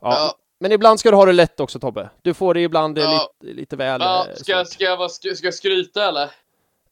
[0.00, 0.34] Ja, Ja.
[0.58, 2.10] Men ibland ska du ha det lätt också Tobbe.
[2.22, 3.30] Du får det ibland eh, Ja.
[3.40, 4.00] lite, lite väl...
[4.00, 4.74] Ja, eh, ska, jag- svårt.
[4.74, 6.30] ska, jag, ska, ska jag skryta eller?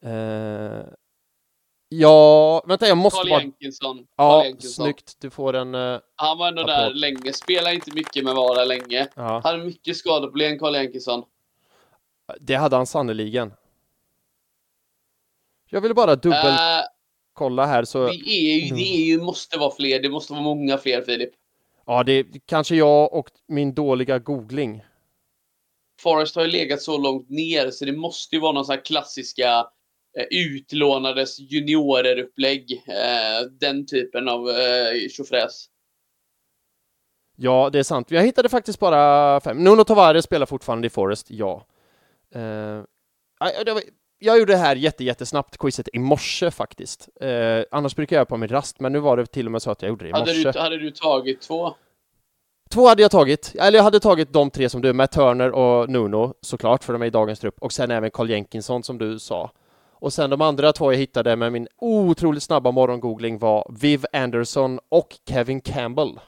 [0.02, 0.84] Eh,
[2.00, 3.40] ja, vänta jag måste Carl bara...
[3.40, 3.96] Jenkinson.
[3.96, 4.84] Carl Ja, Jenkinson.
[4.84, 5.16] snyggt.
[5.20, 5.74] Du får en...
[5.74, 6.76] eh, Han var ändå Applåd.
[6.76, 7.32] där länge.
[7.32, 9.08] Spelade inte mycket men var där länge.
[9.16, 11.24] ja, Hade mycket skadeproblem, Carl Jenkinson.
[12.40, 13.52] det hade han sannoliken.
[15.70, 18.06] Jag ville bara dubbelkolla Uh, här så...
[18.06, 20.02] det, är ju, det är ju, måste vara fler.
[20.02, 21.30] Det måste vara många fler, Filip.
[21.86, 24.84] Ja, det är kanske jag och min dåliga googling.
[26.00, 28.84] Forrest har ju legat så långt ner så det måste ju vara någon sån här
[28.84, 29.64] klassiska eh,
[30.30, 32.72] utlånades juniorer-upplägg.
[32.86, 35.66] Eh, den typen av eh, tjofräs.
[37.36, 38.10] Ja, det är sant.
[38.10, 39.64] Jag hittade faktiskt bara fem.
[39.64, 41.66] Nuno Tavares spelar fortfarande i Forest, ja.
[42.34, 42.82] Eh,
[44.18, 47.08] jag gjorde det här jätte, jättesnabbt, quizet, i morse faktiskt.
[47.20, 49.62] Eh, annars brukar jag göra på min rast, men nu var det till och med
[49.62, 50.50] så att jag gjorde det i Hade morse.
[50.52, 51.74] du, hade du tagit två?
[52.70, 55.90] Två hade jag tagit, eller jag hade tagit de tre som du, Matt Turner och
[55.90, 59.18] Nuno såklart, för de är i dagens trupp, och sen även Carl Jenkinson som du
[59.18, 59.50] sa.
[60.04, 64.80] Och sen de andra två jag hittade med min otroligt snabba morgongoogling var Viv Anderson
[64.88, 66.20] och Kevin Campbell.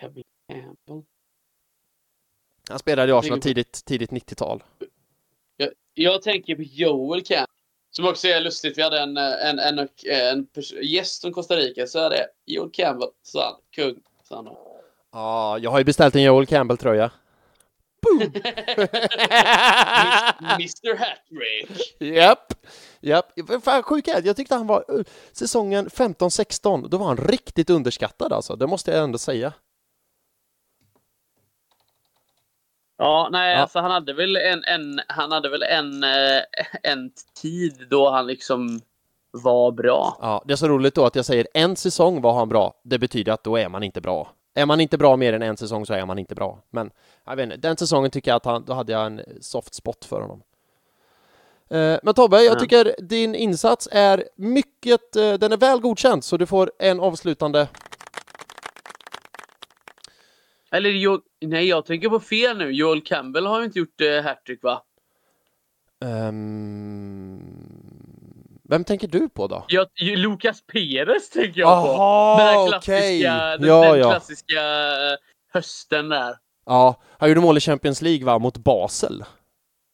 [0.00, 1.02] Kevin Campbell.
[2.68, 4.64] Han spelade i Arsenal tidigt, tidigt 90-tal.
[5.56, 7.50] Jag, jag tänker på Joel Camp.
[7.90, 8.78] Som också är lustigt.
[8.78, 11.86] Vi hade en, eh, en, en, en pers- gäst från Costa Rica.
[11.86, 13.10] Så är det Joel Campbell.
[13.22, 14.02] Så han, kung.
[14.22, 14.48] Så han.
[15.12, 17.10] Ja, jag har ju beställt en Joel Campbell-tröja.
[20.40, 21.96] Mr Hattrick.
[22.00, 22.52] Japp,
[23.00, 23.32] japp.
[23.64, 24.22] Fan sjuk är.
[24.26, 28.56] Jag tyckte han var uh, säsongen 15-16, då var han riktigt underskattad alltså.
[28.56, 29.52] Det måste jag ändå säga.
[32.98, 33.58] Ja, nej, Ja.
[33.60, 36.42] alltså han hade väl en, en, han hade väl en, eh,
[36.82, 37.10] en
[37.42, 38.80] tid då han liksom
[39.30, 40.18] var bra.
[40.20, 42.74] Ja, det är så roligt då att jag säger en säsong var han bra.
[42.84, 44.32] Det betyder att då är man inte bra.
[44.58, 46.62] Är man inte bra mer än en säsong så är man inte bra.
[46.70, 46.90] Men
[47.24, 50.04] jag vet inte, den säsongen tycker jag att han, då hade jag en soft spot
[50.04, 50.42] för honom.
[51.70, 52.60] Eh, Men Tobbe, jag Ja.
[52.60, 57.68] tycker din insats är mycket, eh, den är väl godkänd så du får en avslutande
[60.70, 62.70] Eller jo, nej, jag tänker på fel nu.
[62.70, 64.82] Joel Campbell har inte gjort eh, hattrick va?
[66.04, 67.45] Ehm,
[68.68, 69.64] Vem tänker du på då?
[69.68, 71.88] Jag, ju- Lucas Perez tänker jag på.
[71.92, 74.10] Jaha, Den här klassiska, den, Ja, den ja.
[74.10, 74.60] klassiska
[75.12, 75.16] eh,
[75.52, 76.34] hösten där.
[76.66, 79.24] Ja, han gjorde mål i Champions League va, mot Basel.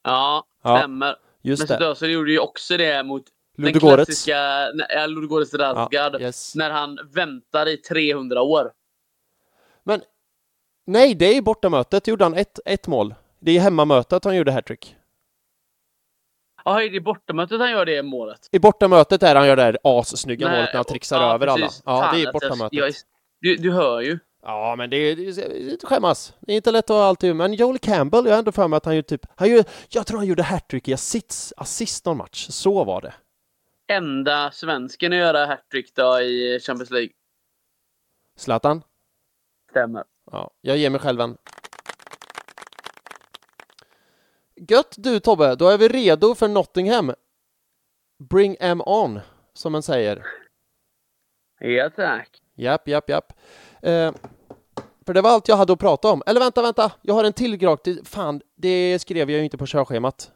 [0.05, 1.17] Ja, Ja, stämmer.
[1.43, 1.69] Just Men.
[1.69, 3.23] Söderström gjorde ju också det mot
[3.57, 4.07] den Ludogorets.
[4.07, 6.21] klassiska nej, ja, Ludogorets Razgard.
[6.21, 6.55] Yes.
[6.55, 8.73] När han väntar i 300 år.
[9.85, 10.03] Men
[10.87, 13.15] nej, det är bortamötet gjorde han ett, ett mål.
[13.41, 14.97] Det är hemmamötet han gjorde hattrick.
[16.65, 18.49] Ja, är bortamötet han gör det målet.
[18.53, 21.47] I bortamötet är han gör det här assnygga Nej, målet när han trixar ja, över
[21.47, 21.83] precis.
[21.85, 21.97] alla.
[21.97, 22.79] Ja, Fan, det är i jag- bortamötet.
[22.79, 22.93] jag
[23.41, 24.19] Du, du hör ju.
[24.43, 26.35] Ja, men det är, det är inte skämmas.
[26.41, 27.37] Det är inte lätt att ha alltid.
[27.37, 30.07] Men Joel Campbell, jag har ändå för mig att han gjorde typ, han gjorde, jag
[30.07, 32.47] tror han gjorde hattrick i assist, assist någon match.
[32.51, 33.15] Så var det.
[33.89, 37.09] Enda svensken att göra hattrick då i Champions League.
[38.39, 38.83] Zlatan?
[39.71, 40.05] Stämmer.
[40.31, 41.37] Ja, jag ger mig själv en.
[44.69, 47.13] Gött du Tobbe, då är vi redo för Nottingham.
[48.31, 49.21] Bring em on,
[49.55, 50.23] som man säger.
[51.61, 52.29] Ja, tack.
[52.55, 53.33] Japp, japp, japp.
[53.83, 54.13] Eh,
[55.07, 56.23] för det var allt jag hade att prata om.
[56.27, 57.99] Eller vänta, vänta, jag har en till gratis.
[58.09, 60.33] Fan, det skrev jag ju inte på körschemat.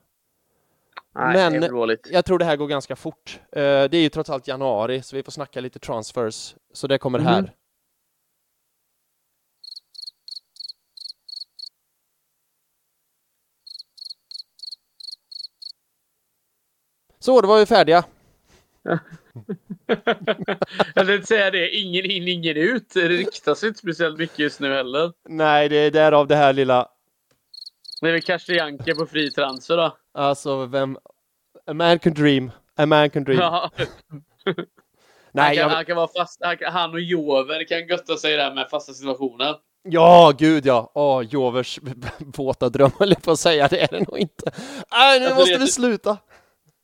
[1.15, 1.97] Nej, Men-.
[2.11, 3.41] Jag tror det här går ganska fort.
[3.53, 6.55] Eh, det är ju trots allt januari, så vi får snacka lite transfers.
[6.73, 7.29] Så det kommer Mhm.
[7.29, 7.53] här.
[17.27, 18.05] Så, då var vi färdiga.
[20.95, 21.71] jag tänkte säga det.
[21.71, 22.95] Ingen in, ingen ut.
[22.95, 25.13] Det ryktas inte speciellt mycket just nu heller.
[25.29, 26.89] Nej, det är därav det här lilla...
[28.01, 29.97] Det är väl Kastrianka på fri transfer då.
[30.15, 30.99] Alltså, vem...
[31.67, 32.51] A man can dream.
[32.77, 33.41] A man can dream.
[33.41, 33.71] Ja,
[34.45, 34.55] han,
[35.33, 35.77] Nej, kan, jag...
[35.77, 36.41] han kan vara fast.
[36.63, 39.57] Han, och Jover kan götta sig där med fasta situationer.
[39.83, 40.91] Ja, gud ja.
[40.95, 41.79] Åh, Jovers
[42.19, 43.69] våta dröm höll jag på att säga.
[43.69, 44.51] Det är det nog inte.
[44.93, 46.19] Nej, nu Alltså, måste vi sluta.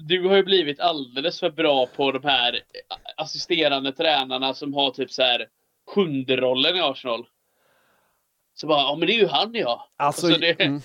[0.06, 2.60] Du har ju blivit alldeles för bra på de här
[3.16, 5.48] assisterande tränarna som har typ så här
[5.94, 7.26] sjunde rollen i Arsenal.
[8.54, 9.88] Så bara, ja men det är ju han ja.
[9.96, 10.80] Alltså, Alltså, det- mm,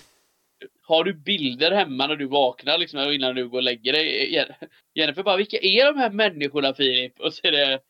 [0.82, 4.32] Har du bilder hemma när du vaknar liksom innan du går och lägger dig?
[4.34, 4.52] Jen-
[4.94, 7.20] Jennifer bara, vilka är de här människorna Filip?
[7.20, 7.80] Och så är det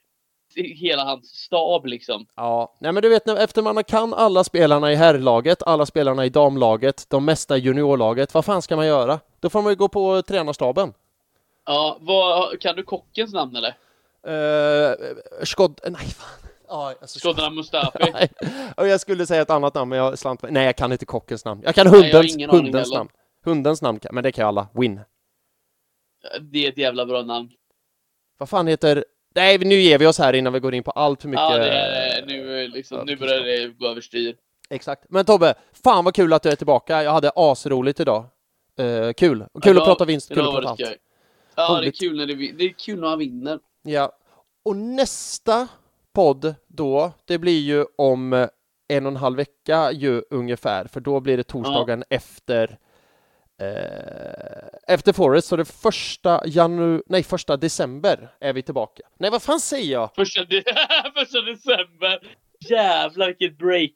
[0.56, 2.26] hela hans stab liksom.
[2.36, 2.76] ja.
[2.80, 7.06] Nej, men du vet, efter man kan alla spelarna i herrlaget, alla spelarna i damlaget,
[7.10, 9.20] de mesta i juniorlaget, vad fan ska man göra?
[9.40, 10.92] Då får man ju gå på tränarstaben.
[11.68, 13.74] Ja, vad, kan du kockens namn eller?
[14.28, 14.94] Uh,
[15.44, 15.80] Skod...
[15.84, 16.50] Nej, fan.
[16.68, 17.98] Ja, alltså, Skodran Mustafi?
[18.12, 18.28] Nej.
[18.76, 21.44] Och jag skulle säga ett annat namn, men jag slant Nej, jag kan inte kockens
[21.44, 21.62] namn.
[21.64, 23.10] Jag kan jag hundens, ingen aning hundens namn.
[23.44, 24.68] Hundens namn, men det kan ju alla.
[24.74, 25.00] Win.
[26.40, 27.50] Det är ett jävla bra namn.
[28.38, 29.04] Vad fan heter...
[29.34, 31.42] Nej, nu ger vi oss här innan vi går in på allt för mycket...
[31.42, 34.36] Ja, det är, nu, liksom, nu börjar det gå överstyr.
[34.70, 35.04] Exakt.
[35.08, 35.54] Men Tobbe,
[35.84, 37.02] fan vad kul att du är tillbaka.
[37.02, 38.24] Jag hade asroligt idag.
[38.78, 39.46] Eh, kul.
[39.62, 40.80] Kul Ja, att prata vinst, kul att prata allt.
[40.80, 40.96] skoj.
[41.58, 41.98] Ja, det är Roligt.
[42.00, 43.58] kul när det, det är kul när man vinner.
[43.82, 44.12] Ja.
[44.64, 45.68] Och nästa
[46.14, 48.48] podd då, det blir ju om eh,
[48.88, 52.78] en och en halv vecka ju ungefär, för då blir det torsdagen efter
[53.60, 57.02] eh, efter Forest, så det första janu...
[57.06, 59.02] Nej, första december är vi tillbaka.
[59.18, 60.14] Nej, vad fan säger jag?
[60.14, 60.62] Första, de-
[61.14, 62.36] första december.
[62.70, 63.90] Jävlar vilket break.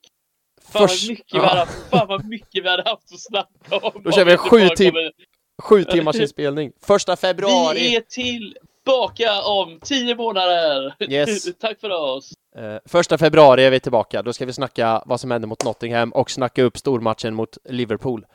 [0.63, 1.41] Fan Först- vad mycket Ja.
[1.43, 4.03] vi hade fan vad mycket vi hade haft att snacka om.
[4.03, 5.13] Då kör vi sju tillbaka tim- med-
[5.59, 6.73] Sju timmars inspelning.
[6.81, 7.97] Första Vi februari.
[7.97, 10.95] är tillbaka om tio månader.
[11.09, 11.45] Yes.
[11.61, 12.33] Tack för oss.
[12.57, 14.23] Eh, första februari är vi tillbaka.
[14.23, 18.27] Då ska vi snacka vad som hände mot Nottingham och snacka upp stormatchen mot Liverpool.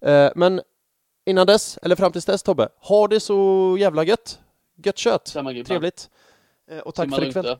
[0.00, 0.60] Eh, men
[1.26, 4.38] innan dess, eller fram tills dess Tobbe, ha det så jävla gött.
[4.84, 5.24] Gött kött.
[5.66, 6.10] Trevligt.
[6.70, 7.44] Eh, och tack Simma för ikväll.
[7.44, 7.58] då.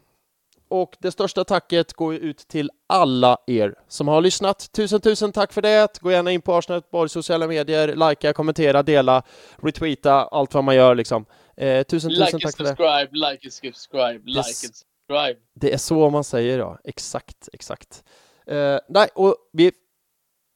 [0.72, 4.72] Och det största tacket går ut till alla er som har lyssnat.
[4.72, 6.00] Tusen, tusen tack för det.
[6.00, 9.22] Gå gärna in på Arsenal Göteborgs sociala medier, likea, kommentera, dela,
[9.62, 11.26] retweeta, allt vad man gör liksom.
[11.56, 12.68] Eh, tusen, Like tusen tack för det.
[12.68, 15.36] subscribe, like and subscribe, like and subscribe.
[15.54, 18.04] Det är så man säger ja, exakt, exakt.
[18.46, 19.72] Eh, nej, och vi...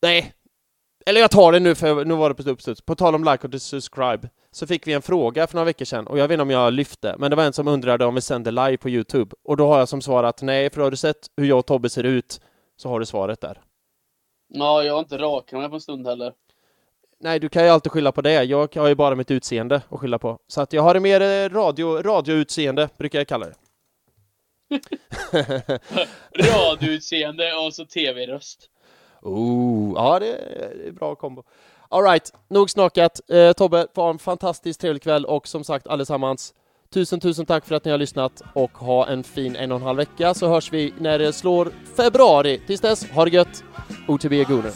[0.02, 0.32] Nej.
[1.06, 2.80] Eller jag tar det nu för nu var det på uppstuds.
[2.80, 6.06] På tal om like och subscribe så fick vi en fråga för några veckor sedan
[6.06, 8.20] och jag vet inte om jag lyfte, men det var en som undrade om vi
[8.20, 10.96] sänder live på Youtube och då har jag som svar att nej, för har du
[10.96, 12.40] sett hur jag och Tobbe ser ut
[12.76, 13.60] så har du svaret där.
[14.48, 16.32] Ja, jag har inte rakat mig på en stund heller.
[17.20, 18.44] Nej, du kan ju alltid skylla på det.
[18.44, 20.38] Jag har ju bara mitt utseende att skylla på.
[20.48, 23.54] Så att jag har det mer eh, radio, radioutseende, brukar jag kalla det.
[26.30, 28.70] Radioutseende och så tv-röst.
[29.22, 30.32] Oh, ja det
[30.86, 31.42] är bra kombo.
[31.88, 33.20] Alright, nog snackat.
[33.30, 36.54] Eh, Tobbe, få ha en fantastiskt trevlig kväll och som sagt allesammans,
[36.94, 39.86] tusen tusen tack för att ni har lyssnat och ha en fin en och en
[39.86, 42.60] halv vecka så hörs vi när det slår februari.
[42.66, 43.64] Tills dess, ha det gött!
[44.08, 44.72] OTB Gooner.